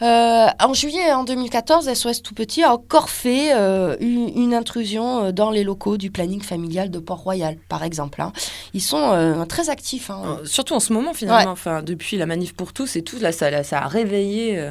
Euh, 0.01 0.47
en 0.63 0.73
juillet 0.75 1.13
en 1.13 1.25
2014, 1.25 1.89
SOS 1.93 2.23
Tout 2.23 2.35
Petit 2.35 2.63
a 2.63 2.73
encore 2.73 3.11
fait 3.11 3.53
euh, 3.55 3.97
une, 4.01 4.31
une 4.37 4.55
intrusion 4.55 5.33
dans 5.33 5.51
les 5.51 5.65
locaux 5.65 5.97
du 5.97 6.11
planning 6.11 6.41
familial 6.41 6.91
de 6.91 6.99
Port-Royal, 7.01 7.57
par 7.69 7.83
exemple. 7.83 8.21
hein. 8.23 8.33
Ils 8.75 8.81
sont 8.83 9.11
euh, 9.13 9.45
très 9.45 9.71
actifs. 9.71 10.11
hein. 10.11 10.39
Surtout 10.45 10.75
en 10.75 10.81
ce 10.81 10.93
moment, 10.93 11.15
finalement. 11.15 11.47
Ouais. 11.47 11.51
Enfin, 11.51 11.83
depuis 11.83 12.17
la 12.17 12.27
manif 12.27 12.55
pour 12.55 12.73
tous 12.73 12.97
et 12.97 13.03
tout, 13.03 13.19
là, 13.19 13.33
ça, 13.33 13.51
là, 13.51 13.65
ça 13.65 13.81
a 13.81 13.89
réveillé. 13.89 14.71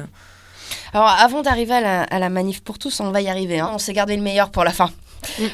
Alors, 0.92 1.08
avant 1.08 1.42
d'arriver 1.42 1.74
à 1.74 1.80
la, 1.80 2.02
à 2.04 2.18
la 2.18 2.28
manif 2.28 2.62
pour 2.62 2.78
tous, 2.78 3.00
on 3.00 3.10
va 3.10 3.20
y 3.20 3.28
arriver. 3.28 3.60
hein. 3.60 3.70
On 3.74 3.78
s'est 3.78 3.92
gardé 3.92 4.16
le 4.16 4.22
meilleur 4.22 4.50
pour 4.50 4.64
la 4.64 4.72
fin. 4.72 4.90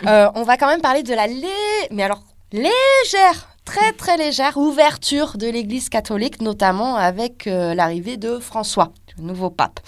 Euh, 0.07 0.28
on 0.35 0.43
va 0.43 0.57
quand 0.57 0.66
même 0.66 0.80
parler 0.82 1.03
de 1.03 1.14
la 1.14 1.26
lé... 1.26 1.49
mais 1.91 2.03
alors 2.03 2.22
légère, 2.53 3.49
très 3.64 3.93
très 3.93 4.16
légère 4.16 4.57
ouverture 4.59 5.37
de 5.39 5.49
l'Église 5.49 5.89
catholique, 5.89 6.41
notamment 6.41 6.97
avec 6.97 7.47
euh, 7.47 7.74
l'arrivée 7.74 8.16
de 8.16 8.39
François, 8.39 8.93
le 9.18 9.24
nouveau 9.24 9.51
pape. 9.51 9.80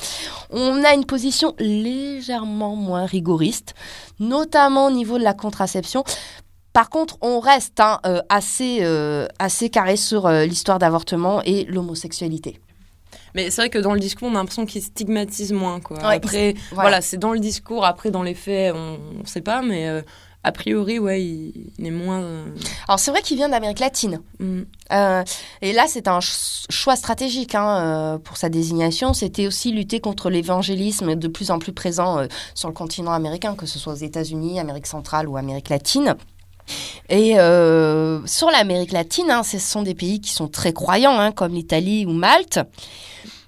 On 0.51 0.83
a 0.83 0.95
une 0.95 1.05
position 1.05 1.55
légèrement 1.59 2.75
moins 2.75 3.05
rigoriste, 3.05 3.75
notamment 4.19 4.87
au 4.87 4.91
niveau 4.91 5.19
de 5.19 5.25
la 5.25 5.35
contraception. 5.35 6.03
Par 6.73 6.91
contre, 6.91 7.19
on 7.21 7.39
reste 7.39 7.79
hein, 7.81 8.01
euh, 8.07 8.21
assez, 8.29 8.85
assez 9.39 9.71
carré 9.71 9.97
sur 9.97 10.29
l'histoire 10.29 10.79
d'avortement 10.79 11.41
et 11.45 11.65
l'homosexualité. 11.65 12.59
Mais 13.35 13.51
c'est 13.51 13.61
vrai 13.63 13.71
que 13.71 13.79
dans 13.79 13.93
le 13.95 14.01
discours, 14.01 14.29
on 14.29 14.35
a 14.35 14.39
l'impression 14.39 14.67
qu'il 14.67 14.83
stigmatise 14.83 15.53
moins. 15.53 15.81
Quoi. 15.81 15.99
Ouais, 15.99 16.15
après, 16.17 16.51
il- 16.51 16.57
voilà, 16.71 16.83
voilà. 16.91 17.01
c'est 17.01 17.19
dans 17.19 17.33
le 17.33 17.39
discours. 17.41 17.85
Après, 17.85 18.11
dans 18.11 18.23
les 18.23 18.35
faits, 18.35 18.75
on 18.75 18.99
ne 19.21 19.27
sait 19.27 19.41
pas, 19.43 19.61
mais 19.63 19.89
euh, 19.89 20.01
a 20.45 20.53
priori, 20.53 20.99
ouais, 20.99 21.23
il, 21.23 21.71
il 21.79 21.87
est 21.87 21.91
moins. 21.91 22.21
euh, 22.23 22.47
Alors 22.89 22.99
c'est 22.99 23.11
vrai 23.11 23.21
qu'il 23.23 23.37
vient 23.37 23.49
d'Amérique 23.49 23.81
latine. 23.81 24.21
mm. 24.39 24.63
Euh, 24.93 25.25
et 25.63 25.73
là, 25.73 25.85
c'est 25.89 26.07
un 26.09 26.21
ch- 26.21 26.67
choix 26.71 26.95
stratégique 26.97 27.55
hein, 27.57 28.21
pour 28.23 28.37
sa 28.37 28.49
désignation. 28.49 29.13
C'était 29.13 29.47
aussi 29.49 29.73
lutter 29.73 29.99
contre 30.01 30.31
l'évangélisme 30.31 31.17
de 31.17 31.29
plus 31.29 31.51
en 31.51 31.59
plus 31.59 31.73
présent 31.73 32.21
sur 32.55 32.69
le 32.69 32.75
continent 32.75 33.13
américain, 33.13 33.55
que 33.57 33.67
ce 33.67 33.79
soit 33.81 33.95
aux 33.95 33.97
États-Unis, 33.97 34.61
Amérique 34.61 34.87
centrale 34.87 35.29
ou 35.29 35.37
Amérique 35.37 35.69
latine. 35.69 36.15
Et 37.09 37.39
euh, 37.39 38.25
sur 38.27 38.51
l'Amérique 38.51 38.93
latine, 38.93 39.31
hein, 39.31 39.43
ce 39.43 39.59
sont 39.59 39.83
des 39.83 39.95
pays 39.95 40.21
qui 40.21 40.33
sont 40.33 40.49
très 40.49 40.73
croyants, 40.73 41.19
hein, 41.19 41.33
comme 41.33 41.53
l'Italie 41.53 42.07
ou 42.07 42.13
Malte. 42.13 42.61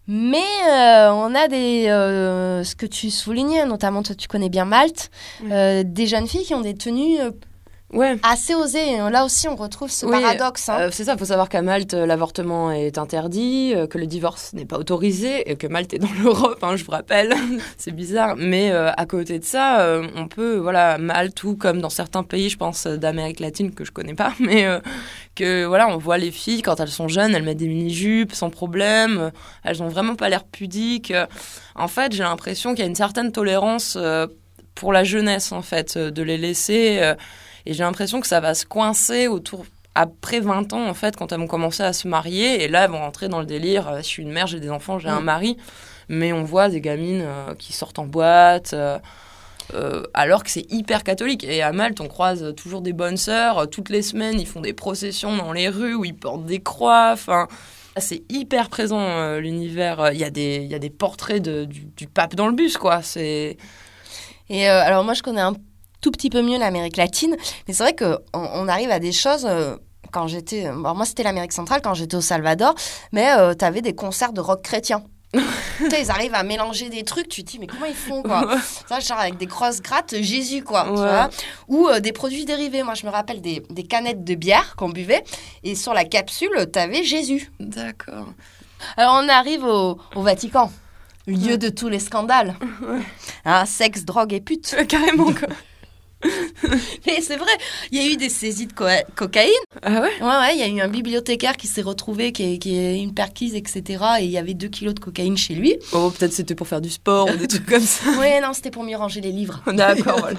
Mais 0.06 0.38
euh, 0.70 1.10
on 1.10 1.34
a 1.34 1.48
des, 1.48 1.88
euh, 1.88 2.64
ce 2.64 2.74
que 2.74 2.86
tu 2.86 3.10
soulignais, 3.10 3.66
notamment 3.66 4.02
toi 4.02 4.14
tu 4.14 4.26
connais 4.26 4.48
bien 4.48 4.64
Malte, 4.64 5.10
des 5.42 6.06
jeunes 6.06 6.26
filles 6.26 6.44
qui 6.44 6.54
ont 6.54 6.62
des 6.62 6.74
tenues 6.74 7.18
Ouais. 7.91 8.16
assez 8.22 8.55
osées. 8.55 8.99
Là 9.11 9.24
aussi, 9.24 9.49
on 9.49 9.57
retrouve 9.57 9.91
ce 9.91 10.05
Oui, 10.05 10.12
paradoxe. 10.20 10.68
hein. 10.68 10.76
Euh, 10.78 10.89
c'est 10.93 11.05
ça, 11.05 11.14
il 11.14 11.18
faut 11.18 11.24
savoir 11.24 11.49
qu'à 11.49 11.62
Malte, 11.62 11.95
euh, 11.95 12.05
l'avortement 12.05 12.70
est 12.70 12.99
interdit, 12.99 13.72
euh, 13.74 13.86
que 13.86 13.97
le 13.97 14.07
divorce 14.07 14.53
n'est 14.53 14.66
pas 14.66 14.76
autorisé, 14.76 15.51
et 15.51 15.57
que 15.57 15.66
Malte 15.66 15.95
est 15.95 15.99
dans 15.99 16.12
l'Europe, 16.22 16.59
hein, 16.62 16.76
je 16.76 16.84
vous 16.84 16.91
rappelle. 16.93 17.32
c'est 17.78 17.93
bizarre. 17.93 18.34
Mais 18.36 18.70
euh, 18.72 18.91
à 18.95 19.07
côté 19.07 19.39
de 19.39 19.45
ça, 19.45 19.80
euh, 19.80 20.07
on 20.16 20.28
peut, 20.28 20.57
voilà, 20.59 20.99
Malte, 20.99 21.43
ou 21.45 21.57
comme 21.57 21.80
dans 21.80 21.89
certains 21.89 22.22
pays, 22.22 22.51
je 22.51 22.59
pense, 22.59 22.86
d'Amérique 22.86 23.41
latine, 23.41 23.72
que 23.74 23.84
je 23.86 23.91
connais 23.91 24.14
pas, 24.14 24.34
mais 24.41 24.66
que, 25.34 25.64
voilà, 25.64 25.89
on 25.89 25.97
voit 25.97 26.18
les 26.18 26.30
filles, 26.30 26.61
quand 26.61 26.80
elles 26.80 26.89
sont 26.89 27.09
jeunes, 27.09 27.34
elles 27.34 27.43
mettent 27.43 27.57
des 27.57 27.68
mini-jupes 27.68 28.34
sans 28.34 28.51
problème, 28.51 29.30
elles 29.64 29.82
ont 29.82 29.89
vraiment 29.89 30.14
pas 30.14 30.28
l'air 30.28 30.45
pudiques. 30.45 31.14
En 31.74 31.89
fait, 31.89 32.12
j'ai 32.12 32.22
l'impression 32.22 32.70
qu'il 32.74 32.80
y 32.80 32.86
a 32.86 32.89
une 32.89 32.95
certaine 32.95 33.32
tolérance 33.32 33.97
pour 34.74 34.93
la 34.93 35.05
jeunesse, 35.05 35.53
en 35.53 35.62
fait, 35.62 35.97
de 35.97 36.22
les 36.22 36.36
laisser. 36.36 37.14
Et 37.66 37.74
j'ai 37.74 37.82
l'impression 37.82 38.20
que 38.20 38.26
ça 38.26 38.40
va 38.40 38.54
se 38.54 38.64
coincer 38.66 39.28
autour 39.28 39.64
après 39.94 40.40
20 40.40 40.72
ans, 40.74 40.86
en 40.88 40.94
fait, 40.94 41.16
quand 41.16 41.32
elles 41.32 41.40
vont 41.40 41.46
commencer 41.48 41.82
à 41.82 41.92
se 41.92 42.06
marier. 42.06 42.62
Et 42.62 42.68
là, 42.68 42.84
elles 42.84 42.90
vont 42.90 42.98
rentrer 43.00 43.28
dans 43.28 43.40
le 43.40 43.46
délire. 43.46 43.88
euh, 43.88 43.96
je 43.98 44.02
suis 44.02 44.22
une 44.22 44.30
mère, 44.32 44.46
j'ai 44.46 44.61
des 44.61 44.70
enfants, 44.70 44.98
j'ai 44.98 45.09
un 45.09 45.20
Mm. 45.20 45.24
mari. 45.24 45.56
Mais 46.09 46.32
on 46.32 46.44
voit 46.44 46.68
des 46.68 46.80
gamines 46.80 47.22
euh, 47.24 47.54
qui 47.59 47.72
sortent 47.72 47.98
en 47.98 48.06
boîte. 48.06 48.74
euh, 48.74 48.98
euh, 49.74 50.02
alors 50.14 50.44
que 50.44 50.50
c'est 50.50 50.64
hyper 50.72 51.02
catholique. 51.04 51.44
Et 51.44 51.61
à 51.62 51.72
Malte, 51.72 52.00
on 52.00 52.06
croise 52.09 52.54
toujours 52.56 52.80
des 52.80 52.92
bonnes 52.94 53.16
sœurs. 53.18 53.68
Toutes 53.68 53.90
les 53.90 54.00
semaines, 54.02 54.40
ils 54.40 54.46
font 54.46 54.61
des 54.62 54.72
processions 54.72 55.36
dans 55.36 55.52
les 55.52 55.68
rues 55.68 55.94
où 55.94 56.04
ils 56.06 56.14
portent 56.16 56.46
des 56.46 56.61
croix. 56.61 57.11
Enfin, 57.12 57.48
c'est 57.98 58.22
hyper 58.30 58.68
présent, 58.70 59.36
l'univers. 59.38 60.11
Il 60.12 60.18
y, 60.18 60.24
a 60.24 60.30
des- 60.30 60.61
il 60.64 60.70
y 60.70 60.74
a 60.74 60.78
des 60.78 60.88
portraits 60.90 61.42
de- 61.42 61.64
du, 61.66 61.80
du 61.96 62.06
pape 62.06 62.34
dans 62.36 62.46
le 62.46 62.54
bus, 62.54 62.78
quoi. 62.78 63.02
C'est... 63.02 63.59
Et 64.48 64.66
alors 64.68 65.04
moi, 65.04 65.12
je 65.14 65.22
connais 65.22 65.40
un 65.42 65.54
tout 66.01 66.11
petit 66.11 66.30
peu 66.30 66.42
mieux 66.42 66.59
l'Amérique 66.59 66.96
latine, 66.96 67.36
mais 67.66 67.74
c'est 67.74 67.82
vrai 67.82 67.94
qu'on 67.96 68.18
on 68.32 68.68
arrive 68.68 68.90
à 68.90 68.99
des 68.99 69.12
choses. 69.12 69.46
euh, 69.46 69.76
quand 70.11 70.26
j'étais, 70.26 70.64
alors 70.64 70.94
moi 70.94 71.05
c'était 71.05 71.22
l'Amérique 71.22 71.53
centrale 71.53 71.82
quand 71.82 71.92
j'étais 71.92 72.16
au 72.16 72.22
Salvador, 72.22 72.74
mais 73.12 73.30
euh, 73.32 73.53
t'avais 73.53 73.82
des 73.82 73.94
concerts 73.94 74.32
de 74.32 74.40
rock 74.40 74.62
chrétien. 74.62 75.03
tu 75.34 75.40
ils 76.01 76.11
arrivent 76.11 76.34
à 76.34 76.42
mélanger 76.42 76.88
des 76.88 77.05
trucs, 77.05 77.28
tu 77.28 77.44
te 77.44 77.51
dis 77.51 77.59
mais 77.59 77.66
comment 77.66 77.84
ils 77.84 77.94
font 77.94 78.22
quoi? 78.22 78.49
Ça, 78.88 79.01
genre 79.01 79.18
avec 79.18 79.36
des 79.36 79.44
grosses 79.44 79.82
grattes 79.82 80.14
Jésus 80.22 80.64
quoi, 80.64 80.84
tu 80.84 80.94
vois? 80.94 81.28
Ou 81.68 81.88
euh, 81.88 82.01
des 82.01 82.12
produits 82.12 82.46
dérivés. 82.46 82.82
Moi 82.82 82.94
je 82.94 83.05
me 83.05 83.11
rappelle 83.11 83.42
des, 83.42 83.62
des 83.68 83.82
canettes 83.82 84.24
de 84.24 84.34
bière 84.34 84.74
qu'on 84.76 84.88
buvait 84.88 85.22
et 85.64 85.74
sur 85.74 85.92
la 85.92 86.07
capsule 86.07 86.70
t'avais 86.72 87.05
Jésus. 87.05 87.53
D'accord. 87.61 88.28
Alors 88.96 89.20
on 89.22 89.28
arrive 89.28 89.64
au, 89.64 89.99
au 90.16 90.22
Vatican, 90.22 90.72
lieu 91.26 91.59
de 91.59 91.68
tous 91.68 91.90
les 91.90 91.99
scandales, 91.99 92.57
Hein, 93.44 93.66
sexe, 93.66 94.05
drogue 94.07 94.32
et 94.32 94.40
pute. 94.40 94.74
Carrément, 94.88 95.26
quoi. 95.34 95.49
Mais 97.06 97.20
c'est 97.20 97.36
vrai, 97.36 97.50
il 97.90 97.98
y 97.98 98.06
a 98.06 98.12
eu 98.12 98.16
des 98.16 98.28
saisies 98.28 98.66
de 98.66 98.72
cocaïne. 99.14 99.52
Ah 99.82 100.00
ouais? 100.00 100.10
Ouais, 100.20 100.26
ouais, 100.26 100.54
il 100.56 100.58
y 100.58 100.62
a 100.62 100.68
eu 100.68 100.80
un 100.80 100.88
bibliothécaire 100.88 101.56
qui 101.56 101.66
s'est 101.66 101.82
retrouvé, 101.82 102.32
qui 102.32 102.54
a, 102.54 102.56
qui 102.58 102.98
une 103.00 103.14
perquise, 103.14 103.54
etc. 103.54 104.04
Et 104.20 104.24
il 104.24 104.30
y 104.30 104.38
avait 104.38 104.54
2 104.54 104.68
kilos 104.68 104.94
de 104.94 105.00
cocaïne 105.00 105.36
chez 105.36 105.54
lui. 105.54 105.76
Oh, 105.92 106.10
peut-être 106.10 106.32
c'était 106.32 106.54
pour 106.54 106.66
faire 106.66 106.80
du 106.80 106.90
sport 106.90 107.28
ou 107.32 107.36
des 107.36 107.46
trucs 107.46 107.66
comme 107.66 107.80
ça. 107.80 108.10
Ouais, 108.18 108.40
non, 108.40 108.52
c'était 108.52 108.70
pour 108.70 108.82
mieux 108.84 108.96
ranger 108.96 109.20
les 109.20 109.32
livres. 109.32 109.62
D'accord, 109.72 110.18
voilà. 110.18 110.38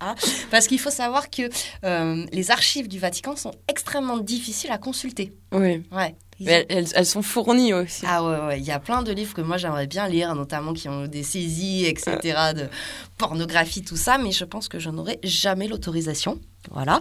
Hein, 0.00 0.14
Parce 0.50 0.66
qu'il 0.66 0.78
faut 0.78 0.90
savoir 0.90 1.30
que 1.30 1.48
euh, 1.84 2.26
les 2.30 2.50
archives 2.50 2.86
du 2.86 2.98
Vatican 2.98 3.34
sont 3.34 3.52
extrêmement 3.68 4.18
difficiles 4.18 4.70
à 4.70 4.78
consulter. 4.78 5.32
Oui. 5.52 5.82
Ouais. 5.90 6.14
Mais 6.40 6.66
elles, 6.68 7.06
sont 7.06 7.22
fournies 7.22 7.72
aussi. 7.72 8.04
Ah 8.06 8.22
ouais, 8.22 8.46
ouais, 8.46 8.58
il 8.58 8.64
y 8.64 8.70
a 8.70 8.78
plein 8.78 9.02
de 9.02 9.10
livres 9.12 9.34
que 9.34 9.40
moi 9.40 9.56
j'aimerais 9.56 9.86
bien 9.86 10.06
lire, 10.08 10.34
notamment 10.34 10.74
qui 10.74 10.88
ont 10.88 11.06
des 11.06 11.22
saisies, 11.22 11.86
etc., 11.86 12.52
de 12.54 12.68
pornographie, 13.16 13.82
tout 13.82 13.96
ça, 13.96 14.18
mais 14.18 14.32
je 14.32 14.44
pense 14.44 14.68
que 14.68 14.78
je 14.78 14.90
n'aurai 14.90 15.18
jamais 15.22 15.66
l'autorisation. 15.66 16.38
Voilà. 16.70 17.00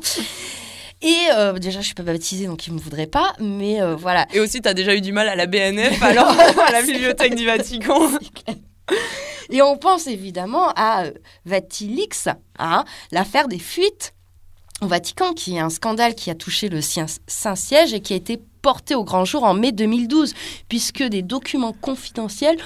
Et 1.02 1.28
euh, 1.34 1.54
déjà, 1.54 1.82
je 1.82 1.86
suis 1.86 1.96
pas 1.96 2.04
baptisée, 2.04 2.48
donc 2.48 2.66
ils 2.68 2.74
me 2.74 2.80
voudraient 2.80 3.08
pas, 3.08 3.34
mais 3.40 3.82
euh, 3.82 3.96
voilà. 3.96 4.26
Et 4.34 4.40
aussi, 4.40 4.62
t'as 4.62 4.74
déjà 4.74 4.96
eu 4.96 5.02
du 5.02 5.12
mal 5.12 5.28
à 5.28 5.36
la 5.36 5.46
BNF, 5.46 6.02
alors 6.02 6.30
à 6.30 6.72
la 6.72 6.82
bibliothèque 6.82 7.36
du 7.36 7.46
Vatican. 7.46 8.10
Et 9.52 9.62
on 9.62 9.78
pense 9.78 10.08
évidemment 10.08 10.70
à 10.76 11.06
euh, 11.06 11.12
Vatilix, 11.46 12.28
hein, 12.58 12.86
l'affaire 13.12 13.48
des 13.48 13.60
fuites 13.60 14.14
au 14.82 14.88
Vatican, 14.88 15.34
qui 15.34 15.58
est 15.58 15.60
un 15.60 15.70
scandale 15.70 16.16
qui 16.16 16.32
a 16.32 16.36
touché 16.36 16.70
le 16.70 16.82
Saint-Siège 16.82 17.94
et 17.94 18.02
qui 18.02 18.14
a 18.14 18.16
été 18.16 18.42
porté 18.66 18.96
au 18.96 19.04
grand 19.04 19.26
jour 19.26 19.44
en 19.44 19.54
mai 19.54 19.72
2012, 19.72 20.34
puisque 20.70 21.04
des 21.04 21.22
documents 21.22 21.72
confidentiels 21.72 22.58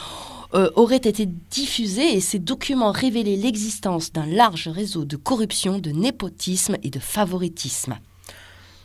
euh, 0.54 0.70
auraient 0.78 0.95
été 0.95 1.26
diffusés 1.26 2.16
et 2.16 2.22
ces 2.22 2.39
documents 2.39 2.93
révélaient 2.93 3.36
l'existence 3.36 4.14
d'un 4.14 4.26
large 4.26 4.70
réseau 4.70 5.04
de 5.04 5.18
corruption, 5.18 5.78
de 5.78 5.91
népotisme 5.91 6.78
et 6.84 6.89
de 6.89 7.00
favoritisme. 7.00 7.97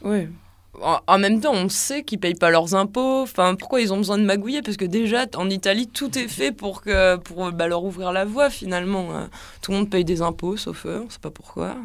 Oui. 0.02 0.26
en, 0.82 1.18
même 1.20 1.40
temps, 1.40 1.54
on 1.54 1.68
sait 1.68 2.02
qu'ils 2.02 2.18
payent 2.18 2.34
pas 2.34 2.50
leurs 2.50 2.74
impôts. 2.74 3.22
Enfin, 3.22 3.54
pourquoi 3.54 3.80
ils 3.80 3.92
ont 3.92 3.98
besoin 3.98 4.18
de 4.18 4.24
magouiller? 4.24 4.60
Parce 4.62 4.76
que 4.76 4.84
déjà, 4.84 5.26
en 5.36 5.48
Italie, 5.50 5.86
tout 5.86 6.18
est 6.18 6.26
fait 6.26 6.50
pour 6.50 6.82
que 6.82 7.14
pour 7.14 7.52
bah, 7.52 7.68
leur 7.68 7.84
ouvrir 7.84 8.10
la 8.10 8.24
voie. 8.24 8.50
Finalement, 8.50 9.14
hein. 9.14 9.30
tout 9.62 9.70
le 9.70 9.78
monde 9.78 9.88
paye 9.88 10.04
des 10.04 10.20
impôts, 10.20 10.56
sauf 10.56 10.84
eux. 10.84 11.04
On 11.06 11.10
sait 11.10 11.20
pas 11.20 11.30
pourquoi. 11.30 11.76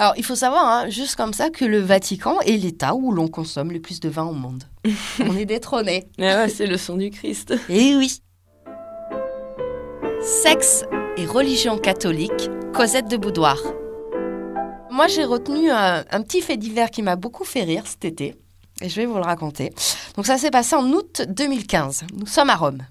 Alors, 0.00 0.14
il 0.16 0.24
faut 0.24 0.34
savoir, 0.34 0.64
hein, 0.66 0.88
juste 0.88 1.14
comme 1.14 1.34
ça, 1.34 1.50
que 1.50 1.66
le 1.66 1.78
Vatican 1.78 2.40
est 2.40 2.56
l'État 2.56 2.94
où 2.94 3.12
l'on 3.12 3.28
consomme 3.28 3.70
le 3.70 3.80
plus 3.80 4.00
de 4.00 4.08
vin 4.08 4.24
au 4.24 4.32
monde. 4.32 4.64
on 5.20 5.36
est 5.36 5.44
détrôné. 5.44 6.06
ouais, 6.18 6.48
c'est 6.48 6.66
le 6.66 6.78
son 6.78 6.96
du 6.96 7.10
Christ. 7.10 7.52
Eh 7.68 7.94
oui. 7.96 8.22
Sexe 10.22 10.86
et 11.18 11.26
religion 11.26 11.76
catholique, 11.76 12.48
Cosette 12.72 13.10
de 13.10 13.18
Boudoir. 13.18 13.58
Moi, 14.90 15.06
j'ai 15.06 15.24
retenu 15.24 15.70
un, 15.70 16.02
petit 16.22 16.40
fait 16.40 16.56
divers 16.56 16.90
qui 16.90 17.02
m'a 17.02 17.16
beaucoup 17.16 17.44
fait 17.44 17.64
rire 17.64 17.86
cet 17.86 18.06
été. 18.06 18.36
Et 18.80 18.88
je 18.88 18.96
vais 18.96 19.04
vous 19.04 19.16
le 19.16 19.20
raconter. 19.20 19.70
Donc, 20.16 20.24
ça 20.24 20.38
s'est 20.38 20.50
passé 20.50 20.76
en 20.76 20.90
août 20.92 21.20
2015. 21.28 22.04
Nous 22.16 22.26
sommes 22.26 22.48
à 22.48 22.56
Rome. 22.56 22.86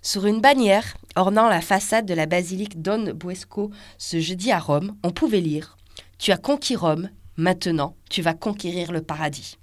Sur 0.00 0.24
une 0.24 0.40
bannière 0.40 0.94
ornant 1.14 1.50
la 1.50 1.60
façade 1.60 2.06
de 2.06 2.14
la 2.14 2.24
basilique 2.24 2.80
Don 2.80 3.12
Buesco 3.12 3.70
ce 3.98 4.18
jeudi 4.18 4.50
à 4.50 4.58
Rome, 4.58 4.96
on 5.04 5.10
pouvait 5.10 5.42
lire 5.42 5.76
Tu 6.22 6.30
as 6.30 6.36
conquis 6.36 6.76
Rome, 6.76 7.10
maintenant 7.36 7.96
tu 8.08 8.22
vas 8.22 8.32
conquérir 8.32 8.92
le 8.92 9.02
paradis. 9.02 9.58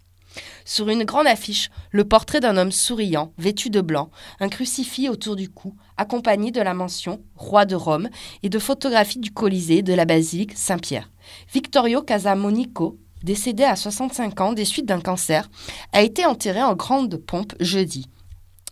Sur 0.65 0.89
une 0.89 1.05
grande 1.05 1.27
affiche, 1.27 1.69
le 1.89 2.03
portrait 2.03 2.41
d'un 2.41 2.57
homme 2.57 2.73
souriant, 2.73 3.31
vêtu 3.37 3.69
de 3.69 3.79
blanc, 3.79 4.11
un 4.41 4.49
crucifix 4.49 5.07
autour 5.07 5.37
du 5.37 5.47
cou, 5.47 5.73
accompagné 5.95 6.51
de 6.51 6.59
la 6.59 6.73
mention 6.73 7.21
Roi 7.35 7.63
de 7.63 7.75
Rome 7.75 8.09
et 8.43 8.49
de 8.49 8.59
photographies 8.59 9.19
du 9.19 9.31
Colisée 9.31 9.83
de 9.83 9.93
la 9.93 10.03
basilique 10.03 10.57
Saint-Pierre. 10.57 11.09
Victorio 11.53 12.01
Casamonico, 12.01 12.97
décédé 13.23 13.63
à 13.63 13.77
65 13.77 14.41
ans 14.41 14.51
des 14.51 14.65
suites 14.65 14.85
d'un 14.85 14.99
cancer, 14.99 15.49
a 15.93 16.01
été 16.01 16.25
enterré 16.25 16.61
en 16.61 16.75
grande 16.75 17.15
pompe 17.15 17.53
jeudi. 17.61 18.09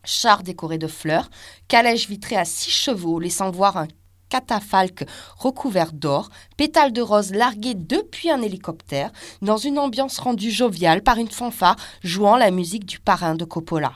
Char 0.04 0.44
décoré 0.44 0.78
de 0.78 0.88
fleurs, 0.88 1.30
calèche 1.70 2.10
vitrée 2.10 2.36
à 2.36 2.44
six 2.44 2.70
chevaux 2.70 3.18
laissant 3.18 3.50
voir 3.50 3.78
un 3.78 3.88
catafalque 4.30 5.06
recouvert 5.38 5.94
d'or, 5.94 6.30
pétales 6.58 6.94
de 6.94 7.02
rose 7.02 7.32
largués 7.32 7.76
depuis 7.76 8.30
un 8.30 8.42
hélicoptère, 8.42 9.12
dans 9.42 9.58
une 9.58 9.80
ambiance 9.80 10.20
rendue 10.20 10.52
joviale 10.52 11.02
par 11.02 11.18
une 11.18 11.30
fanfare 11.30 11.76
jouant 12.04 12.38
la 12.38 12.52
musique 12.52 12.86
du 12.86 13.00
parrain 13.00 13.36
de 13.36 13.46
Coppola. 13.46 13.94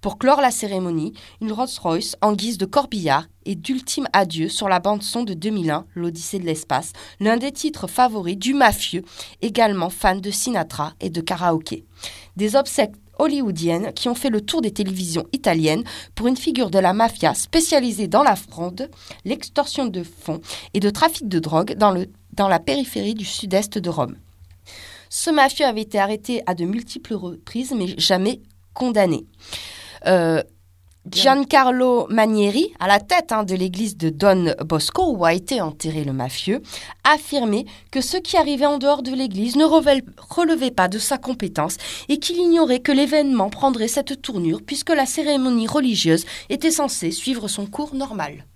Pour 0.00 0.18
clore 0.18 0.40
la 0.40 0.50
cérémonie, 0.50 1.12
une 1.40 1.52
Rolls-Royce 1.52 2.16
en 2.22 2.32
guise 2.32 2.58
de 2.58 2.66
corbillard 2.66 3.26
et 3.44 3.54
d'ultime 3.54 4.08
adieu 4.12 4.48
sur 4.48 4.68
la 4.68 4.80
bande-son 4.80 5.22
de 5.22 5.32
2001, 5.32 5.86
L'Odyssée 5.94 6.40
de 6.40 6.44
l'espace, 6.44 6.92
l'un 7.20 7.36
des 7.36 7.52
titres 7.52 7.86
favoris 7.86 8.36
du 8.36 8.52
mafieux, 8.52 9.04
également 9.42 9.90
fan 9.90 10.20
de 10.20 10.32
Sinatra 10.32 10.94
et 11.00 11.08
de 11.08 11.20
karaoké. 11.20 11.84
Des 12.34 12.56
obsèques 12.56 12.96
hollywoodiennes 13.22 13.92
qui 13.92 14.08
ont 14.08 14.14
fait 14.14 14.30
le 14.30 14.40
tour 14.40 14.60
des 14.60 14.72
télévisions 14.72 15.26
italiennes 15.32 15.84
pour 16.14 16.26
une 16.26 16.36
figure 16.36 16.70
de 16.70 16.78
la 16.78 16.92
mafia 16.92 17.34
spécialisée 17.34 18.08
dans 18.08 18.22
la 18.22 18.36
fraude, 18.36 18.90
l'extorsion 19.24 19.86
de 19.86 20.02
fonds 20.02 20.40
et 20.74 20.80
de 20.80 20.90
trafic 20.90 21.28
de 21.28 21.38
drogue 21.38 21.74
dans, 21.74 22.48
la 22.48 22.58
périphérie 22.58 23.14
du 23.14 23.24
sud-est 23.24 23.78
de 23.78 23.88
Rome. 23.88 24.16
Ce 25.08 25.30
mafieux 25.30 25.66
avait 25.66 25.82
été 25.82 25.98
arrêté 25.98 26.42
à 26.46 26.54
de 26.54 26.64
multiples 26.64 27.14
reprises 27.14 27.72
mais 27.76 27.94
jamais 27.98 28.40
condamné. 28.74 29.26
Euh, 30.06 30.42
Giancarlo 31.10 32.06
Manieri, 32.10 32.72
à 32.78 32.86
la 32.86 33.00
tête 33.00 33.32
hein, 33.32 33.42
de 33.42 33.56
l'église 33.56 33.96
de 33.96 34.08
Don 34.08 34.54
Bosco, 34.64 35.12
où 35.16 35.24
a 35.24 35.34
été 35.34 35.60
enterré 35.60 36.04
le 36.04 36.12
mafieux, 36.12 36.62
affirmait 37.02 37.64
que 37.90 38.00
ceux 38.00 38.20
qui 38.20 38.36
arrivaient 38.36 38.66
en 38.66 38.78
dehors 38.78 39.02
de 39.02 39.12
l'église 39.12 39.56
ne 39.56 39.64
relevaient 39.64 40.70
pas 40.70 40.86
de 40.86 41.00
sa 41.00 41.18
compétence 41.18 41.76
et 42.08 42.18
qu'il 42.18 42.36
ignorait 42.36 42.78
que 42.78 42.92
l'événement 42.92 43.50
prendrait 43.50 43.88
cette 43.88 44.22
tournure 44.22 44.60
puisque 44.64 44.90
la 44.90 45.04
cérémonie 45.04 45.66
religieuse 45.66 46.24
était 46.50 46.70
censée 46.70 47.10
suivre 47.10 47.48
son 47.48 47.66
cours 47.66 47.96
normal. 47.96 48.46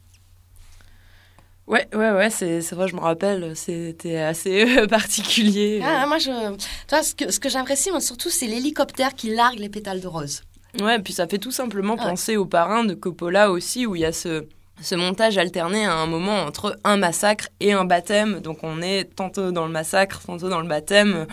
Ouais, 1.66 1.88
ouais, 1.94 2.12
ouais, 2.12 2.30
c'est, 2.30 2.60
vrai, 2.70 2.86
je 2.86 2.94
me 2.94 3.00
rappelle, 3.00 3.56
c'était 3.56 4.18
assez 4.18 4.86
particulier. 4.88 5.82
Ah, 5.82 6.06
moi, 6.06 6.18
je, 6.18 6.56
toi, 6.86 7.02
ce 7.02 7.12
que, 7.12 7.32
ce 7.32 7.40
que 7.40 7.48
j'apprécie 7.48 7.90
surtout, 7.98 8.30
c'est 8.30 8.46
l'hélicoptère 8.46 9.14
qui 9.14 9.34
largue 9.34 9.58
les 9.58 9.68
pétales 9.68 10.00
de 10.00 10.06
rose. 10.06 10.42
Ouais, 10.80 10.98
puis 10.98 11.12
ça 11.12 11.26
fait 11.26 11.38
tout 11.38 11.50
simplement 11.50 11.96
ah 11.98 12.10
penser 12.10 12.36
au 12.36 12.46
parrain 12.46 12.84
de 12.84 12.94
Coppola 12.94 13.50
aussi, 13.50 13.86
où 13.86 13.96
il 13.96 14.02
y 14.02 14.04
a 14.04 14.12
ce, 14.12 14.46
ce 14.80 14.94
montage 14.94 15.38
alterné 15.38 15.84
à 15.84 15.94
un 15.94 16.06
moment 16.06 16.42
entre 16.42 16.78
un 16.84 16.96
massacre 16.96 17.48
et 17.60 17.72
un 17.72 17.84
baptême. 17.84 18.40
Donc 18.40 18.58
on 18.62 18.82
est 18.82 19.04
tantôt 19.14 19.52
dans 19.52 19.66
le 19.66 19.72
massacre, 19.72 20.22
tantôt 20.26 20.48
dans 20.48 20.60
le 20.60 20.68
baptême. 20.68 21.26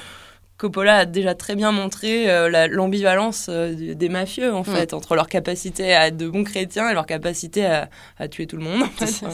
Coppola 0.58 1.00
a 1.00 1.06
déjà 1.06 1.36
très 1.36 1.56
bien 1.56 1.72
montré 1.72 2.30
euh, 2.30 2.68
l'ambivalence 2.68 3.48
euh, 3.50 3.96
des 3.96 4.10
mafieux, 4.10 4.54
en 4.54 4.62
mm. 4.62 4.66
fait, 4.66 4.94
entre 4.94 5.16
leur 5.16 5.28
capacité 5.28 5.94
à 5.94 6.08
être 6.08 6.18
de 6.18 6.30
bons 6.30 6.44
chrétiens 6.44 6.89
et 6.89 6.94
leur 6.94 7.06
capacité 7.06 7.66
à, 7.66 7.89
à 8.18 8.28
tuer 8.28 8.48
tout 8.48 8.58
le 8.58 8.64
monde. 8.64 8.84
Ça. 9.00 9.28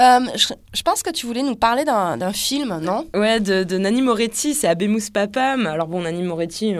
Euh, 0.00 0.20
je, 0.34 0.82
pense 0.82 1.04
que 1.04 1.10
tu 1.10 1.24
voulais 1.24 1.44
nous 1.44 1.54
parler 1.54 1.84
d'un 1.84 2.32
film, 2.32 2.80
non? 2.82 3.06
Ouais, 3.14 3.38
de, 3.38 3.62
de, 3.62 3.78
Nanni 3.78 4.02
Moretti, 4.02 4.54
c'est 4.54 4.66
Abemus 4.66 5.10
Papam. 5.12 5.66
Alors 5.66 5.86
bon, 5.86 6.02
Nanni 6.02 6.24
Moretti, 6.24 6.74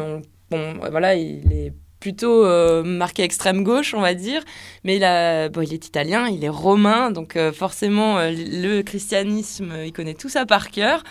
bon, 0.50 0.74
voilà, 0.90 1.14
il 1.14 1.52
est 1.52 1.72
plutôt 2.04 2.44
euh, 2.44 2.82
marqué 2.82 3.22
extrême 3.22 3.64
gauche, 3.64 3.94
on 3.94 4.02
va 4.02 4.12
dire. 4.12 4.42
Mais 4.84 4.96
il, 4.96 5.04
a, 5.04 5.46
il 5.46 5.72
est 5.72 5.86
italien, 5.86 6.28
il 6.28 6.44
est 6.44 6.50
romain, 6.50 7.10
donc 7.10 7.34
euh, 7.34 7.50
forcément, 7.50 8.18
euh, 8.18 8.30
le 8.30 8.82
christianisme, 8.82 9.72
il 9.86 9.90
connaît 9.90 10.12
tout 10.12 10.28
ça 10.28 10.44
par 10.44 10.70
cœur. 10.70 11.02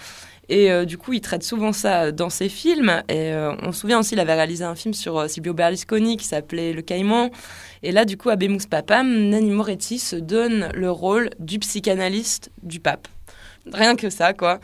Et 0.50 0.70
du 0.86 0.98
coup, 0.98 1.14
il 1.14 1.22
traite 1.22 1.42
souvent 1.42 1.72
ça 1.72 2.12
dans 2.12 2.30
ses 2.30 2.50
films. 2.50 3.02
Et 3.08 3.32
on 3.64 3.72
se 3.72 3.80
souvient 3.80 4.00
aussi, 4.00 4.14
il 4.14 4.20
avait 4.20 4.34
réalisé 4.34 4.66
un 4.66 4.76
film 4.76 4.94
sur 4.94 5.28
Silvio 5.30 5.54
Berlusconi 5.54 6.18
qui 6.18 6.26
s'appelait 6.26 6.74
Le 6.74 6.82
Caïman. 6.82 7.32
Et 7.82 7.94
là, 7.94 8.04
du 8.04 8.18
coup, 8.18 8.30
à 8.30 8.36
Bemus 8.36 8.68
Papam, 8.70 9.30
Nanni 9.30 9.52
Moretti 9.52 10.00
se 10.00 10.18
donne 10.18 10.70
le 10.74 10.92
rôle 10.92 11.30
du 11.40 11.60
psychanalyste 11.60 12.52
du 12.62 12.82
pape. 12.82 13.08
Rien 13.72 13.96
que 13.96 14.10
ça, 14.10 14.34
quoi. 14.34 14.60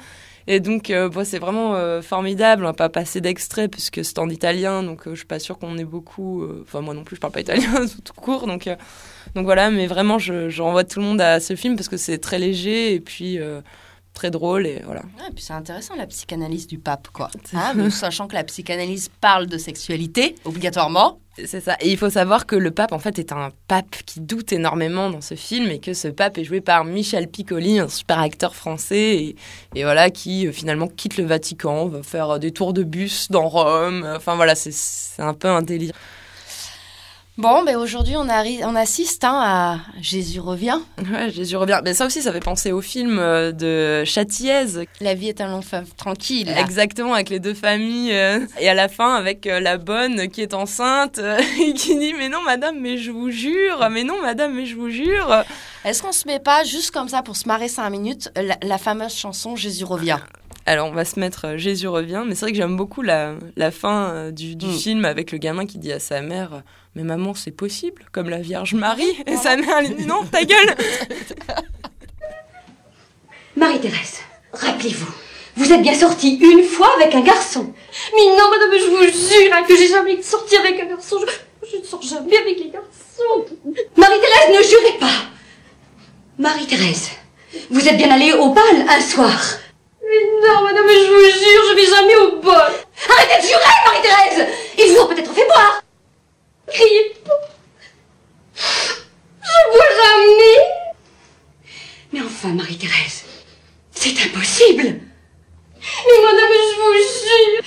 Et 0.51 0.59
donc, 0.59 0.89
euh, 0.89 1.11
c'est 1.25 1.37
vraiment 1.37 1.75
euh, 1.75 2.01
formidable. 2.01 2.63
On 2.63 2.69
va 2.69 2.73
pas 2.73 2.89
passer 2.89 3.21
d'extrait 3.21 3.67
puisque 3.67 4.03
c'est 4.03 4.17
en 4.17 4.27
italien, 4.29 4.81
donc 4.81 5.07
euh, 5.07 5.11
je 5.11 5.17
suis 5.17 5.27
pas 5.27 5.37
sûre 5.37 5.59
qu'on 5.59 5.77
ait 5.77 5.85
beaucoup. 5.85 6.43
Enfin, 6.63 6.81
moi 6.81 6.95
non 6.95 7.03
plus, 7.03 7.17
je 7.17 7.21
parle 7.21 7.33
pas 7.33 7.41
italien 7.41 7.85
tout 8.03 8.13
court, 8.13 8.47
donc 8.47 8.67
donc 9.35 9.45
voilà. 9.45 9.69
Mais 9.69 9.85
vraiment, 9.85 10.17
je, 10.17 10.49
je, 10.49 10.61
renvoie 10.63 10.83
tout 10.83 10.99
le 11.01 11.05
monde 11.05 11.21
à 11.21 11.39
ce 11.39 11.55
film 11.55 11.75
parce 11.75 11.87
que 11.87 11.97
c'est 11.97 12.17
très 12.17 12.39
léger 12.39 12.95
et 12.95 12.99
puis 12.99 13.37
très 14.19 14.31
drôle 14.31 14.67
et 14.67 14.81
voilà. 14.83 15.01
et 15.29 15.33
puis 15.33 15.41
c'est 15.41 15.53
intéressant 15.53 15.95
la 15.95 16.05
psychanalyse 16.05 16.67
du 16.67 16.77
pape 16.77 17.07
quoi. 17.13 17.31
Ah, 17.55 17.73
sachant 17.89 18.27
que 18.27 18.33
la 18.33 18.43
psychanalyse 18.43 19.09
parle 19.21 19.47
de 19.47 19.57
sexualité 19.57 20.35
obligatoirement. 20.43 21.19
C'est 21.45 21.61
ça. 21.61 21.77
Et 21.79 21.89
il 21.89 21.97
faut 21.97 22.09
savoir 22.09 22.45
que 22.45 22.57
le 22.57 22.71
pape 22.71 22.91
en 22.91 22.99
fait 22.99 23.17
est 23.17 23.31
un 23.31 23.51
pape 23.69 23.95
qui 24.05 24.19
doute 24.19 24.51
énormément 24.51 25.09
dans 25.09 25.21
ce 25.21 25.35
film 25.35 25.71
et 25.71 25.79
que 25.79 25.93
ce 25.93 26.09
pape 26.09 26.37
est 26.37 26.43
joué 26.43 26.59
par 26.59 26.83
Michel 26.83 27.29
Piccoli, 27.29 27.79
un 27.79 27.87
super 27.87 28.19
acteur 28.19 28.55
français 28.55 29.15
et, 29.15 29.35
et 29.73 29.83
voilà 29.83 30.09
qui 30.09 30.47
euh, 30.47 30.51
finalement 30.51 30.87
quitte 30.87 31.15
le 31.15 31.23
Vatican, 31.23 31.87
va 31.87 32.03
faire 32.03 32.39
des 32.39 32.51
tours 32.51 32.73
de 32.73 32.83
bus 32.83 33.31
dans 33.31 33.47
Rome. 33.47 34.05
Enfin 34.17 34.35
voilà, 34.35 34.53
c'est 34.55 35.21
un 35.21 35.33
peu 35.33 35.47
un 35.47 35.61
délire. 35.61 35.93
Bon, 37.39 37.63
ben 37.63 37.77
aujourd'hui, 37.77 38.17
on, 38.17 38.27
on 38.27 38.75
assiste 38.75 39.23
hein, 39.23 39.39
à 39.41 39.77
Jésus 40.01 40.41
revient. 40.41 40.77
Ouais, 40.97 41.31
Jésus 41.31 41.55
revient. 41.55 41.79
Mais 41.85 41.93
ça 41.93 42.05
aussi, 42.05 42.21
ça 42.21 42.33
fait 42.33 42.41
penser 42.41 42.73
au 42.73 42.81
film 42.81 43.17
euh, 43.17 43.53
de 43.53 44.03
Châtillaise. 44.03 44.83
La 44.99 45.13
vie 45.13 45.29
est 45.29 45.39
un 45.39 45.49
long 45.49 45.61
tranquille. 45.95 46.53
Exactement, 46.57 47.13
avec 47.13 47.29
les 47.29 47.39
deux 47.39 47.53
familles. 47.53 48.11
Euh, 48.11 48.45
et 48.59 48.67
à 48.67 48.73
la 48.73 48.89
fin, 48.89 49.15
avec 49.15 49.47
euh, 49.47 49.61
la 49.61 49.77
bonne 49.77 50.27
qui 50.27 50.41
est 50.41 50.53
enceinte 50.53 51.21
et 51.61 51.73
qui 51.73 51.97
dit 51.97 52.13
Mais 52.13 52.27
non, 52.27 52.41
madame, 52.43 52.77
mais 52.77 52.97
je 52.97 53.09
vous 53.09 53.31
jure. 53.31 53.87
Mais 53.89 54.03
non, 54.03 54.21
madame, 54.21 54.53
mais 54.55 54.65
je 54.65 54.75
vous 54.75 54.89
jure. 54.89 55.45
Est-ce 55.85 56.03
qu'on 56.03 56.11
se 56.11 56.27
met 56.27 56.39
pas 56.39 56.65
juste 56.65 56.91
comme 56.91 57.07
ça 57.07 57.21
pour 57.21 57.37
se 57.37 57.47
marrer 57.47 57.69
cinq 57.69 57.89
minutes 57.89 58.33
la, 58.35 58.77
fameuse 58.77 59.15
chanson 59.15 59.55
Jésus 59.55 59.85
revient? 59.85 60.19
Alors, 60.65 60.89
on 60.89 60.93
va 60.93 61.05
se 61.05 61.17
mettre 61.17 61.55
Jésus 61.55 61.87
revient, 61.87 62.23
mais 62.27 62.35
c'est 62.35 62.41
vrai 62.41 62.51
que 62.51 62.57
j'aime 62.57 62.75
beaucoup 62.75 63.01
la, 63.01 63.35
la 63.55 63.71
fin 63.71 64.29
du, 64.29 64.57
du 64.57 64.67
mm. 64.67 64.73
film 64.73 65.05
avec 65.05 65.31
le 65.31 65.37
gamin 65.37 65.65
qui 65.65 65.77
dit 65.77 65.93
à 65.93 65.99
sa 65.99 66.21
mère 66.21 66.63
mais 66.99 67.05
maman, 67.05 67.33
c'est 67.33 67.51
possible, 67.51 68.03
comme 68.11 68.29
la 68.29 68.39
Vierge 68.39 68.73
Marie. 68.73 69.15
Et 69.25 69.37
sa 69.37 69.55
mère, 69.55 69.83
non, 70.05 70.25
ta 70.25 70.43
gueule 70.43 70.75
Marie-Thérèse, 73.55 74.19
rappelez-vous, 74.51 75.09
vous 75.55 75.71
êtes 75.71 75.81
bien 75.81 75.93
sortie 75.93 76.35
une 76.35 76.63
fois 76.63 76.93
avec 76.97 77.15
un 77.15 77.21
garçon. 77.21 77.73
Mais 78.13 78.35
non, 78.35 78.49
madame, 78.49 78.77
je 78.77 78.85
vous 78.89 79.03
jure 79.03 79.53
hein, 79.53 79.63
que 79.65 79.77
j'ai 79.77 79.87
jamais 79.87 80.21
sorti 80.21 80.57
avec 80.57 80.77
un 80.81 80.87
garçon. 80.87 81.19
Je, 81.71 81.77
ne 81.77 81.83
sors 81.83 82.01
jamais 82.01 82.35
avec 82.35 82.57
les 82.57 82.69
garçons. 82.69 83.45
Marie-Thérèse, 83.95 84.57
ne 84.57 84.63
jurez 84.63 84.97
pas. 84.99 85.29
Marie-Thérèse, 86.37 87.11
vous 87.69 87.87
êtes 87.87 87.97
bien 87.97 88.11
allée 88.11 88.33
au 88.33 88.49
bal 88.49 88.85
un 88.89 89.01
soir. 89.01 89.39
Mais 90.03 90.47
non, 90.47 90.63
madame, 90.63 90.89
je 90.89 91.07
vous 91.07 91.39
jure, 91.39 91.63
je 91.69 91.75
vais 91.75 91.95
jamais 91.95 92.15
au 92.17 92.41
bal. 92.41 92.73
Arrêtez 93.09 93.41
de 93.41 93.47
jurer, 93.47 93.63
Marie-Thérèse 93.85 94.47
Ils 94.77 94.93
vous 94.93 95.01
ont 95.01 95.07
peut-être 95.07 95.33
fait 95.33 95.45
boire. 95.45 95.81
Je 96.71 97.09
vous 99.71 99.79
ramener 100.01 100.57
Mais 102.11 102.21
enfin, 102.21 102.49
Marie-Thérèse, 102.49 103.23
c'est 103.91 104.19
impossible. 104.21 104.83
Mais 104.83 106.19
madame, 106.23 106.49
je 106.51 106.75
vous 106.81 106.93
jure 106.93 107.63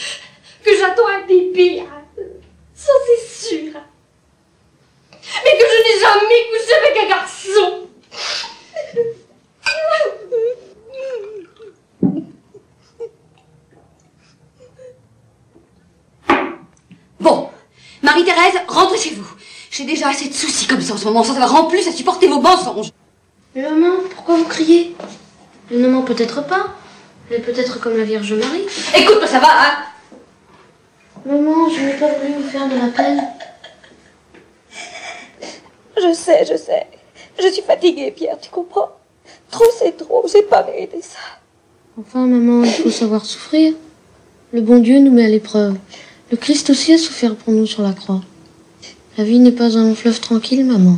que 0.64 0.76
j'attends 0.78 1.08
un 1.08 1.26
bébé, 1.26 1.82
ça 2.74 2.92
c'est 3.06 3.48
sûr. 3.48 3.72
Mais 5.44 5.52
que 5.58 5.64
je 5.64 5.78
n'ai 5.82 5.98
jamais 6.00 6.42
couché 6.50 6.74
avec 6.74 6.96
un 6.98 7.08
garçon. 7.08 7.70
Bon, 17.20 17.50
Rentrez 18.68 18.98
chez 18.98 19.14
vous. 19.14 19.26
J'ai 19.70 19.84
déjà 19.84 20.08
assez 20.08 20.28
de 20.28 20.34
soucis 20.34 20.66
comme 20.66 20.80
ça 20.80 20.94
en 20.94 20.96
ce 20.96 21.04
moment, 21.04 21.24
sans 21.24 21.34
avoir 21.34 21.54
en 21.54 21.64
plus 21.64 21.86
à 21.88 21.92
supporter 21.92 22.28
vos 22.28 22.40
mensonges. 22.40 22.90
Mais 23.54 23.62
maman, 23.62 23.96
pourquoi 24.14 24.36
vous 24.36 24.44
criez? 24.44 24.94
Le 25.70 25.78
maman 25.78 26.02
peut-être 26.02 26.46
pas. 26.46 26.74
Mais 27.30 27.38
peut-être 27.38 27.80
comme 27.80 27.96
la 27.96 28.04
Vierge 28.04 28.32
Marie. 28.34 28.66
Écoute, 28.96 29.26
ça 29.26 29.38
va, 29.38 29.48
hein? 29.48 29.78
Maman, 31.24 31.68
je 31.70 31.80
n'ai 31.80 31.94
pas 31.94 32.08
voulu 32.08 32.34
vous 32.42 32.48
faire 32.48 32.68
de 32.68 32.74
la 32.74 32.88
peine. 32.88 33.22
Je 35.96 36.12
sais, 36.12 36.44
je 36.44 36.56
sais. 36.56 36.86
Je 37.40 37.48
suis 37.48 37.62
fatiguée, 37.62 38.10
Pierre, 38.10 38.38
tu 38.40 38.50
comprends? 38.50 38.90
Trop, 39.50 39.64
c'est 39.78 39.96
trop. 39.96 40.24
J'ai 40.30 40.42
pas 40.42 40.64
mérité 40.64 41.00
ça. 41.00 41.18
Enfin, 41.98 42.26
maman, 42.26 42.64
il 42.64 42.72
faut 42.72 42.90
savoir 42.90 43.24
souffrir. 43.24 43.74
Le 44.52 44.60
bon 44.60 44.80
Dieu 44.80 44.98
nous 44.98 45.12
met 45.12 45.26
à 45.26 45.28
l'épreuve. 45.28 45.76
Le 46.32 46.38
Christ 46.38 46.70
aussi 46.70 46.94
a 46.94 46.98
souffert 46.98 47.34
pour 47.34 47.52
nous 47.52 47.66
sur 47.66 47.82
la 47.82 47.92
croix. 47.92 48.22
La 49.18 49.24
vie 49.24 49.38
n'est 49.38 49.52
pas 49.52 49.76
un 49.76 49.94
fleuve 49.94 50.18
tranquille, 50.18 50.64
maman. 50.64 50.96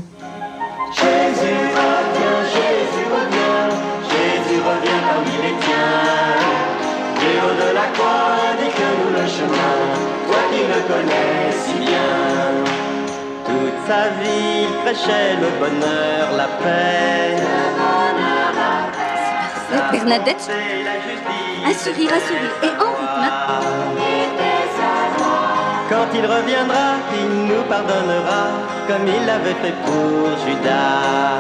Jésus 0.95 1.59
revient, 1.75 2.39
Jésus 2.55 3.05
revient, 3.11 3.67
Jésus 4.15 4.61
revient 4.61 5.01
parmi 5.09 5.35
les 5.43 5.57
tiens. 5.59 6.39
Du 7.19 7.31
haut 7.43 7.57
de 7.67 7.75
la 7.75 7.87
croix, 7.95 8.37
indique-nous 8.53 9.11
le 9.11 9.27
chemin, 9.27 9.77
toi 10.29 10.41
qui 10.53 10.63
le 10.73 10.81
connais 10.87 11.51
si 11.65 11.75
bien. 11.85 12.15
Toute 13.45 13.79
sa 13.89 14.03
vie, 14.23 14.69
il 14.69 14.75
prêchait 14.85 15.35
le 15.41 15.51
bonheur, 15.59 16.25
la 16.37 16.47
paix. 16.63 17.43
Bernadette, 19.91 20.49
un 21.67 21.75
sourire, 21.75 22.11
un 22.13 22.21
sourire, 22.21 22.55
et 22.63 22.73
en 22.81 22.91
rythme. 22.95 24.14
Quand 25.95 26.11
il 26.13 26.27
reviendra, 26.27 26.87
il 27.21 27.47
nous 27.47 27.63
pardonnera, 27.69 28.43
comme 28.89 29.07
il 29.07 29.25
l'avait 29.27 29.59
fait 29.63 29.77
pour 29.87 30.27
Judas. 30.45 31.39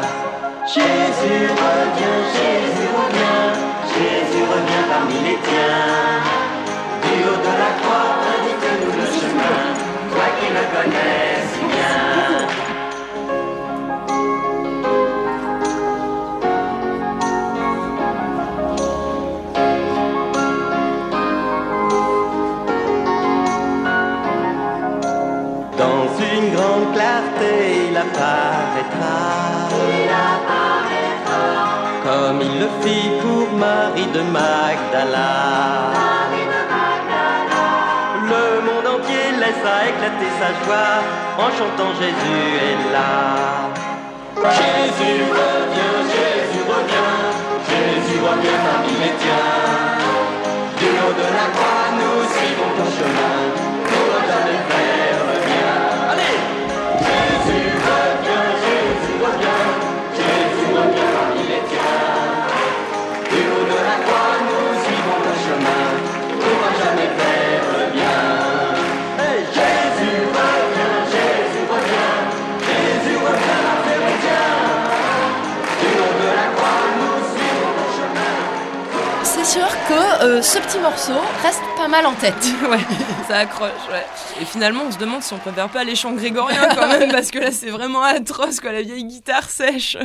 Jésus 0.65 1.47
revient, 1.65 2.21
Jésus 2.37 2.89
revient, 2.99 3.51
Jésus 3.95 4.45
revient 4.55 4.85
parmi 4.93 5.19
les 5.27 5.39
tiens. 5.49 6.23
Du 7.03 7.15
haut 7.27 7.41
de 7.47 7.55
la 7.63 7.73
croix, 7.81 8.11
indique-nous 8.33 8.95
le 9.01 9.07
chemin, 9.19 9.59
toi 10.13 10.27
qui 10.39 10.47
le 10.57 10.65
connais 10.73 11.35
si 11.51 11.65
bien. 11.73 12.34
Dans 26.35 26.41
une 26.41 26.51
grande 26.53 26.93
clarté, 26.93 27.91
il 27.91 27.97
apparaîtra. 27.97 29.18
Comme 32.03 32.41
il 32.41 32.59
le 32.59 32.68
fit 32.82 33.11
pour 33.22 33.57
Marie 33.57 34.07
de 34.07 34.20
Magdala. 34.20 35.30
Le 38.32 38.61
monde 38.66 38.87
entier 38.95 39.30
laissa 39.39 39.76
éclater 39.89 40.32
sa 40.41 40.51
joie 40.64 40.95
en 41.39 41.51
chantant 41.57 41.93
Jésus 42.01 42.47
est 42.68 42.93
là. 42.93 43.70
Jésus 44.59 45.22
revient, 45.39 45.99
Jésus 46.14 46.64
revient, 46.72 47.14
Jésus 47.70 48.18
revient 48.26 48.59
parmi 48.66 48.93
les 49.03 49.14
tiens. 49.22 49.53
Du 50.78 50.87
haut 50.87 51.14
de 51.22 51.28
la 51.39 51.47
croix, 51.55 51.87
nous 51.99 52.18
suivons 52.35 52.70
ton 52.78 52.91
chemin, 52.99 53.84
Jésus 59.41 59.74
que 79.95 80.25
euh, 80.25 80.43
ce 80.43 80.59
petit 80.59 80.79
morceau 80.79 81.13
reste 81.43 81.63
pas 81.77 81.89
mal 81.89 82.07
en 82.07 82.15
tête. 82.15 82.35
ouais, 82.69 82.79
ça 83.29 83.39
accroche, 83.39 83.71
ouais. 83.91 84.05
Et 84.41 84.45
finalement, 84.45 84.85
on 84.87 84.93
se 84.93 84.99
demande 84.99 85.23
si 85.23 85.33
on 85.33 85.39
préfère 85.39 85.69
pas 85.69 85.85
les 85.85 85.95
chants 85.95 86.13
grégoriens 86.13 86.69
quand 86.75 86.89
même, 86.89 87.11
parce 87.11 87.31
que 87.31 87.39
là, 87.39 87.53
c'est 87.53 87.71
vraiment 87.71 88.03
atroce, 88.03 88.61
quoi, 88.61 88.73
la 88.73 88.83
vieille 88.83 89.05
guitare 89.05 89.49
sèche. 89.49 89.97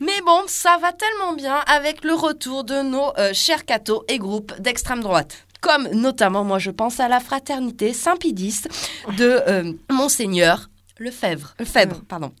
Mais 0.00 0.20
bon, 0.24 0.42
ça 0.46 0.78
va 0.80 0.92
tellement 0.92 1.32
bien 1.32 1.56
avec 1.66 2.04
le 2.04 2.14
retour 2.14 2.64
de 2.64 2.82
nos 2.82 3.12
euh, 3.18 3.32
chers 3.32 3.64
cathos 3.64 4.04
et 4.08 4.18
groupes 4.18 4.52
d'extrême 4.60 5.00
droite. 5.00 5.44
Comme 5.60 5.88
notamment, 5.88 6.44
moi 6.44 6.60
je 6.60 6.70
pense 6.70 7.00
à 7.00 7.08
la 7.08 7.18
fraternité 7.18 7.92
Saint-Pédiste 7.92 8.68
de 9.16 9.40
euh, 9.48 9.72
Monseigneur 9.90 10.70
Lefebvre, 10.98 11.54
Lefebvre 11.58 12.02
pardon, 12.08 12.32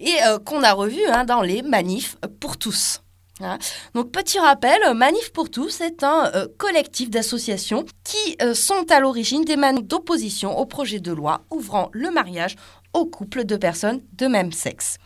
et 0.00 0.14
euh, 0.26 0.38
qu'on 0.38 0.62
a 0.62 0.72
revu 0.72 1.00
hein, 1.06 1.24
dans 1.24 1.42
les 1.42 1.60
manifs 1.60 2.16
pour 2.40 2.56
tous. 2.56 3.02
Donc 3.94 4.12
petit 4.12 4.38
rappel, 4.38 4.78
Manif 4.94 5.32
pour 5.32 5.50
tous 5.50 5.80
est 5.82 6.02
un 6.02 6.30
euh, 6.34 6.46
collectif 6.56 7.10
d'associations 7.10 7.84
qui 8.02 8.36
euh, 8.40 8.54
sont 8.54 8.90
à 8.90 9.00
l'origine 9.00 9.44
des 9.44 9.56
manifs 9.56 9.84
d'opposition 9.84 10.58
au 10.58 10.64
projet 10.64 11.00
de 11.00 11.12
loi 11.12 11.42
ouvrant 11.50 11.90
le 11.92 12.10
mariage 12.10 12.56
aux 12.94 13.04
couples 13.04 13.44
de 13.44 13.56
personnes 13.56 14.00
de 14.14 14.26
même 14.26 14.52
sexe. 14.52 14.96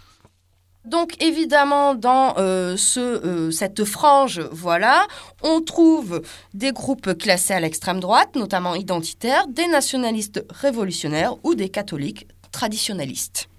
Donc 0.84 1.20
évidemment 1.22 1.94
dans 1.94 2.34
euh, 2.38 2.76
ce, 2.76 3.50
cette 3.50 3.84
frange, 3.84 4.40
voilà, 4.52 5.06
on 5.42 5.60
trouve 5.60 6.22
des 6.54 6.72
groupes 6.72 7.18
classés 7.18 7.52
à 7.52 7.60
l'extrême 7.60 8.00
droite, 8.00 8.36
notamment 8.36 8.74
identitaires, 8.74 9.46
des 9.48 9.66
nationalistes 9.66 10.44
révolutionnaires 10.48 11.34
ou 11.42 11.54
des 11.54 11.68
catholiques 11.68 12.28
traditionnalistes. 12.52 13.49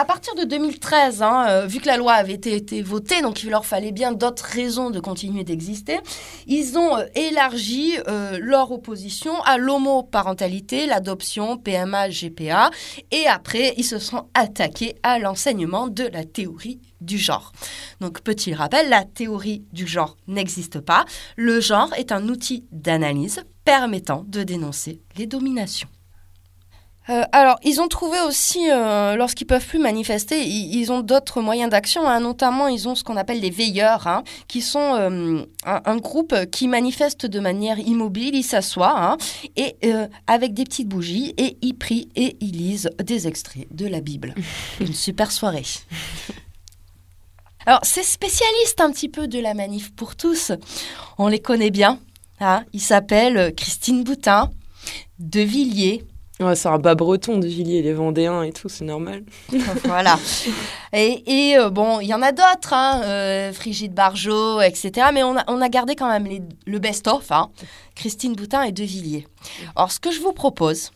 À 0.00 0.04
partir 0.04 0.36
de 0.36 0.44
2013, 0.44 1.22
hein, 1.22 1.46
euh, 1.48 1.66
vu 1.66 1.80
que 1.80 1.88
la 1.88 1.96
loi 1.96 2.12
avait 2.12 2.34
été, 2.34 2.82
votée, 2.82 3.20
donc 3.20 3.42
il 3.42 3.50
leur 3.50 3.66
fallait 3.66 3.90
bien 3.90 4.12
d'autres 4.12 4.44
raisons 4.44 4.90
de 4.90 5.00
continuer 5.00 5.42
d'exister, 5.42 5.98
ils 6.46 6.78
ont 6.78 6.96
euh, 6.96 7.06
élargi 7.16 7.94
euh, 8.06 8.38
leur 8.40 8.70
opposition 8.70 9.42
à 9.42 9.58
l'homoparentalité, 9.58 10.86
l'adoption, 10.86 11.56
PMA, 11.56 12.10
GPA, 12.10 12.70
et 13.10 13.26
après, 13.26 13.74
ils 13.76 13.82
se 13.82 13.98
sont 13.98 14.28
attaqués 14.34 14.94
à 15.02 15.18
l'enseignement 15.18 15.88
de 15.88 16.04
la 16.04 16.22
théorie 16.22 16.80
du 17.00 17.18
genre. 17.18 17.50
Donc, 18.00 18.20
petit 18.20 18.54
rappel, 18.54 18.90
la 18.90 19.02
théorie 19.04 19.64
du 19.72 19.88
genre 19.88 20.16
n'existe 20.28 20.78
pas. 20.78 21.06
Le 21.36 21.58
genre 21.60 21.92
est 21.94 22.12
un 22.12 22.28
outil 22.28 22.66
d'analyse 22.70 23.42
permettant 23.64 24.22
de 24.28 24.44
dénoncer 24.44 25.02
les 25.16 25.26
dominations. 25.26 25.88
Euh, 27.10 27.22
alors, 27.32 27.56
ils 27.62 27.80
ont 27.80 27.88
trouvé 27.88 28.20
aussi, 28.20 28.70
euh, 28.70 29.16
lorsqu'ils 29.16 29.46
peuvent 29.46 29.66
plus 29.66 29.78
manifester, 29.78 30.42
ils, 30.44 30.74
ils 30.76 30.92
ont 30.92 31.00
d'autres 31.00 31.40
moyens 31.40 31.70
d'action. 31.70 32.06
hein. 32.06 32.20
Notamment, 32.20 32.68
ils 32.68 32.86
ont 32.86 32.94
ce 32.94 33.02
qu'on 33.02 33.16
appelle 33.16 33.40
les 33.40 33.48
veilleurs, 33.50 34.06
hein, 34.06 34.24
qui 34.46 34.60
sont 34.60 34.94
euh, 34.94 35.42
un, 35.64 35.80
un 35.84 35.96
groupe 35.96 36.34
qui 36.52 36.68
manifeste 36.68 37.24
de 37.24 37.40
manière 37.40 37.78
immobile. 37.78 38.34
Ils 38.34 38.42
s'assoient 38.42 38.94
hein, 38.94 39.16
et 39.56 39.76
euh, 39.84 40.06
avec 40.26 40.52
des 40.52 40.64
petites 40.64 40.88
bougies 40.88 41.32
et 41.38 41.56
ils 41.62 41.74
prient 41.74 42.08
et 42.14 42.36
ils 42.40 42.52
lisent 42.52 42.90
des 43.02 43.26
extraits 43.26 43.66
de 43.70 43.86
la 43.86 44.00
Bible. 44.00 44.34
Une 44.80 44.92
super 44.92 45.32
soirée. 45.32 45.64
Alors, 47.64 47.80
ces 47.84 48.02
spécialistes 48.02 48.80
un 48.80 48.90
petit 48.92 49.08
peu 49.08 49.28
de 49.28 49.38
la 49.38 49.54
manif 49.54 49.94
pour 49.94 50.14
tous, 50.14 50.52
on 51.18 51.28
les 51.28 51.38
connaît 51.40 51.70
bien. 51.70 51.98
Ils 52.72 52.80
s'appellent 52.80 53.54
Christine 53.54 54.04
Boutin, 54.04 54.50
De 55.18 55.40
Villiers. 55.40 56.04
Ouais, 56.40 56.54
c'est 56.54 56.68
un 56.68 56.78
bas 56.78 56.94
breton 56.94 57.38
de 57.38 57.46
Villiers, 57.48 57.82
les 57.82 57.92
Vendéens 57.92 58.42
et 58.42 58.52
tout, 58.52 58.68
c'est 58.68 58.84
normal. 58.84 59.24
voilà. 59.84 60.16
Et, 60.92 61.22
et, 61.50 61.58
euh, 61.58 61.68
bon, 61.68 61.98
il 62.00 62.06
y 62.06 62.14
en 62.14 62.22
a 62.22 62.30
d'autres, 62.30 62.72
hein, 62.72 63.02
euh, 63.04 63.52
Frigide 63.52 63.92
Barjot, 63.92 64.60
etc. 64.60 65.08
Mais 65.12 65.24
on 65.24 65.36
a, 65.36 65.42
on 65.48 65.60
a 65.60 65.68
gardé 65.68 65.96
quand 65.96 66.08
même 66.08 66.26
les- 66.26 66.42
le 66.66 66.78
best-of, 66.78 67.32
hein, 67.32 67.50
Christine 67.96 68.34
Boutin 68.34 68.62
et 68.62 68.70
De 68.72 68.84
Villiers. 68.84 69.26
Alors, 69.74 69.90
ce 69.90 69.98
que 69.98 70.12
je 70.12 70.20
vous 70.20 70.32
propose, 70.32 70.92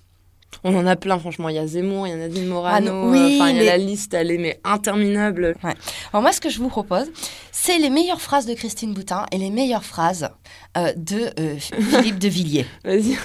On 0.65 0.77
en 0.77 0.87
a 0.87 0.97
plein, 0.97 1.19
franchement. 1.19 1.49
Il 1.49 1.57
y 1.57 1.59
a 1.59 1.67
Zemmour, 1.67 2.07
il 2.07 2.11
y 2.11 2.13
a 2.13 2.17
Nadine 2.17 2.47
Morano. 2.47 2.93
Ah 2.93 3.07
oui, 3.09 3.37
enfin, 3.41 3.49
il 3.51 3.57
y 3.57 3.61
a 3.61 3.63
mais- 3.63 3.67
la 3.67 3.79
liste, 3.79 4.13
elle 4.15 4.31
est 4.31 4.37
mais 4.39 4.61
interminable. 4.65 5.57
Ouais. 5.65 5.75
Alors 6.13 6.23
moi, 6.23 6.31
ce 6.31 6.41
que 6.43 6.51
je 6.51 6.59
vous 6.59 6.69
propose, 6.69 7.07
c'est 7.51 7.79
les 7.79 7.89
meilleures 7.91 8.21
phrases 8.21 8.45
de 8.47 8.53
Christine 8.55 8.93
Boutin 8.93 9.25
et 9.33 9.39
les 9.39 9.49
meilleures 9.51 9.83
phrases 9.85 10.29
euh, 10.77 10.93
de 10.95 11.31
euh, 11.41 11.57
Philippe 11.59 12.19
de 12.19 12.29
Villiers. 12.29 12.67
Vas-y. 12.85 13.17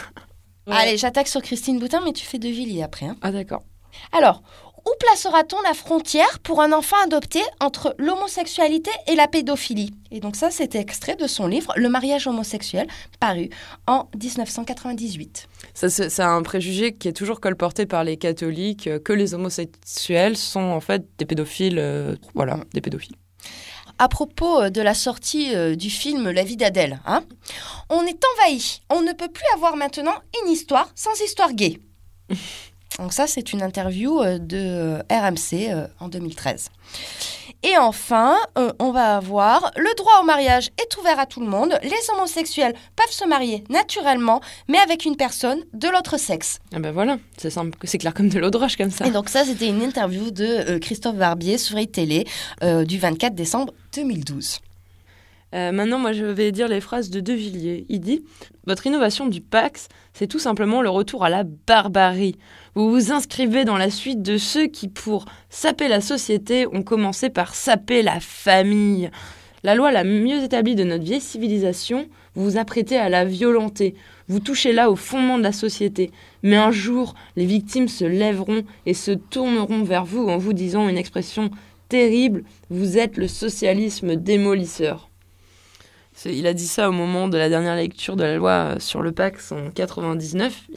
Allez, 0.70 0.98
j'attaque 0.98 1.28
sur 1.28 1.42
Christine 1.42 1.80
Boutin, 1.80 2.02
mais 2.04 2.14
tu 2.14 2.26
fais 2.26 2.40
de 2.40 2.48
Villiers 2.50 2.84
après. 2.84 3.06
hein. 3.08 3.16
Ah, 3.22 3.32
d'accord. 3.32 3.64
Alors, 4.12 4.42
où 4.86 4.90
placera-t-on 5.00 5.62
la 5.64 5.74
frontière 5.74 6.40
pour 6.44 6.62
un 6.62 6.72
enfant 6.72 6.96
adopté 7.04 7.42
entre 7.60 7.94
l'homosexualité 7.98 8.92
et 9.08 9.16
la 9.16 9.28
pédophilie? 9.28 9.92
Et 10.12 10.20
donc 10.20 10.36
ça, 10.36 10.50
c'était 10.52 10.80
extrait 10.80 11.16
de 11.16 11.28
son 11.28 11.48
livre 11.48 11.74
Le 11.76 11.90
mariage 11.90 12.28
homosexuel, 12.28 12.88
paru 13.20 13.50
en 13.88 14.08
1998. 14.22 15.48
Ça, 15.74 15.90
C'est 15.90 16.10
c'est 16.10 16.22
un 16.24 16.42
préjugé 16.42 16.94
qui 16.94 17.08
est 17.08 17.14
toujours 17.14 17.40
colporté 17.42 17.86
par 17.86 18.04
les 18.04 18.18
catholiques 18.18 18.88
euh, 18.88 19.00
que 19.00 19.14
les 19.14 19.34
homosexuels 19.34 20.38
sont 20.38 20.60
en 20.62 20.80
fait 20.80 21.06
des 21.18 21.26
pédophiles. 21.26 21.80
euh, 21.80 22.16
voilà, 22.34 22.60
des 22.74 22.82
pédophiles. 22.82 23.16
À 24.00 24.08
propos 24.10 24.62
euh, 24.62 24.70
de 24.70 24.82
la 24.82 24.94
sortie 24.94 25.56
euh, 25.56 25.76
du 25.76 25.90
film 25.90 26.30
La 26.30 26.44
vie 26.44 26.58
d'Adèle, 26.58 27.00
hein, 27.06 27.24
on 27.90 28.04
est 28.04 28.22
envahi. 28.34 28.82
On 28.90 29.02
ne 29.02 29.12
peut 29.14 29.30
plus 29.30 29.46
avoir 29.56 29.76
maintenant 29.76 30.14
une 30.44 30.52
histoire 30.52 30.90
sans 30.96 31.20
histoire 31.22 31.54
gay. 31.54 31.80
Donc 33.00 33.14
ça, 33.14 33.28
c'est 33.28 33.54
une 33.54 33.62
interview 33.62 34.22
euh, 34.22 34.38
de 34.38 35.00
RMC 35.12 35.88
en 36.00 36.10
2013. 36.10 36.70
Et 37.64 37.76
enfin, 37.78 38.38
euh, 38.58 38.72
on 38.80 38.92
va 38.92 39.18
avoir 39.18 39.72
le 39.78 39.96
droit 39.98 40.20
au 40.22 40.26
mariage 40.26 40.70
est 40.82 40.98
ouvert 40.98 41.20
à 41.20 41.26
tout 41.26 41.40
le 41.40 41.48
monde. 41.48 41.78
Les 41.84 42.14
homosexuels 42.14 42.74
peuvent 42.96 43.12
se 43.12 43.26
marier 43.26 43.64
naturellement, 43.70 44.42
mais 44.68 44.78
avec 44.78 45.06
une 45.06 45.16
personne 45.16 45.60
de 45.74 45.88
l'autre 45.88 46.18
sexe. 46.18 46.60
Ah 46.74 46.80
ben 46.80 46.92
voilà, 46.92 47.18
c'est 47.38 47.50
simple, 47.50 47.78
c'est 47.84 47.98
clair 47.98 48.14
comme 48.14 48.30
de 48.30 48.40
l'eau 48.40 48.52
de 48.52 48.58
roche 48.58 48.78
comme 48.78 48.92
ça. 48.92 49.08
Et 49.08 49.12
donc 49.12 49.30
ça, 49.30 49.44
c'était 49.44 49.68
une 49.68 49.82
interview 49.82 50.30
de 50.32 50.46
euh, 50.46 50.80
Christophe 50.80 51.16
Barbier 51.16 51.58
sur 51.58 51.80
iTélé 51.80 52.26
euh, 52.64 52.86
du 52.86 53.00
24 53.00 53.34
décembre 53.34 53.74
2012. 53.96 54.60
Euh, 55.56 55.72
maintenant, 55.72 55.98
moi, 55.98 56.12
je 56.12 56.26
vais 56.26 56.52
dire 56.52 56.68
les 56.68 56.82
phrases 56.82 57.10
de 57.10 57.20
De 57.20 57.34
Villiers. 57.34 57.86
Il 57.90 58.02
dit 58.02 58.24
Votre 58.66 58.88
innovation 58.88 59.28
du 59.28 59.42
Pax, 59.42 59.88
c'est 60.14 60.28
tout 60.28 60.40
simplement 60.40 60.82
le 60.82 60.90
retour 60.90 61.24
à 61.24 61.30
la 61.30 61.44
barbarie. 61.44 62.36
Vous 62.76 62.92
vous 62.92 63.12
inscrivez 63.12 63.64
dans 63.64 63.78
la 63.78 63.90
suite 63.90 64.22
de 64.22 64.38
ceux 64.38 64.68
qui, 64.68 64.90
pour 64.90 65.26
saper 65.50 65.88
la 65.88 66.02
société, 66.02 66.68
ont 66.68 66.84
commencé 66.84 67.30
par 67.30 67.56
saper 67.56 68.02
la 68.02 68.20
famille. 68.20 69.10
La 69.64 69.74
loi 69.74 69.92
la 69.92 70.04
mieux 70.04 70.44
établie 70.44 70.76
de 70.76 70.84
notre 70.84 71.04
vieille 71.04 71.22
civilisation, 71.22 72.08
vous 72.36 72.44
vous 72.44 72.58
apprêtez 72.58 72.98
à 72.98 73.10
la 73.10 73.26
violenter. 73.26 73.96
Vous 74.28 74.40
touchez 74.40 74.72
là 74.72 74.92
au 74.92 74.96
fondement 74.96 75.38
de 75.38 75.44
la 75.44 75.52
société. 75.52 76.12
Mais 76.44 76.58
un 76.58 76.72
jour, 76.72 77.16
les 77.36 77.46
victimes 77.46 77.88
se 77.88 78.06
lèveront 78.06 78.64
et 78.86 78.94
se 78.94 79.12
tourneront 79.12 79.84
vers 79.84 80.06
vous 80.06 80.28
en 80.28 80.38
vous 80.38 80.54
disant 80.54 80.88
une 80.88 80.98
expression 80.98 81.50
terrible 81.90 82.44
Vous 82.70 82.98
êtes 82.98 83.18
le 83.18 83.28
socialisme 83.28 84.16
démolisseur. 84.16 85.07
Il 86.26 86.48
a 86.48 86.54
dit 86.54 86.68
ça 86.68 86.90
au 86.90 86.92
moment 86.92 87.28
de 87.28 87.38
la 87.38 87.50
dernière 87.50 87.76
lecture 87.76 88.16
de 88.16 88.24
la 88.24 88.36
loi 88.36 88.52
euh, 88.52 88.80
sur 88.80 89.02
le 89.02 89.12
Pax 89.12 89.52
en 89.52 89.70
99. 89.70 90.68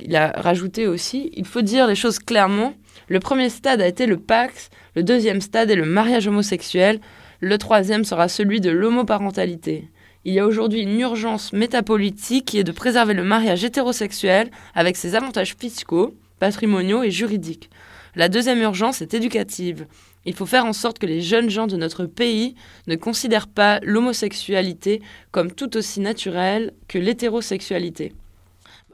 Il 0.00 0.14
a 0.14 0.32
rajouté 0.36 0.86
aussi, 0.86 1.32
il 1.34 1.44
faut 1.44 1.62
dire 1.62 1.88
les 1.88 1.96
choses 1.96 2.20
clairement, 2.20 2.74
le 3.08 3.18
premier 3.18 3.50
stade 3.50 3.80
a 3.80 3.88
été 3.88 4.06
le 4.06 4.16
Pax, 4.16 4.70
le 4.94 5.02
deuxième 5.02 5.40
stade 5.40 5.70
est 5.70 5.76
le 5.76 5.84
mariage 5.84 6.28
homosexuel, 6.28 7.00
le 7.40 7.58
troisième 7.58 8.04
sera 8.04 8.28
celui 8.28 8.60
de 8.60 8.70
l'homoparentalité. 8.70 9.88
Il 10.24 10.34
y 10.34 10.38
a 10.38 10.46
aujourd'hui 10.46 10.82
une 10.82 11.00
urgence 11.00 11.52
métapolitique 11.52 12.44
qui 12.44 12.58
est 12.58 12.64
de 12.64 12.72
préserver 12.72 13.14
le 13.14 13.24
mariage 13.24 13.64
hétérosexuel 13.64 14.50
avec 14.74 14.96
ses 14.96 15.16
avantages 15.16 15.56
fiscaux, 15.58 16.14
patrimoniaux 16.38 17.02
et 17.02 17.10
juridiques. 17.10 17.70
La 18.14 18.28
deuxième 18.28 18.60
urgence 18.60 19.02
est 19.02 19.14
éducative. 19.14 19.86
Il 20.24 20.34
faut 20.34 20.46
faire 20.46 20.66
en 20.66 20.72
sorte 20.72 20.98
que 20.98 21.06
les 21.06 21.20
jeunes 21.20 21.50
gens 21.50 21.66
de 21.66 21.76
notre 21.76 22.06
pays 22.06 22.54
ne 22.86 22.96
considèrent 22.96 23.48
pas 23.48 23.80
l'homosexualité 23.82 25.00
comme 25.30 25.52
tout 25.52 25.76
aussi 25.76 26.00
naturelle 26.00 26.72
que 26.86 26.98
l'hétérosexualité. 26.98 28.12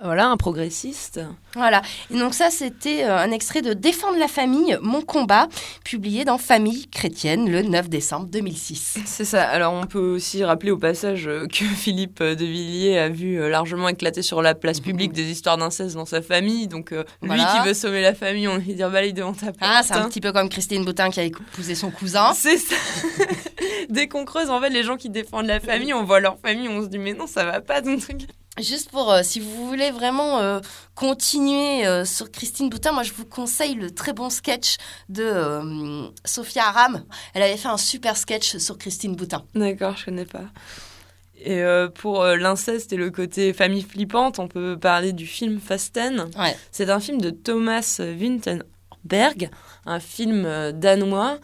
Voilà 0.04 0.28
un 0.28 0.36
progressiste. 0.36 1.20
Voilà. 1.54 1.80
Et 2.10 2.18
donc 2.18 2.34
ça, 2.34 2.50
c'était 2.50 3.04
euh, 3.04 3.16
un 3.16 3.30
extrait 3.30 3.62
de 3.62 3.72
Défendre 3.72 4.18
la 4.18 4.28
famille, 4.28 4.76
mon 4.82 5.00
combat, 5.00 5.48
publié 5.82 6.26
dans 6.26 6.36
Famille 6.36 6.88
chrétienne 6.88 7.50
le 7.50 7.62
9 7.62 7.88
décembre 7.88 8.26
2006. 8.26 8.98
C'est 9.06 9.24
ça. 9.24 9.42
Alors 9.44 9.72
on 9.72 9.86
peut 9.86 10.14
aussi 10.14 10.44
rappeler 10.44 10.72
au 10.72 10.76
passage 10.76 11.26
euh, 11.26 11.46
que 11.46 11.64
Philippe 11.76 12.20
euh, 12.20 12.34
de 12.34 12.44
Villiers 12.44 12.98
a 12.98 13.08
vu 13.08 13.48
largement 13.48 13.88
éclater 13.88 14.20
sur 14.20 14.42
la 14.42 14.54
place 14.54 14.80
publique 14.80 15.12
des 15.12 15.30
histoires 15.30 15.56
d'inceste 15.56 15.94
dans 15.94 16.04
sa 16.04 16.20
famille. 16.20 16.68
Donc 16.68 16.92
euh, 16.92 17.04
lui 17.22 17.30
qui 17.38 17.66
veut 17.66 17.74
sauver 17.74 18.02
la 18.02 18.12
famille, 18.12 18.46
on 18.46 18.58
lui 18.58 18.74
dire 18.74 18.90
balaye 18.90 19.14
devant 19.14 19.32
ta 19.32 19.46
porte. 19.46 19.56
Ah, 19.62 19.80
c'est 19.82 19.94
un 19.94 20.02
hein. 20.02 20.08
petit 20.10 20.20
peu 20.20 20.32
comme 20.32 20.50
Christine 20.50 20.84
Boutin 20.84 21.08
qui 21.08 21.20
a 21.20 21.24
épousé 21.24 21.74
son 21.74 21.90
cousin. 21.90 22.32
C'est 22.34 22.58
ça. 22.58 22.76
Dès 23.88 24.06
qu'on 24.06 24.26
creuse, 24.26 24.50
en 24.50 24.60
fait, 24.60 24.70
les 24.70 24.82
gens 24.82 24.96
qui 24.96 25.08
défendent 25.08 25.46
la 25.46 25.60
famille, 25.60 25.94
on 25.94 26.04
voit 26.04 26.20
leur 26.20 26.38
famille, 26.38 26.68
on 26.68 26.82
se 26.82 26.88
dit 26.88 26.98
mais 26.98 27.14
non, 27.14 27.26
ça 27.26 27.44
va 27.44 27.62
pas 27.62 27.80
ton 27.80 27.98
truc. 27.98 28.26
Juste 28.60 28.90
pour, 28.90 29.10
euh, 29.10 29.22
si 29.24 29.40
vous 29.40 29.66
voulez 29.66 29.90
vraiment 29.90 30.38
euh, 30.38 30.60
continuer 30.94 31.84
euh, 31.86 32.04
sur 32.04 32.30
Christine 32.30 32.70
Boutin, 32.70 32.92
moi 32.92 33.02
je 33.02 33.12
vous 33.12 33.24
conseille 33.24 33.74
le 33.74 33.90
très 33.90 34.12
bon 34.12 34.30
sketch 34.30 34.76
de 35.08 36.12
Sophia 36.24 36.68
Aram. 36.68 37.04
Elle 37.34 37.42
avait 37.42 37.56
fait 37.56 37.68
un 37.68 37.76
super 37.76 38.16
sketch 38.16 38.58
sur 38.58 38.78
Christine 38.78 39.16
Boutin. 39.16 39.44
D'accord, 39.56 39.96
je 39.96 40.04
connais 40.04 40.24
pas. 40.24 40.44
Et 41.36 41.62
pour 41.96 42.24
l'inceste 42.24 42.92
et 42.92 42.96
le 42.96 43.10
côté 43.10 43.52
famille 43.52 43.82
flippante, 43.82 44.38
on 44.38 44.48
peut 44.48 44.78
parler 44.78 45.12
du 45.12 45.26
film 45.26 45.60
Fasten. 45.60 46.30
C'est 46.70 46.88
un 46.88 47.00
film 47.00 47.20
de 47.20 47.30
Thomas 47.30 48.00
Vinterberg, 48.00 49.50
un 49.84 50.00
film 50.00 50.72
danois. 50.72 51.38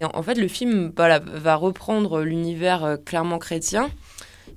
Et 0.00 0.04
en 0.04 0.22
fait, 0.22 0.36
le 0.36 0.48
film 0.48 0.92
voilà, 0.96 1.18
va 1.18 1.56
reprendre 1.56 2.22
l'univers 2.22 2.96
clairement 3.04 3.38
chrétien. 3.38 3.90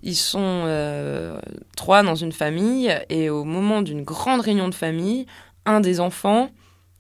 Ils 0.06 0.16
sont 0.16 0.40
euh, 0.66 1.38
trois 1.76 2.04
dans 2.04 2.14
une 2.16 2.32
famille 2.32 2.96
et 3.10 3.30
au 3.32 3.44
moment 3.44 3.82
d'une 3.82 4.04
grande 4.04 4.40
réunion 4.42 4.70
de 4.70 4.76
famille, 4.76 5.26
un 5.66 5.80
des 5.82 6.00
enfants, 6.00 6.50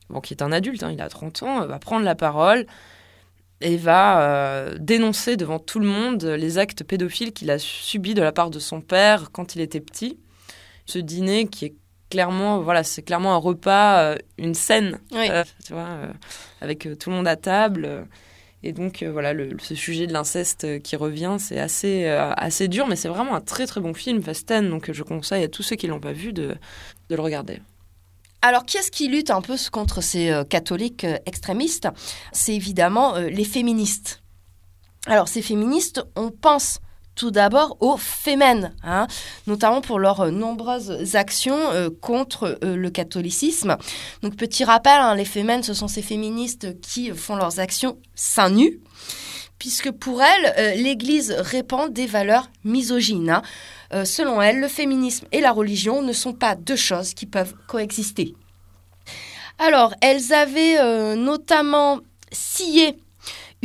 bon, 0.10 0.22
qui 0.22 0.34
est 0.34 0.42
un 0.42 0.52
adulte, 0.52 0.82
hein, 0.82 0.90
il 0.92 1.00
a 1.00 1.08
30 1.08 1.44
ans, 1.44 1.66
va 1.68 1.78
prendre 1.80 2.04
la 2.04 2.16
parole 2.16 2.66
et 3.62 3.78
va 3.78 4.22
euh, 4.22 4.76
dénoncer 4.80 5.38
devant 5.38 5.60
tout 5.60 5.80
le 5.80 5.86
monde 5.88 6.24
les 6.24 6.58
actes 6.58 6.84
pédophiles 6.84 7.32
qu'il 7.32 7.52
a 7.52 7.60
subis 7.60 8.16
de 8.16 8.22
la 8.24 8.32
part 8.32 8.50
de 8.50 8.58
son 8.60 8.82
père 8.82 9.30
quand 9.32 9.54
il 9.56 9.62
était 9.62 9.80
petit. 9.82 10.20
Ce 10.88 10.98
dîner 10.98 11.46
qui 11.48 11.66
est 11.66 11.76
clairement, 12.10 12.60
voilà, 12.60 12.84
c'est 12.84 13.04
clairement 13.04 13.34
un 13.36 13.38
repas, 13.38 14.00
euh, 14.00 14.16
une 14.40 14.56
scène, 14.56 15.00
Oui. 15.12 15.28
euh, 15.30 15.44
tu 15.64 15.74
vois, 15.74 15.88
avec 16.60 16.88
tout 17.00 17.10
le 17.12 17.16
monde 17.16 17.28
à 17.28 17.36
table. 17.36 18.08
Et 18.66 18.72
donc 18.72 19.04
euh, 19.04 19.12
voilà, 19.12 19.34
ce 19.60 19.76
sujet 19.76 20.08
de 20.08 20.14
l'inceste 20.14 20.64
euh, 20.64 20.80
qui 20.80 20.96
revient, 20.96 21.38
c'est 21.40 21.60
assez, 21.60 22.06
euh, 22.06 22.34
assez 22.36 22.68
dur, 22.68 22.88
mais 22.88 22.96
c'est 22.96 23.08
vraiment 23.08 23.36
un 23.36 23.42
très 23.42 23.68
très 23.68 23.80
bon 23.80 23.94
film, 23.94 24.24
Fasten. 24.24 24.70
Donc 24.70 24.92
je 24.92 25.04
conseille 25.04 25.44
à 25.44 25.48
tous 25.48 25.62
ceux 25.62 25.76
qui 25.76 25.86
l'ont 25.86 26.00
pas 26.00 26.14
vu 26.14 26.34
de, 26.34 26.56
de 27.10 27.16
le 27.16 27.22
regarder. 27.22 27.62
Alors, 28.42 28.66
qui 28.66 28.78
est-ce 28.78 28.92
qui 28.92 29.08
lutte 29.08 29.30
un 29.30 29.42
peu 29.42 29.56
contre 29.72 30.02
ces 30.02 30.44
catholiques 30.50 31.06
extrémistes? 31.26 31.88
C'est 32.32 32.54
évidemment 32.54 33.18
les 33.18 33.44
féministes. 33.44 34.22
Alors, 35.08 35.28
ces 35.28 35.42
féministes, 35.42 36.04
on 36.16 36.30
pense 36.30 36.80
tout 37.16 37.32
d'abord 37.32 37.78
aux 37.80 37.98
fémènes, 37.98 38.74
hein, 38.84 39.08
notamment 39.48 39.82
pour 39.82 40.00
leurs 40.00 40.22
euh, 40.22 40.32
nombreuses 40.32 41.16
actions 41.16 41.72
euh, 41.72 41.90
contre 42.02 42.60
euh, 42.64 42.76
le 42.76 42.90
catholicisme. 42.90 43.78
Donc, 44.22 44.36
petit 44.36 44.64
rappel, 44.64 45.00
hein, 45.00 45.16
les 45.16 45.26
fémènes, 45.26 45.64
ce 45.64 45.74
sont 45.74 45.88
ces 45.88 46.02
féministes 46.02 46.80
qui 46.82 47.12
font 47.12 47.36
leurs 47.36 47.60
actions 47.60 47.98
seins 48.16 48.50
nus, 48.50 48.80
puisque 49.58 49.92
pour 49.92 50.22
elles, 50.22 50.84
l'Église 50.84 51.32
répand 51.32 51.92
des 51.92 52.06
valeurs 52.06 52.50
misogynes. 52.64 53.30
hein. 53.92 54.04
Selon 54.04 54.42
elles, 54.42 54.60
le 54.60 54.68
féminisme 54.68 55.28
et 55.32 55.40
la 55.40 55.54
religion 55.54 56.02
ne 56.02 56.12
sont 56.12 56.34
pas 56.34 56.56
deux 56.56 56.76
choses 56.76 57.14
qui 57.14 57.26
peuvent 57.26 57.54
coexister. 57.68 58.36
Alors, 59.58 59.96
elles 60.02 60.34
avaient 60.34 61.16
notamment 61.16 62.00
scié 62.34 62.98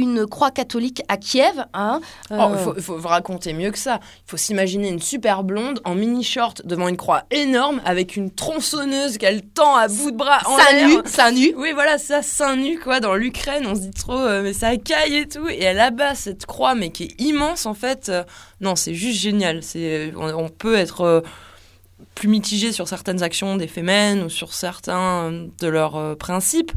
une 0.01 0.27
croix 0.27 0.51
catholique 0.51 1.03
à 1.09 1.17
Kiev. 1.17 1.65
Hein, 1.75 2.01
Oh, 2.31 2.35
euh, 2.35 2.73
il 2.77 2.83
faut, 2.83 2.97
vous 2.97 3.09
raconter 3.09 3.53
mieux 3.53 3.71
que 3.71 3.79
ça. 3.79 4.01
Il 4.27 4.31
faut 4.31 4.37
s'imaginer 4.37 4.89
une 4.89 5.01
super 5.01 5.43
blonde 5.45 5.81
en 5.85 5.95
mini-short 5.95 6.65
devant 6.65 6.89
une 6.89 6.97
croix 6.97 7.25
énorme 7.31 7.81
avec 7.85 8.17
une 8.17 8.31
tronçonneuse 8.31 9.19
qu'elle 9.19 9.43
tend 9.43 9.77
à 9.77 9.89
bout 9.89 10.11
de 10.11 10.17
bras 10.17 10.41
en 10.47 10.57
l'air. 10.57 11.03
seins 11.07 11.33
nus. 11.33 11.53
Oui, 11.57 11.73
voilà, 11.73 11.99
ça, 11.99 12.23
seins 12.23 12.57
nus, 12.57 12.79
quoi, 12.79 13.01
dans 13.01 13.15
l'Ukraine. 13.15 13.67
On 13.67 13.75
se 13.75 13.81
dit 13.81 13.91
trop, 13.91 14.19
euh, 14.19 14.43
mais 14.43 14.53
ça 14.53 14.77
caille 14.77 15.17
et 15.17 15.29
tout. 15.29 15.49
Et 15.49 15.63
elle 15.63 15.81
abat 15.81 16.15
cette 16.15 16.47
croix, 16.47 16.75
mais 16.75 16.91
qui 16.91 17.05
est 17.05 17.21
immense, 17.21 17.67
en 17.67 17.75
fait. 17.75 18.09
Euh, 18.09 18.25
non, 18.61 18.77
c'est 18.77 18.95
juste 18.95 19.21
génial. 19.21 19.63
C'est, 19.63 20.13
on, 20.17 20.33
on 20.35 20.49
peut 20.49 20.77
être 20.77 21.23
plus 22.15 22.29
mitigé 22.29 22.73
sur 22.73 22.89
certaines 22.89 23.23
actions 23.23 23.57
des 23.57 23.67
fémènes 23.67 24.23
ou 24.23 24.29
sur 24.29 24.53
certains 24.53 25.31
de 25.31 25.69
leurs 25.69 26.17
principes. 26.17 26.73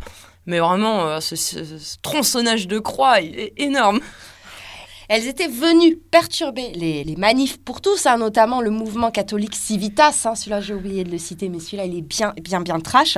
Mais 0.46 0.60
vraiment, 0.60 1.06
euh, 1.06 1.20
ce, 1.20 1.98
tronçonnage 2.02 2.68
de 2.68 2.80
croix, 2.80 3.22
est 3.22 3.54
énorme. 3.58 4.00
Elles 5.10 5.28
étaient 5.28 5.48
venues 5.48 5.98
perturber 5.98 6.72
les, 6.74 7.16
manifs 7.18 7.58
pour 7.58 7.82
tous, 7.82 8.06
hein, 8.06 8.18
notamment 8.18 8.62
le 8.62 8.72
mouvement 8.72 9.12
catholique 9.12 9.56
Civitas. 9.56 10.24
hein, 10.26 10.36
celui-là, 10.36 10.62
j'ai 10.62 10.74
oublié 10.74 11.04
de 11.04 11.12
le 11.12 11.18
citer, 11.18 11.50
mais 11.50 11.60
celui-là, 11.60 11.86
il 11.86 11.98
est 11.98 12.02
bien, 12.02 12.34
bien, 12.42 12.62
bien 12.62 12.80
trash. 12.80 13.18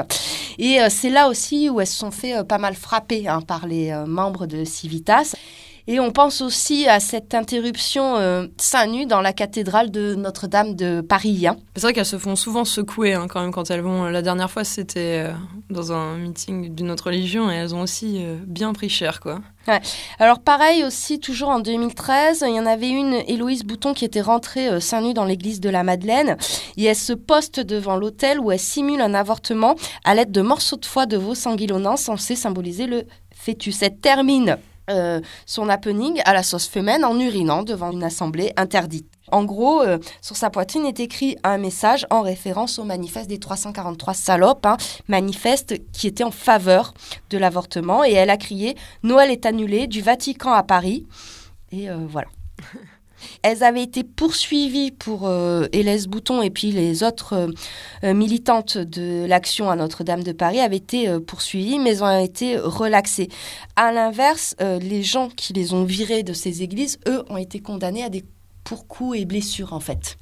Et 0.58 0.82
euh, 0.82 0.88
c'est 0.90 1.10
là 1.10 1.30
aussi 1.30 1.70
où 1.70 1.80
elles 1.80 1.88
se 1.88 1.98
sont 1.98 2.12
fait 2.12 2.36
euh, 2.36 2.44
pas 2.44 2.58
mal 2.58 2.76
frapper 2.76 3.28
hein, 3.28 3.42
par 3.42 3.68
les 3.68 3.94
membres 4.08 4.46
de 4.46 4.66
Civitas. 4.66 5.36
Et 5.88 6.00
on 6.00 6.12
pense 6.12 6.42
aussi 6.42 6.88
à 6.88 7.00
cette 7.00 7.36
interruption 7.36 8.18
euh, 8.18 8.48
seins 8.58 8.88
nus 8.88 9.06
dans 9.06 9.22
la 9.22 9.34
cathédrale 9.34 9.92
de 9.92 10.16
Notre-Dame 10.16 10.76
de 10.76 11.02
Paris. 11.02 11.46
hein. 11.46 11.58
C'est 11.76 11.84
vrai 11.84 11.94
qu'elles 11.94 12.06
se 12.06 12.18
font 12.18 12.36
souvent 12.36 12.66
secouer 12.66 13.14
hein, 13.14 13.28
quand 13.30 13.40
même 13.42 13.52
quand 13.52 13.70
elles 13.70 13.82
vont. 13.82 14.06
La 14.06 14.24
dernière 14.24 14.50
fois, 14.50 14.64
c'était 14.64 15.26
euh, 15.28 15.34
dans 15.70 15.92
un 15.92 16.18
meeting 16.18 16.74
d'une 16.74 16.90
autre 16.90 17.06
religion 17.08 17.52
et 17.52 17.56
elles 17.56 17.76
ont 17.76 17.82
aussi 17.82 18.18
euh, 18.20 18.38
bien 18.48 18.74
pris 18.74 18.90
cher, 18.90 19.20
quoi. 19.20 19.42
Ouais. 19.68 19.80
Alors 20.20 20.40
pareil 20.40 20.84
aussi, 20.84 21.20
toujours 21.20 21.50
en 21.50 21.60
2013, 21.60 22.44
il 22.48 22.56
y 22.56 22.60
en 22.60 22.66
avait 22.66 22.90
une, 22.90 23.14
Héloïse 23.28 23.64
Bouton, 23.64 23.94
qui 23.94 24.06
était 24.06 24.22
rentrée 24.22 24.68
euh, 24.68 24.80
seins 24.80 25.02
nus 25.02 25.14
dans 25.14 25.26
l'église 25.26 25.60
de 25.60 25.70
la 25.70 25.84
Madeleine. 25.84 26.38
Et 26.78 26.86
elle 26.86 26.96
se 26.96 27.14
poste 27.14 27.60
devant 27.60 27.96
l'autel 27.96 28.40
où 28.40 28.52
elle 28.52 28.60
simule 28.60 29.02
un 29.02 29.14
avortement 29.14 29.76
à 30.04 30.16
l'aide 30.16 30.32
de 30.32 30.42
morceaux 30.42 30.78
de 30.78 30.86
foie 30.86 31.06
de 31.06 31.18
veau 31.18 31.36
sanguillonnants 31.36 31.98
censés 31.98 32.36
symboliser 32.36 32.88
le 32.88 33.06
fœtus. 33.36 33.82
Elle 33.84 33.98
termine 33.98 34.58
euh, 34.90 35.22
son 35.46 35.70
happening 35.70 36.22
à 36.26 36.34
la 36.34 36.44
sauce 36.44 36.68
femelle 36.68 37.06
en 37.06 37.20
urinant 37.20 37.64
devant 37.64 37.92
une 37.92 38.04
assemblée 38.04 38.54
interdite. 38.58 39.08
En 39.32 39.44
gros, 39.44 39.82
euh, 39.82 39.98
sur 40.22 40.36
sa 40.36 40.50
poitrine 40.50 40.86
est 40.86 41.00
écrit 41.00 41.36
un 41.44 41.58
message 41.58 42.06
en 42.12 42.22
référence 42.22 42.78
au 42.78 42.84
manifeste 42.84 43.28
des 43.28 43.40
343 43.40 44.14
salopes, 44.14 44.66
hein, 44.66 44.78
manifeste 45.08 45.76
qui 45.92 46.08
était 46.08 46.24
en 46.24 46.32
faveur 46.32 46.94
de 47.30 47.38
l'avortement. 47.38 48.04
Et 48.04 48.14
elle 48.14 48.30
a 48.30 48.38
crié 48.38 48.76
Noël 49.04 49.32
est 49.32 49.46
annulé 49.46 49.88
du 49.88 50.02
Vatican 50.02 50.52
à 50.52 50.64
Paris. 50.64 51.08
Et 51.72 51.90
euh, 51.90 51.98
voilà. 52.08 52.28
Elles 53.42 53.64
avaient 53.64 53.84
été 53.84 54.04
poursuivies 54.04 54.92
pour 54.92 55.28
euh, 55.28 55.68
Bouton 56.08 56.42
et 56.42 56.50
puis 56.50 56.72
les 56.72 57.04
autres 57.04 57.34
euh, 57.34 57.48
euh, 58.04 58.14
militantes 58.14 58.78
de 58.78 59.26
l'action 59.26 59.70
à 59.70 59.76
Notre-Dame 59.76 60.24
de 60.24 60.32
Paris 60.32 60.60
avaient 60.60 60.76
été 60.78 61.08
euh, 61.08 61.20
poursuivies, 61.20 61.80
mais 61.80 62.02
ont 62.02 62.24
été 62.24 62.58
relaxées. 62.58 63.30
À 63.76 63.92
l'inverse, 63.92 64.56
les 64.60 65.04
gens 65.04 65.30
qui 65.30 65.54
les 65.54 65.74
ont 65.74 65.84
virées 65.84 66.24
de 66.24 66.34
ces 66.34 66.64
églises, 66.64 67.00
eux, 67.08 67.24
ont 67.30 67.38
été 67.38 67.60
condamnés 67.60 68.04
à 68.04 68.10
des 68.10 68.24
pourcoups 68.64 69.18
et 69.18 69.26
blessures, 69.26 69.74
en 69.74 69.80
fait. 69.80 70.18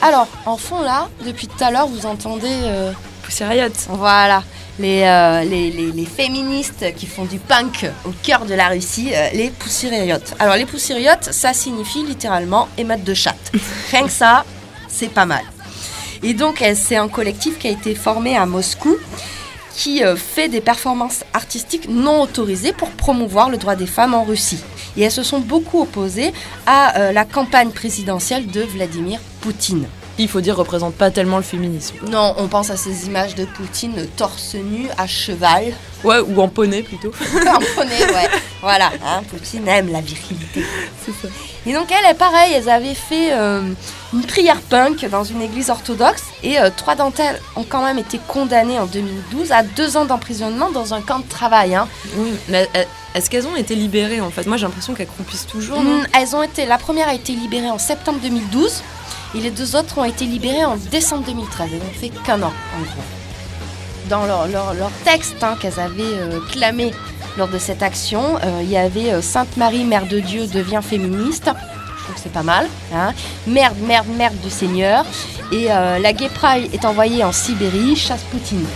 Alors, 0.00 0.28
en 0.46 0.56
fond, 0.56 0.80
là, 0.82 1.08
depuis 1.26 1.48
tout 1.48 1.62
à 1.62 1.70
l'heure, 1.70 1.88
vous 1.88 2.06
entendez... 2.06 2.46
Euh, 2.48 2.92
Pussy 3.28 3.44
Riot. 3.44 3.68
Voilà. 3.90 4.42
Les, 4.78 5.02
euh, 5.02 5.44
les, 5.44 5.70
les, 5.70 5.92
les 5.92 6.06
féministes 6.06 6.94
qui 6.96 7.06
font 7.06 7.24
du 7.24 7.38
punk 7.38 7.90
au 8.06 8.10
cœur 8.22 8.46
de 8.46 8.54
la 8.54 8.68
Russie, 8.68 9.10
euh, 9.12 9.28
les 9.34 9.50
Pussy 9.50 9.88
Riot. 9.88 10.16
Alors, 10.38 10.56
les 10.56 10.64
Pussy 10.64 10.94
Riot, 10.94 11.10
ça 11.20 11.52
signifie 11.52 12.02
littéralement 12.04 12.68
émeute 12.78 13.04
de 13.04 13.12
chatte. 13.12 13.52
Rien 13.90 14.04
que 14.04 14.10
ça, 14.10 14.44
c'est 14.88 15.10
pas 15.10 15.26
mal. 15.26 15.42
Et 16.22 16.32
donc, 16.32 16.62
euh, 16.62 16.74
c'est 16.74 16.96
un 16.96 17.08
collectif 17.08 17.58
qui 17.58 17.66
a 17.66 17.70
été 17.70 17.94
formé 17.94 18.36
à 18.36 18.46
Moscou 18.46 18.96
qui 19.74 20.02
fait 20.16 20.48
des 20.48 20.60
performances 20.60 21.22
artistiques 21.32 21.88
non 21.88 22.22
autorisées 22.22 22.72
pour 22.72 22.90
promouvoir 22.90 23.48
le 23.48 23.58
droit 23.58 23.76
des 23.76 23.86
femmes 23.86 24.12
en 24.12 24.24
Russie. 24.24 24.58
Et 24.96 25.02
elles 25.02 25.12
se 25.12 25.22
sont 25.22 25.40
beaucoup 25.40 25.82
opposées 25.82 26.32
à 26.66 26.98
euh, 26.98 27.12
la 27.12 27.24
campagne 27.24 27.70
présidentielle 27.70 28.46
de 28.46 28.62
Vladimir 28.62 29.20
Poutine. 29.40 29.86
Il 30.20 30.26
faut 30.26 30.40
dire, 30.40 30.56
représente 30.56 30.94
pas 30.94 31.12
tellement 31.12 31.36
le 31.36 31.44
féminisme. 31.44 31.96
Non, 32.10 32.34
on 32.38 32.48
pense 32.48 32.70
à 32.70 32.76
ces 32.76 33.06
images 33.06 33.36
de 33.36 33.44
Poutine 33.44 34.06
torse 34.16 34.56
nu 34.56 34.88
à 34.98 35.06
cheval. 35.06 35.72
Ouais, 36.04 36.20
ou 36.20 36.40
en 36.40 36.48
poney 36.48 36.82
plutôt. 36.82 37.08
en 37.34 37.58
poney, 37.74 38.00
ouais. 38.00 38.28
Voilà, 38.60 38.90
hein, 39.04 39.22
Poutine 39.28 39.66
aime 39.68 39.90
la 39.92 40.00
virilité. 40.00 40.64
C'est 41.04 41.12
ça. 41.12 41.32
Et 41.66 41.72
donc 41.72 41.88
elles, 41.90 42.16
pareil, 42.16 42.52
elles 42.54 42.68
avaient 42.68 42.94
fait 42.94 43.32
euh, 43.32 43.62
une 44.12 44.22
prière 44.24 44.60
punk 44.60 45.04
dans 45.10 45.24
une 45.24 45.42
église 45.42 45.70
orthodoxe 45.70 46.24
et 46.42 46.58
euh, 46.58 46.70
trois 46.74 46.94
d'entre 46.94 47.20
elles 47.20 47.40
ont 47.56 47.64
quand 47.64 47.82
même 47.82 47.98
été 47.98 48.18
condamnées 48.26 48.78
en 48.78 48.86
2012 48.86 49.52
à 49.52 49.62
deux 49.62 49.96
ans 49.96 50.04
d'emprisonnement 50.04 50.70
dans 50.70 50.94
un 50.94 51.00
camp 51.02 51.18
de 51.18 51.28
travail. 51.28 51.74
Hein. 51.74 51.88
Oui, 52.16 52.30
mais 52.48 52.68
euh, 52.76 52.84
est-ce 53.14 53.28
qu'elles 53.28 53.46
ont 53.46 53.56
été 53.56 53.74
libérées 53.74 54.20
en 54.20 54.30
fait? 54.30 54.46
Moi 54.46 54.56
j'ai 54.56 54.66
l'impression 54.66 54.94
qu'elles 54.94 55.08
croupissent 55.08 55.46
toujours. 55.46 55.82
non? 55.82 55.98
Mm, 55.98 56.06
elles 56.18 56.36
ont 56.36 56.42
été, 56.42 56.64
la 56.66 56.78
première 56.78 57.08
a 57.08 57.14
été 57.14 57.32
libérée 57.32 57.70
en 57.70 57.78
septembre 57.78 58.18
2012 58.22 58.82
et 59.34 59.40
les 59.40 59.50
deux 59.50 59.76
autres 59.76 59.98
ont 59.98 60.04
été 60.04 60.24
libérées 60.24 60.64
en 60.64 60.76
décembre 60.76 61.24
2013. 61.24 61.68
Elles 61.72 61.78
n'ont 61.78 61.84
fait 62.00 62.08
qu'un 62.08 62.42
an 62.42 62.52
en 62.76 62.80
gros. 62.82 63.17
Dans 64.08 64.24
leur, 64.24 64.90
texte 65.04 65.42
hein, 65.42 65.56
qu'elles 65.60 65.78
avaient 65.78 66.02
euh, 66.02 66.40
clamé 66.50 66.92
lors 67.36 67.48
de 67.48 67.58
cette 67.58 67.82
action, 67.82 68.36
euh, 68.36 68.60
il 68.62 68.70
y 68.70 68.76
avait 68.76 69.12
euh, 69.12 69.20
Sainte 69.20 69.56
Marie, 69.58 69.84
Mère 69.84 70.06
de 70.06 70.20
Dieu, 70.20 70.46
devient 70.46 70.80
féministe. 70.82 71.50
Je 71.98 72.02
trouve 72.04 72.14
que 72.14 72.20
c'est 72.22 72.32
pas 72.32 72.42
mal. 72.42 72.66
Hein. 72.94 73.12
Merde, 73.46 73.76
merde, 73.82 74.06
merde 74.16 74.36
du 74.42 74.48
Seigneur. 74.48 75.04
Et 75.52 75.66
la 75.68 76.12
Gay 76.12 76.28
est 76.72 76.84
envoyée 76.84 77.24
en 77.24 77.32
Sibérie, 77.32 77.96
chasse 77.96 78.22
Poutine. 78.30 78.66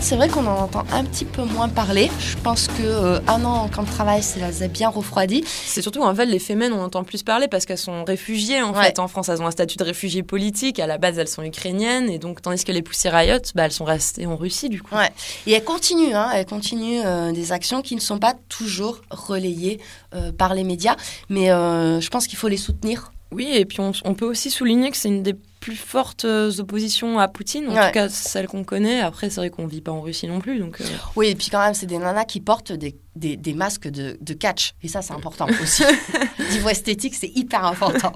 C'est 0.00 0.16
vrai 0.16 0.28
qu'on 0.28 0.46
en 0.46 0.60
entend 0.62 0.84
un 0.92 1.04
petit 1.04 1.24
peu 1.26 1.42
moins 1.42 1.68
parler. 1.68 2.10
Je 2.20 2.36
pense 2.38 2.66
que 2.68 2.82
euh, 2.82 3.20
un 3.28 3.44
an 3.44 3.64
en 3.64 3.68
camp 3.68 3.82
de 3.82 3.88
travail, 3.90 4.22
ça 4.22 4.38
les 4.48 4.62
a 4.62 4.68
bien 4.68 4.88
refroidis. 4.88 5.44
C'est 5.46 5.82
surtout 5.82 6.02
en 6.02 6.14
fait 6.14 6.24
les 6.24 6.38
fémènes 6.38 6.72
on 6.72 6.80
entend 6.82 7.04
plus 7.04 7.22
parler 7.22 7.46
parce 7.46 7.66
qu'elles 7.66 7.76
sont 7.78 8.04
réfugiées 8.04 8.62
en 8.62 8.72
Ouais. 8.74 8.84
fait 8.86 8.98
en 9.00 9.08
France. 9.08 9.28
Elles 9.28 9.42
ont 9.42 9.46
un 9.46 9.50
statut 9.50 9.76
de 9.76 9.84
réfugiées 9.84 10.22
politiques. 10.22 10.78
À 10.80 10.86
la 10.86 10.96
base 10.98 11.18
elles 11.18 11.28
sont 11.28 11.42
ukrainiennes 11.42 12.08
et 12.08 12.18
donc 12.18 12.40
tandis 12.40 12.64
que 12.64 12.72
les 12.72 12.80
Pussy 12.80 13.08
Riot, 13.10 13.38
bah, 13.54 13.64
elles 13.66 13.72
sont 13.72 13.84
restées 13.84 14.24
en 14.26 14.36
Russie 14.36 14.68
du 14.70 14.80
coup. 14.82 14.94
Ouais. 14.94 15.10
Et 15.46 15.52
elle 15.52 15.64
continue, 15.64 16.14
hein, 16.14 16.30
elle 16.32 16.46
continue 16.46 17.00
euh, 17.04 17.32
des 17.32 17.52
actions 17.52 17.82
qui 17.82 17.94
ne 17.94 18.00
sont 18.00 18.18
pas 18.18 18.34
toujours 18.48 19.00
relayées 19.10 19.78
euh, 20.14 20.32
par 20.32 20.54
les 20.54 20.64
médias, 20.64 20.96
mais 21.28 21.46
je 21.48 22.08
pense 22.08 22.26
qu'il 22.26 22.38
faut 22.38 22.48
les 22.48 22.56
soutenir. 22.56 23.12
Oui, 23.30 23.46
et 23.52 23.66
puis 23.66 23.80
on, 23.80 23.92
on 24.06 24.14
peut 24.14 24.24
aussi 24.24 24.50
souligner 24.50 24.90
que 24.90 24.96
c'est 24.96 25.08
une 25.08 25.22
des 25.22 25.36
plus 25.60 25.76
fortes 25.76 26.24
euh, 26.24 26.50
oppositions 26.58 27.18
à 27.18 27.28
Poutine, 27.28 27.68
en 27.68 27.74
Ouais. 27.74 27.86
tout 27.88 27.92
cas 27.94 28.08
celle 28.08 28.46
qu'on 28.46 28.64
connaît. 28.64 29.00
Après, 29.00 29.28
c'est 29.30 29.40
vrai 29.40 29.50
qu'on 29.50 29.66
vit 29.66 29.80
pas 29.80 29.92
en 29.92 30.00
Russie 30.00 30.26
non 30.26 30.38
plus, 30.40 30.58
donc. 30.58 30.80
euh, 30.80 30.84
Oui, 31.16 31.28
et 31.28 31.34
puis 31.34 31.48
quand 31.50 31.60
même, 31.60 31.74
c'est 31.74 31.86
des 31.86 31.98
nanas 31.98 32.24
qui 32.24 32.40
portent 32.40 32.72
des, 32.72 32.96
des, 33.16 33.36
des 33.36 33.54
masques 33.54 33.88
de, 33.88 34.16
de 34.20 34.34
catch, 34.34 34.74
et 34.82 34.88
ça, 34.88 35.02
c'est 35.02 35.14
important 35.14 35.46
aussi. 35.62 35.82
Niveau 36.52 36.68
esthétique, 36.68 37.14
c'est 37.14 37.32
hyper 37.34 37.64
important. 37.64 38.12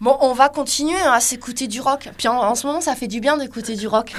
Bon, 0.00 0.16
on 0.20 0.32
va 0.32 0.48
continuer 0.48 1.00
hein, 1.00 1.12
à 1.12 1.20
s'écouter 1.20 1.68
du 1.68 1.80
rock. 1.80 2.08
Puis 2.18 2.26
en, 2.26 2.36
en 2.36 2.54
ce 2.56 2.66
moment, 2.66 2.80
ça 2.80 2.96
fait 2.96 3.06
du 3.06 3.20
bien 3.20 3.36
d'écouter 3.36 3.76
du 3.76 3.86
rock. 3.86 4.12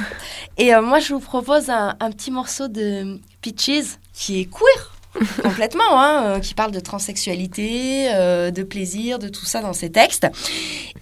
Et 0.57 0.73
euh, 0.73 0.81
moi, 0.81 0.99
je 0.99 1.13
vous 1.13 1.19
propose 1.19 1.69
un, 1.69 1.95
un 1.99 2.11
petit 2.11 2.31
morceau 2.31 2.69
de 2.69 3.19
Peaches 3.41 3.97
qui 4.13 4.39
est 4.39 4.45
queer. 4.45 4.92
Complètement, 5.43 5.99
hein, 5.99 6.23
euh, 6.23 6.39
qui 6.39 6.53
parle 6.53 6.71
de 6.71 6.79
transsexualité, 6.79 8.07
euh, 8.13 8.51
de 8.51 8.63
plaisir, 8.63 9.19
de 9.19 9.27
tout 9.29 9.45
ça 9.45 9.61
dans 9.61 9.73
ses 9.73 9.91
textes. 9.91 10.27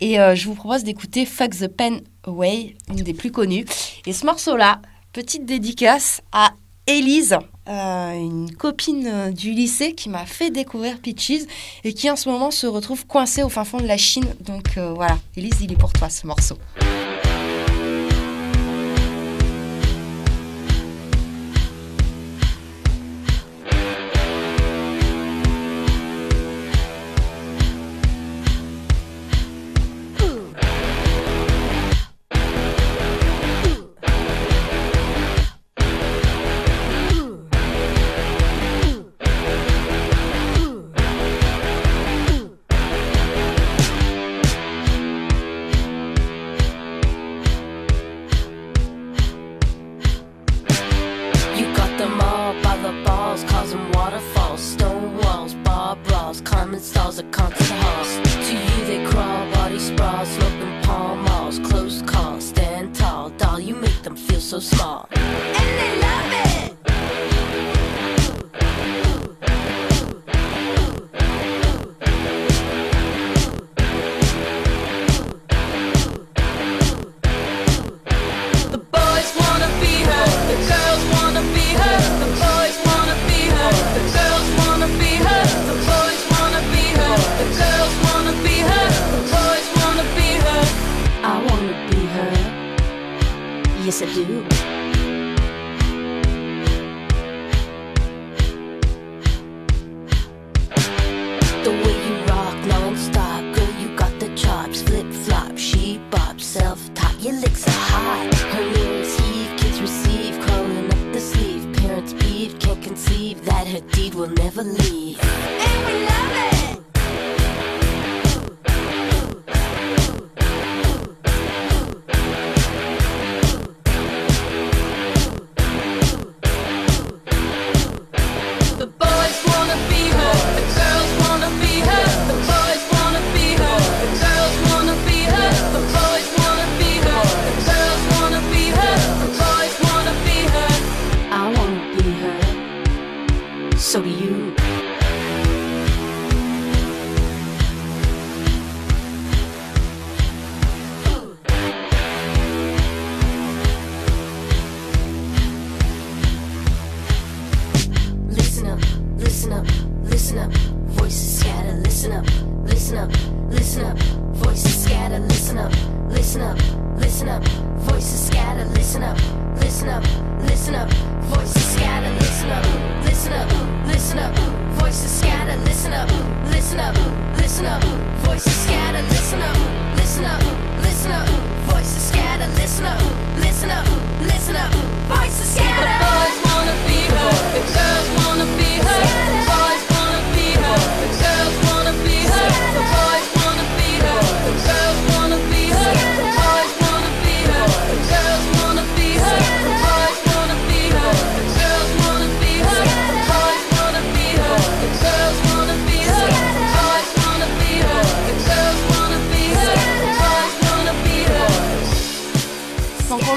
Et 0.01 0.19
euh, 0.19 0.35
je 0.35 0.47
vous 0.47 0.55
propose 0.55 0.83
d'écouter 0.83 1.25
Fuck 1.25 1.51
the 1.51 1.67
Pen 1.67 2.01
Away, 2.25 2.75
une 2.89 2.95
des 2.95 3.13
plus 3.13 3.31
connues. 3.31 3.65
Et 4.05 4.13
ce 4.13 4.25
morceau-là, 4.25 4.81
petite 5.13 5.45
dédicace 5.45 6.21
à 6.31 6.51
Élise, 6.87 7.37
une 7.67 8.53
copine 8.57 9.31
du 9.31 9.51
lycée 9.51 9.93
qui 9.93 10.09
m'a 10.09 10.25
fait 10.25 10.49
découvrir 10.49 10.97
Peaches 10.99 11.45
et 11.83 11.93
qui 11.93 12.09
en 12.09 12.15
ce 12.15 12.27
moment 12.27 12.51
se 12.51 12.67
retrouve 12.67 13.05
coincée 13.05 13.43
au 13.43 13.49
fin 13.49 13.63
fond 13.63 13.77
de 13.77 13.87
la 13.87 13.97
Chine. 13.97 14.25
Donc 14.41 14.77
voilà, 14.77 15.17
Élise, 15.37 15.61
il 15.61 15.71
est 15.71 15.77
pour 15.77 15.93
toi 15.93 16.09
ce 16.09 16.27
morceau. 16.27 16.57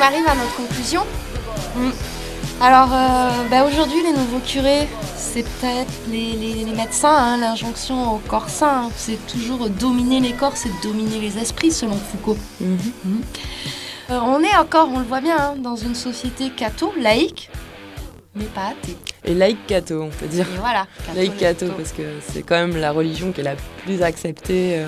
Arrive 0.04 0.26
à 0.26 0.34
notre 0.34 0.54
conclusion. 0.56 1.02
Mm. 1.76 1.90
Alors 2.60 2.88
euh, 2.92 3.30
bah, 3.50 3.64
aujourd'hui 3.64 4.02
les 4.02 4.12
nouveaux 4.12 4.38
curés, 4.38 4.86
c'est 5.16 5.42
peut-être 5.42 5.90
les, 6.10 6.32
les- 6.32 6.64
les 6.64 6.72
médecins, 6.72 7.14
hein, 7.16 7.36
l'injonction 7.38 8.14
au 8.14 8.18
corps 8.18 8.48
sain, 8.48 8.84
hein. 8.86 8.90
c'est 8.96 9.18
toujours 9.26 9.68
dominer 9.68 10.20
les 10.20 10.32
corps, 10.32 10.56
c'est 10.56 10.70
dominer 10.82 11.18
les 11.18 11.36
esprits 11.38 11.72
selon 11.72 11.96
Foucault. 11.96 12.38
Mm. 12.60 12.76
Euh, 14.10 14.18
on 14.22 14.40
est 14.42 14.56
encore, 14.56 14.88
on 14.94 14.98
le 15.00 15.04
voit 15.04 15.20
bien, 15.20 15.36
hein, 15.36 15.54
dans 15.58 15.76
une 15.76 15.94
société 15.94 16.50
catho, 16.50 16.92
laïque, 17.00 17.50
mais 18.36 18.44
pas 18.44 18.66
athée. 18.68 18.96
Et 19.24 19.34
laïque 19.34 19.66
catho, 19.66 20.02
on 20.02 20.10
peut 20.10 20.26
dire. 20.26 20.46
Et 20.54 20.58
voilà, 20.60 20.86
laïque 21.16 21.36
catho, 21.38 21.68
parce 21.76 21.90
que 21.92 22.02
c'est 22.32 22.42
quand 22.42 22.56
même 22.56 22.76
la 22.76 22.92
religion 22.92 23.32
qui 23.32 23.40
est 23.40 23.44
la 23.44 23.56
plus 23.84 24.02
acceptée 24.02 24.76
euh, 24.78 24.86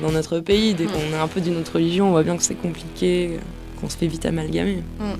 dans 0.00 0.12
notre 0.12 0.38
pays. 0.40 0.72
Dès 0.74 0.84
Mm. 0.84 0.90
qu'on 0.92 1.16
est 1.16 1.20
un 1.20 1.28
peu 1.28 1.40
d'une 1.40 1.56
autre 1.58 1.72
religion, 1.74 2.06
on 2.08 2.10
voit 2.12 2.22
bien 2.22 2.36
que 2.36 2.42
c'est 2.44 2.54
compliqué, 2.54 3.40
qu'on 3.80 3.88
se 3.88 3.96
fait 3.96 4.06
vite 4.06 4.26
amalgamer. 4.26 4.82
Mm. 4.98 5.12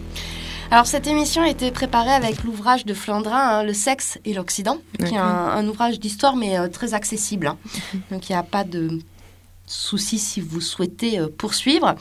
Alors 0.70 0.86
cette 0.86 1.06
émission 1.06 1.42
a 1.42 1.48
été 1.48 1.70
préparée 1.70 2.12
avec 2.12 2.44
l'ouvrage 2.44 2.84
de 2.84 2.92
Flandrin, 2.92 3.38
hein, 3.38 3.62
Le 3.62 3.72
sexe 3.72 4.18
et 4.26 4.34
l'Occident, 4.34 4.78
qui 4.98 5.14
est 5.14 5.18
un, 5.18 5.24
un 5.24 5.66
ouvrage 5.66 5.98
d'histoire 5.98 6.36
mais 6.36 6.58
euh, 6.58 6.68
très 6.68 6.92
accessible. 6.92 7.46
hein. 7.46 7.56
Donc 8.10 8.28
il 8.28 8.32
n'y 8.32 8.38
a 8.38 8.42
pas 8.42 8.64
de 8.64 8.98
souci 9.66 10.18
si 10.18 10.40
vous 10.40 10.60
souhaitez 10.60 11.18
euh, 11.18 11.28
poursuivre. 11.28 11.94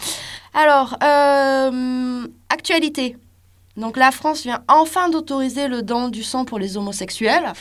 Alors, 0.54 0.98
euh, 1.04 2.28
actualité. 2.50 3.16
Donc 3.78 3.96
la 3.96 4.12
France 4.12 4.44
vient 4.44 4.64
enfin 4.68 5.10
d'autoriser 5.10 5.68
le 5.68 5.82
don 5.82 6.10
du 6.10 6.24
sang 6.24 6.44
pour 6.46 6.60
les 6.60 6.78
homosexuels. 6.78 7.54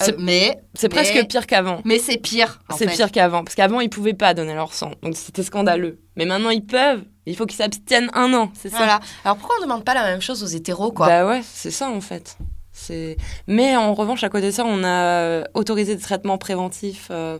Euh, 0.00 0.12
mais 0.18 0.58
C'est 0.74 0.88
presque 0.88 1.26
pire 1.28 1.46
qu'avant. 1.46 1.80
Mais 1.84 1.98
c'est 1.98 2.18
pire. 2.18 2.60
C'est 2.76 2.88
pire 2.88 3.10
qu'avant, 3.10 3.44
parce 3.44 3.54
qu'avant 3.54 3.80
ils 3.80 3.90
pouvaient 3.90 4.14
pas 4.14 4.34
donner 4.34 4.54
leur 4.54 4.72
sang, 4.74 4.92
donc 5.02 5.16
c'était 5.16 5.42
scandaleux. 5.42 5.98
Mais 6.16 6.24
maintenant 6.26 6.50
ils 6.50 6.64
peuvent. 6.64 7.04
Il 7.26 7.36
faut 7.36 7.46
qu'ils 7.46 7.58
s'abstiennent 7.58 8.10
un 8.14 8.32
an, 8.34 8.50
c'est 8.54 8.68
ça. 8.68 8.78
Voilà. 8.78 9.00
Alors 9.24 9.36
pourquoi 9.36 9.56
on 9.58 9.60
ne 9.60 9.66
demande 9.66 9.84
pas 9.84 9.94
la 9.94 10.02
même 10.04 10.20
chose 10.20 10.42
aux 10.42 10.46
hétéros 10.56 10.90
quoi 10.92 11.06
Bah 11.06 11.26
ouais, 11.26 11.42
c'est 11.44 11.70
ça 11.70 11.88
en 11.88 12.00
fait. 12.00 12.36
C'est. 12.72 13.16
Mais 13.46 13.76
en 13.76 13.94
revanche, 13.94 14.24
à 14.24 14.28
côté 14.28 14.46
de 14.46 14.50
ça, 14.50 14.64
on 14.64 14.82
a 14.82 14.88
euh, 14.88 15.44
autorisé 15.54 15.94
des 15.94 16.02
traitements 16.02 16.38
préventifs 16.38 17.08
euh, 17.10 17.38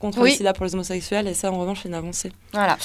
contre 0.00 0.18
Oui. 0.22 0.30
le 0.30 0.36
SIDA 0.36 0.52
pour 0.54 0.64
les 0.64 0.74
homosexuels, 0.74 1.28
et 1.28 1.34
ça, 1.34 1.52
en 1.52 1.58
revanche, 1.60 1.80
c'est 1.82 1.88
une 1.88 1.94
avancée. 1.94 2.32
Voilà. 2.52 2.76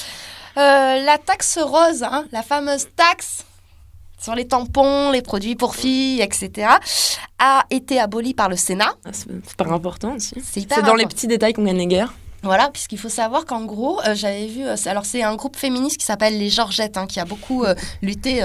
Euh, 0.58 1.02
la 1.02 1.18
taxe 1.18 1.58
rose, 1.58 2.02
hein, 2.02 2.26
la 2.30 2.42
fameuse 2.42 2.86
taxe 2.94 3.44
sur 4.20 4.34
les 4.34 4.46
tampons, 4.46 5.10
les 5.10 5.22
produits 5.22 5.56
pour 5.56 5.74
filles, 5.76 6.20
etc., 6.20 6.68
a 7.38 7.64
été 7.70 8.00
abolie 8.00 8.34
par 8.34 8.48
le 8.48 8.56
Sénat. 8.56 8.94
C'est 9.12 9.48
super 9.48 9.72
important 9.72 10.14
aussi. 10.16 10.34
C'est 10.42 10.66
dans 10.82 10.94
les 10.94 11.06
petits 11.06 11.26
détails 11.28 11.52
qu'on 11.52 11.64
gagne 11.64 11.78
les 11.78 11.86
guerres. 11.86 12.12
Voilà, 12.42 12.70
puisqu'il 12.70 12.98
faut 12.98 13.08
savoir 13.08 13.44
qu'en 13.46 13.64
gros, 13.64 14.00
euh, 14.06 14.14
j'avais 14.14 14.46
vu, 14.46 14.64
euh, 14.64 14.76
alors 14.86 15.04
c'est 15.04 15.22
un 15.22 15.34
groupe 15.34 15.56
féministe 15.56 15.96
qui 15.98 16.06
s'appelle 16.06 16.38
les 16.38 16.50
Georgettes, 16.50 16.96
hein, 16.96 17.06
qui 17.06 17.18
a 17.18 17.24
beaucoup 17.24 17.64
euh, 17.64 17.74
lutté 18.00 18.42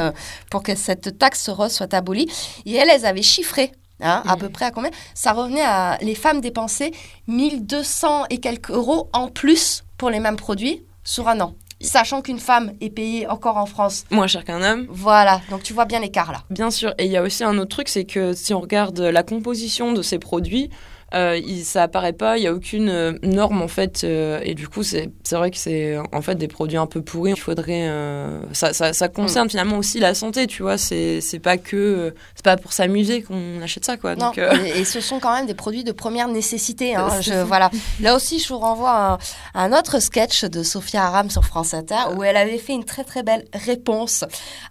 pour 0.50 0.64
que 0.64 0.76
cette 0.76 1.18
taxe 1.20 1.48
rose 1.50 1.72
soit 1.72 1.94
abolie. 1.94 2.28
Et 2.66 2.74
elles, 2.74 2.90
elles 2.90 3.06
avaient 3.06 3.22
chiffré. 3.22 3.72
hein, 4.02 4.24
à 4.28 4.36
peu 4.36 4.50
près 4.50 4.66
à 4.66 4.72
combien? 4.72 4.90
Ça 5.14 5.32
revenait 5.32 5.64
à 5.64 5.98
les 6.02 6.16
femmes 6.16 6.42
dépensaient 6.42 6.92
1200 7.28 8.26
et 8.30 8.40
quelques 8.40 8.72
euros 8.72 9.10
en 9.14 9.28
plus 9.28 9.84
pour 9.98 10.10
les 10.10 10.20
mêmes 10.20 10.36
produits 10.38 10.84
sur 11.04 11.28
un 11.28 11.40
an. 11.42 11.54
Sachant 11.82 12.22
qu'une 12.22 12.40
femme 12.40 12.72
est 12.80 12.90
payée 12.90 13.28
encore 13.28 13.58
en 13.58 13.66
France. 13.66 14.06
Moins 14.10 14.28
cher 14.28 14.46
qu'un 14.46 14.62
homme. 14.64 14.88
Voilà, 14.90 15.42
donc 15.50 15.64
tu 15.64 15.74
vois 15.74 15.84
bien 15.86 16.00
l'écart 16.00 16.32
là. 16.32 16.44
Bien 16.50 16.72
sûr. 16.72 16.94
Et 16.98 17.06
il 17.06 17.12
y 17.12 17.18
a 17.18 17.22
aussi 17.22 17.44
un 17.44 17.58
autre 17.58 17.70
truc, 17.76 17.90
c'est 17.90 18.06
que 18.06 18.34
si 18.34 18.54
on 18.54 18.62
regarde 18.62 19.00
la 19.00 19.22
composition 19.24 19.92
de 19.92 20.02
ces 20.02 20.18
produits, 20.18 20.70
euh, 21.14 21.38
il, 21.38 21.64
ça 21.64 21.84
apparaît 21.84 22.14
pas, 22.14 22.38
il 22.38 22.42
n'y 22.42 22.48
a 22.48 22.54
aucune 22.54 22.90
euh, 22.90 23.14
norme 23.24 23.62
en 23.62 23.68
fait. 23.68 24.04
euh, 24.04 24.40
et 24.44 24.54
du 24.56 24.68
coup, 24.68 24.84
c'est 24.84 25.10
vrai 25.32 25.52
que 25.52 25.58
c'est 25.58 25.98
en 26.12 26.22
fait 26.22 26.36
des 26.36 26.48
produits 26.48 26.78
un 26.78 26.86
peu 26.88 27.02
pourris. 27.02 27.32
Il 27.32 27.40
faudrait. 27.40 27.88
euh, 27.90 28.42
ça, 28.54 28.74
ça, 28.74 28.94
ça 28.94 29.08
concerne 29.08 29.50
finalement 29.50 29.78
aussi 29.78 30.00
la 30.00 30.14
santé, 30.14 30.48
tu 30.48 30.64
vois. 30.64 30.78
C'est 30.78 31.22
pas 31.42 31.58
que. 31.58 32.14
c'est 32.36 32.44
pas 32.46 32.58
pour 32.58 32.74
s'amuser 32.74 33.22
qu'on 33.22 33.62
achète 33.62 33.86
ça, 33.86 33.98
quoi. 33.98 34.16
Non, 34.16 34.28
Donc, 34.28 34.38
et, 34.40 34.80
et 34.80 34.86
ce 34.86 35.02
sont 35.02 35.20
quand 35.20 35.34
même 35.34 35.46
des 35.46 35.54
produits 35.54 35.84
de 35.84 35.92
première 35.92 36.28
nécessité. 36.28 36.96
hein. 36.96 37.22
Je- 37.22 37.44
voilà. 37.44 37.70
Là 38.02 38.16
aussi, 38.16 38.40
je 38.40 38.48
vous 38.50 38.60
renvoie 38.60 38.92
à 38.92 39.12
un, 39.14 39.18
à 39.54 39.64
un 39.64 39.78
autre 39.78 40.00
sketch 40.00 40.46
de 40.46 40.64
Sophia 40.64 41.04
Aram 41.06 41.30
sur 41.30 41.46
France 41.46 41.74
Inter 41.74 41.96
où 42.16 42.24
elle 42.24 42.38
avait 42.38 42.58
fait 42.58 42.74
une 42.74 42.86
très 42.86 43.04
très 43.04 43.24
belle 43.24 43.46
réponse 43.54 44.24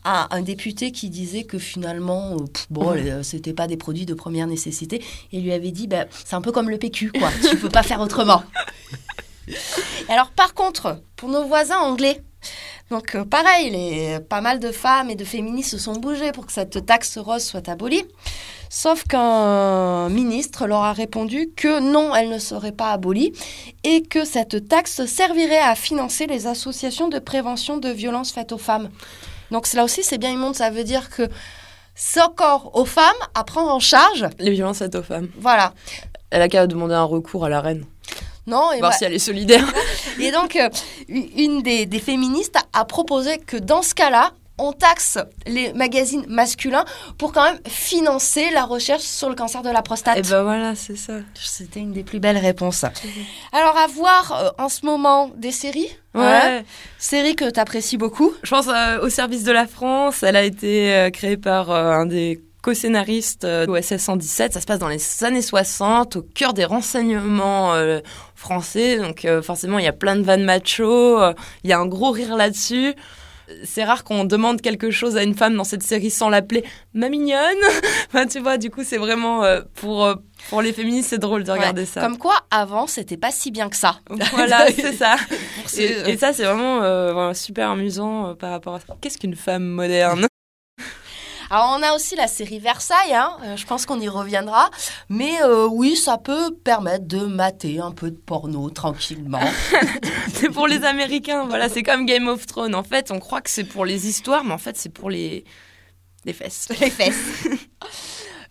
à 0.05 0.35
un 0.35 0.43
député 0.43 0.93
qui 0.93 1.11
disait 1.11 1.45
que 1.45 1.59
finalement, 1.59 2.37
pff, 2.37 2.67
bon, 2.71 2.95
euh, 2.97 3.23
c'était 3.23 3.53
pas 3.53 3.67
des 3.67 3.77
produits 3.77 4.07
de 4.07 4.15
première 4.15 4.47
nécessité. 4.47 5.03
Et 5.33 5.41
lui 5.41 5.53
avait 5.53 5.71
dit, 5.71 5.87
ben, 5.87 6.07
C'est 6.33 6.37
un 6.37 6.41
peu 6.41 6.51
comme 6.51 6.71
le 6.71 6.79
PQ, 6.79 7.13
quoi. 7.13 7.29
tu 7.47 7.59
peux 7.59 7.69
pas 7.69 7.83
faire 7.83 8.01
autrement. 8.01 8.43
Alors, 10.09 10.31
par 10.31 10.55
contre, 10.55 11.03
pour 11.15 11.29
nos 11.29 11.45
voisins 11.45 11.77
anglais, 11.77 12.23
donc 12.89 13.15
euh, 13.15 13.27
pareil, 13.27 13.69
les, 13.69 14.19
pas 14.19 14.41
mal 14.41 14.59
de 14.59 14.73
femmes 14.73 15.11
et 15.11 15.15
de 15.15 15.27
féministes 15.27 15.73
se 15.73 15.77
sont 15.77 15.93
bougées 15.93 16.33
pour 16.33 16.47
que 16.47 16.53
cette 16.55 16.87
taxe 16.87 17.19
rose 17.19 17.45
soit 17.45 17.69
abolie. 17.69 18.03
Sauf 18.71 19.05
qu'un 19.05 20.09
ministre 20.09 20.67
leur 20.67 20.85
a 20.85 20.95
répondu 20.95 21.51
que 21.55 21.81
non, 21.81 22.15
elle 22.15 22.31
ne 22.31 22.39
serait 22.39 22.73
pas 22.73 22.93
abolie 22.93 23.35
et 23.85 24.03
que 24.03 24.25
cette 24.25 24.69
taxe 24.69 25.05
servirait 25.05 25.59
à 25.59 25.75
financer 25.75 26.27
les 26.27 26.47
associations 26.47 27.09
de 27.09 27.19
prévention 27.19 27.77
de 27.77 27.91
violences 27.91 28.33
faites 28.33 28.53
aux 28.53 28.59
femmes. 28.59 28.89
Donc 29.51 29.71
là 29.75 29.85
aussi, 29.85 30.03
c'est 30.03 30.17
bien 30.17 30.31
immonde, 30.31 30.55
ça 30.55 30.71
veut 30.71 30.85
dire 30.85 31.11
que 31.11 31.29
c'est 31.95 32.23
encore 32.23 32.75
aux 32.75 32.87
femmes 32.87 33.13
à 33.35 33.45
prendre 33.45 33.71
en 33.71 33.81
charge. 33.81 34.27
Les 34.39 34.53
violences 34.53 34.79
faites 34.79 34.95
aux 34.95 35.03
femmes. 35.03 35.29
Voilà. 35.37 35.75
Elle 36.33 36.43
a 36.43 36.49
qu'à 36.49 36.67
demander 36.67 36.95
un 36.95 37.05
recours 37.05 37.45
à 37.45 37.49
la 37.51 37.61
reine. 37.61 37.85
Non, 38.47 38.73
et 38.73 38.81
Voir 38.81 38.95
si 38.95 39.05
elle 39.05 39.13
est 39.13 39.19
solidaire. 39.21 39.65
Et 40.19 40.33
donc, 40.33 40.57
euh, 40.57 40.69
une 41.09 41.63
des, 41.63 41.87
des 41.87 41.99
féministes 42.01 42.57
a, 42.57 42.81
a 42.81 42.85
proposé 42.85 43.39
que 43.39 43.57
dans 43.57 43.83
ce 43.83 43.95
cas-là, 43.95 44.33
on 44.59 44.73
taxe 44.73 45.19
les 45.47 45.73
magazines 45.73 46.25
masculins 46.29 46.85
pour 47.19 47.33
quand 47.33 47.45
même 47.45 47.59
financer 47.67 48.51
la 48.51 48.65
recherche 48.65 49.03
sur 49.03 49.29
le 49.29 49.35
cancer 49.35 49.63
de 49.63 49.71
la 49.71 49.83
prostate. 49.83 50.19
Et 50.19 50.23
ben 50.23 50.43
voilà, 50.43 50.75
c'est 50.75 50.97
ça. 50.97 51.15
C'était 51.35 51.81
une 51.81 51.93
des 51.93 52.03
plus 52.03 52.19
belles 52.21 52.39
réponses. 52.39 52.85
Alors, 53.53 53.77
à 53.77 53.87
voir 53.89 54.33
euh, 54.59 54.63
en 54.63 54.69
ce 54.69 54.85
moment 54.87 55.31
des 55.37 55.53
séries? 55.53 55.89
Ouais. 56.15 56.23
hein, 56.25 56.63
séries 56.99 57.35
que 57.37 57.51
tu 57.51 57.61
apprécies 57.61 57.97
beaucoup? 57.97 58.33
Je 58.43 58.51
pense 58.51 58.69
euh, 58.69 59.01
au 59.01 59.09
service 59.09 59.45
de 59.45 59.53
la 59.53 59.67
France. 59.67 60.23
Elle 60.23 60.37
a 60.37 60.43
été 60.45 60.95
euh, 60.95 61.11
créée 61.11 61.37
par 61.37 61.71
euh, 61.71 61.91
un 61.93 62.07
des 62.07 62.41
co-scénaristes 62.63 63.45
euh, 63.45 63.67
OSS 63.67 63.97
117. 63.99 64.53
Ça 64.55 64.61
se 64.61 64.67
passe 64.67 64.79
dans 64.79 64.89
les 64.89 65.25
années 65.25 65.43
60, 65.43 66.17
au 66.17 66.23
cœur 66.23 66.55
des 66.55 66.65
renseignements 66.65 67.75
euh, 67.75 68.01
français. 68.35 68.97
Donc 68.99 69.25
euh, 69.25 69.43
forcément, 69.43 69.79
il 69.79 69.85
y 69.85 69.89
a 69.89 69.93
plein 69.93 70.17
de 70.17 70.23
vannes 70.23 70.45
macho. 70.45 71.21
euh, 71.21 71.35
Il 71.65 71.71
y 71.71 71.73
a 71.73 71.79
un 71.79 71.87
gros 71.87 72.11
rire 72.11 72.37
là-dessus. 72.37 72.95
C'est 73.65 73.85
rare 73.85 74.03
qu'on 74.05 74.25
demande 74.25 74.63
quelque 74.63 74.91
chose 74.91 75.17
à 75.19 75.23
une 75.25 75.35
femme 75.35 75.55
dans 75.57 75.65
cette 75.65 75.83
série 75.83 76.09
sans 76.11 76.31
l'appeler 76.31 76.65
ma 76.95 77.11
mignonne. 77.11 77.39
enfin, 78.09 78.27
tu 78.27 78.39
vois, 78.41 78.57
du 78.57 78.71
coup, 78.71 78.83
c'est 78.83 78.97
vraiment 78.97 79.45
euh, 79.45 79.61
pour, 79.75 80.07
euh, 80.07 80.15
pour 80.49 80.63
les 80.63 80.73
féministes, 80.73 81.11
c'est 81.11 81.19
drôle 81.19 81.45
de 81.45 81.51
regarder 81.53 81.83
Ouais. 81.83 81.87
ça. 81.87 82.01
Comme 82.01 82.17
quoi, 82.17 82.35
avant, 82.51 82.87
c'était 82.87 83.19
pas 83.19 83.31
si 83.31 83.51
bien 83.51 83.69
que 83.69 83.77
ça. 83.77 83.97
Voilà, 84.33 84.69
c'est 84.75 84.95
ça. 84.95 85.17
Et, 85.77 86.13
et 86.13 86.17
ça, 86.17 86.33
c'est 86.33 86.45
vraiment, 86.45 86.83
euh, 86.83 87.35
super 87.35 87.71
amusant 87.71 88.29
euh, 88.31 88.35
par 88.35 88.53
rapport 88.53 88.77
à 88.77 88.81
ça. 88.81 88.97
Qu'est-ce 89.03 89.19
qu'une 89.19 89.37
femme 89.37 89.65
moderne? 89.65 90.27
Alors, 91.53 91.77
on 91.79 91.83
a 91.83 91.93
aussi 91.93 92.17
la 92.17 92.29
série 92.29 92.59
Versailles, 92.59 93.13
hein, 93.13 93.37
euh, 93.45 93.59
je 93.59 93.67
pense 93.67 93.85
qu'on 93.85 94.01
y 94.01 94.09
reviendra. 94.09 94.71
Mais 95.11 95.43
euh, 95.43 95.67
oui, 95.67 95.97
ça 95.97 96.17
peut 96.17 96.57
permettre 96.65 97.07
de 97.07 97.19
mater 97.27 97.79
un 97.79 97.91
peu 97.91 98.11
de 98.11 98.17
porno 98.17 98.71
tranquillement. 98.71 99.39
C'est 100.33 100.49
pour 100.49 100.67
les 100.67 100.83
Américains, 100.83 101.45
voilà, 101.45 101.69
c'est 101.69 101.83
comme 101.83 102.07
Game 102.07 102.27
of 102.27 102.47
Thrones. 102.47 102.75
En 102.75 102.83
fait, 102.83 103.11
on 103.11 103.21
croit 103.21 103.43
que 103.43 103.51
c'est 103.51 103.65
pour 103.65 103.85
les 103.85 104.09
histoires, 104.09 104.45
mais 104.45 104.55
en 104.55 104.59
fait, 104.59 104.79
c'est 104.79 104.89
pour 104.89 105.11
les... 105.11 105.45
les 106.25 106.33
fesses. 106.33 106.69
Les 106.81 106.91
fesses. 106.91 107.45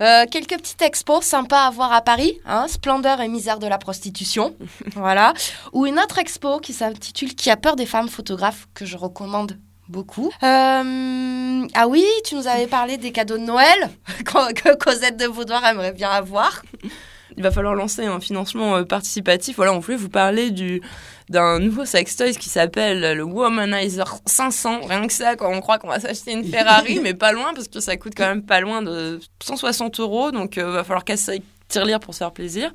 Euh, 0.01 0.25
quelques 0.31 0.57
petites 0.57 0.81
expos 0.81 1.23
sympas 1.23 1.67
à 1.67 1.69
voir 1.69 1.93
à 1.93 2.01
Paris, 2.01 2.39
hein, 2.47 2.65
Splendeur 2.67 3.21
et 3.21 3.27
misère 3.27 3.59
de 3.59 3.67
la 3.67 3.77
prostitution, 3.77 4.55
voilà. 4.95 5.35
Ou 5.73 5.85
une 5.85 5.99
autre 5.99 6.17
expo 6.17 6.57
qui 6.57 6.73
s'intitule 6.73 7.35
Qui 7.35 7.51
a 7.51 7.55
peur 7.55 7.75
des 7.75 7.85
femmes 7.85 8.09
photographes 8.09 8.67
que 8.73 8.83
je 8.83 8.97
recommande 8.97 9.59
beaucoup. 9.89 10.31
Euh, 10.43 11.67
ah 11.73 11.87
oui, 11.87 12.05
tu 12.25 12.35
nous 12.35 12.47
avais 12.47 12.67
parlé 12.67 12.97
des 12.97 13.11
cadeaux 13.11 13.37
de 13.37 13.43
Noël 13.43 13.89
que 14.25 14.75
Cosette 14.75 15.17
de 15.17 15.27
Boudoir 15.27 15.65
aimerait 15.65 15.93
bien 15.93 16.09
avoir. 16.09 16.61
Il 17.37 17.43
va 17.43 17.51
falloir 17.51 17.75
lancer 17.75 18.05
un 18.05 18.19
financement 18.19 18.75
euh, 18.75 18.83
participatif. 18.83 19.55
Voilà, 19.55 19.73
on 19.73 19.79
voulait 19.79 19.97
vous 19.97 20.09
parler 20.09 20.51
du 20.51 20.81
d'un 21.29 21.59
nouveau 21.59 21.85
sextoy 21.85 22.35
qui 22.35 22.49
s'appelle 22.49 23.15
le 23.15 23.23
Womanizer 23.23 24.17
500. 24.25 24.81
Rien 24.87 25.07
que 25.07 25.13
ça, 25.13 25.37
quand 25.37 25.49
on 25.49 25.61
croit 25.61 25.77
qu'on 25.77 25.87
va 25.87 25.99
s'acheter 25.99 26.33
une 26.33 26.43
Ferrari, 26.43 26.99
mais 27.03 27.13
pas 27.13 27.31
loin, 27.31 27.53
parce 27.53 27.69
que 27.69 27.79
ça 27.79 27.95
coûte 27.95 28.13
quand 28.17 28.27
même 28.27 28.43
pas 28.43 28.59
loin 28.59 28.81
de 28.81 29.19
160 29.41 30.01
euros. 30.01 30.31
Donc, 30.31 30.57
il 30.57 30.63
va 30.63 30.83
falloir 30.83 31.05
casser 31.05 31.41
tirelire 31.69 32.01
pour 32.01 32.13
se 32.13 32.19
faire 32.19 32.33
plaisir. 32.33 32.71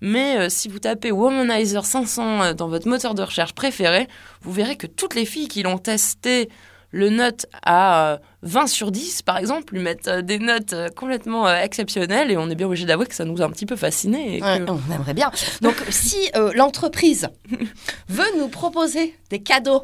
Mais 0.00 0.36
euh, 0.38 0.48
si 0.48 0.68
vous 0.68 0.78
tapez 0.78 1.10
Womanizer 1.12 1.84
500 1.84 2.42
euh, 2.42 2.52
dans 2.54 2.68
votre 2.68 2.88
moteur 2.88 3.14
de 3.14 3.22
recherche 3.22 3.54
préféré, 3.54 4.08
vous 4.42 4.52
verrez 4.52 4.76
que 4.76 4.86
toutes 4.86 5.14
les 5.14 5.26
filles 5.26 5.48
qui 5.48 5.62
l'ont 5.62 5.78
testé 5.78 6.48
le 6.92 7.10
notent 7.10 7.46
à 7.62 8.12
euh, 8.12 8.18
20 8.42 8.66
sur 8.68 8.90
10, 8.92 9.22
par 9.22 9.38
exemple, 9.38 9.74
lui 9.74 9.82
mettent 9.82 10.08
euh, 10.08 10.22
des 10.22 10.38
notes 10.38 10.72
euh, 10.72 10.88
complètement 10.88 11.46
euh, 11.48 11.56
exceptionnelles 11.60 12.30
et 12.30 12.36
on 12.36 12.48
est 12.48 12.54
bien 12.54 12.66
obligé 12.66 12.84
d'avouer 12.86 13.06
que 13.06 13.14
ça 13.14 13.24
nous 13.24 13.42
a 13.42 13.44
un 13.44 13.50
petit 13.50 13.66
peu 13.66 13.76
fascinés. 13.76 14.38
et 14.38 14.42
Ouais, 14.42 14.62
on 14.68 14.92
aimerait 14.94 15.14
bien. 15.14 15.30
Donc, 15.62 15.74
si 15.90 16.16
euh, 16.36 16.52
l'entreprise 16.54 17.28
veut 18.08 18.38
nous 18.38 18.48
proposer 18.48 19.16
des 19.30 19.40
cadeaux 19.40 19.80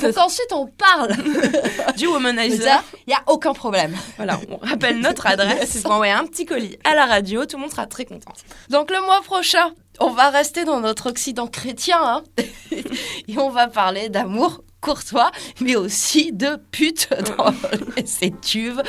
pour 0.00 0.14
qu'ensuite 0.14 0.52
on 0.52 0.66
parle 0.66 1.16
du 1.96 2.06
womanizer, 2.06 2.82
il 3.06 3.10
n'y 3.10 3.14
a 3.14 3.22
aucun 3.26 3.52
problème. 3.52 3.94
Voilà, 4.16 4.38
on 4.48 4.58
rappelle 4.58 5.00
notre 5.00 5.26
adresse 5.26 5.82
pour 5.82 5.90
envoyer 5.90 6.12
un 6.12 6.26
petit 6.26 6.46
colis 6.46 6.78
à 6.84 6.94
la 6.94 7.06
radio, 7.06 7.44
tout 7.44 7.56
le 7.56 7.62
monde 7.62 7.70
sera 7.70 7.86
très 7.86 8.04
content. 8.04 8.32
Donc, 8.70 8.90
le 8.90 9.04
mois 9.04 9.20
prochain, 9.22 9.72
on 9.98 10.10
va 10.10 10.30
rester 10.30 10.64
dans 10.64 10.80
notre 10.80 11.10
Occident 11.10 11.46
chrétien 11.48 11.98
hein, 12.00 12.22
et 12.70 13.38
on 13.38 13.50
va 13.50 13.66
parler 13.66 14.08
d'amour 14.10 14.62
courtois, 14.86 15.32
mais 15.60 15.74
aussi 15.74 16.32
de 16.32 16.56
pute 16.70 17.08
dans 17.36 17.52
ces 18.04 18.30
tubes 18.30 18.80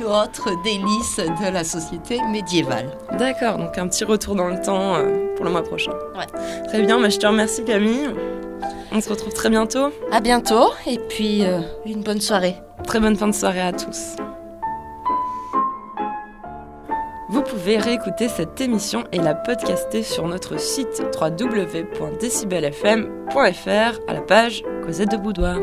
et 0.00 0.04
autres 0.04 0.50
délices 0.64 1.18
de 1.18 1.52
la 1.52 1.62
société 1.62 2.22
médiévale. 2.30 2.88
D'accord, 3.18 3.58
donc 3.58 3.76
un 3.76 3.86
petit 3.86 4.04
retour 4.04 4.34
dans 4.34 4.48
le 4.48 4.58
temps 4.62 4.94
euh, 4.94 5.34
pour 5.36 5.44
le 5.44 5.50
mois 5.50 5.62
prochain. 5.62 5.92
Ouais. 6.16 6.26
Très 6.68 6.80
bien, 6.80 6.98
bah, 6.98 7.10
je 7.10 7.18
te 7.18 7.26
remercie 7.26 7.64
Camille. 7.64 8.08
On 8.92 9.00
se 9.02 9.10
retrouve 9.10 9.34
très 9.34 9.50
bientôt. 9.50 9.92
À 10.10 10.20
bientôt 10.20 10.70
et 10.86 10.98
puis 10.98 11.44
euh, 11.44 11.60
une 11.84 12.02
bonne 12.02 12.20
soirée. 12.20 12.56
Très 12.86 12.98
bonne 12.98 13.16
fin 13.16 13.28
de 13.28 13.34
soirée 13.34 13.60
à 13.60 13.72
tous. 13.72 14.16
Vous 17.32 17.42
pouvez 17.42 17.78
réécouter 17.78 18.28
cette 18.28 18.60
émission 18.60 19.04
et 19.10 19.16
la 19.16 19.34
podcaster 19.34 20.02
sur 20.02 20.28
notre 20.28 20.60
site 20.60 21.02
www.decibelfm.fr 21.18 24.00
à 24.06 24.12
la 24.12 24.20
page 24.20 24.62
Cosette 24.84 25.12
de 25.12 25.16
Boudoir. 25.16 25.56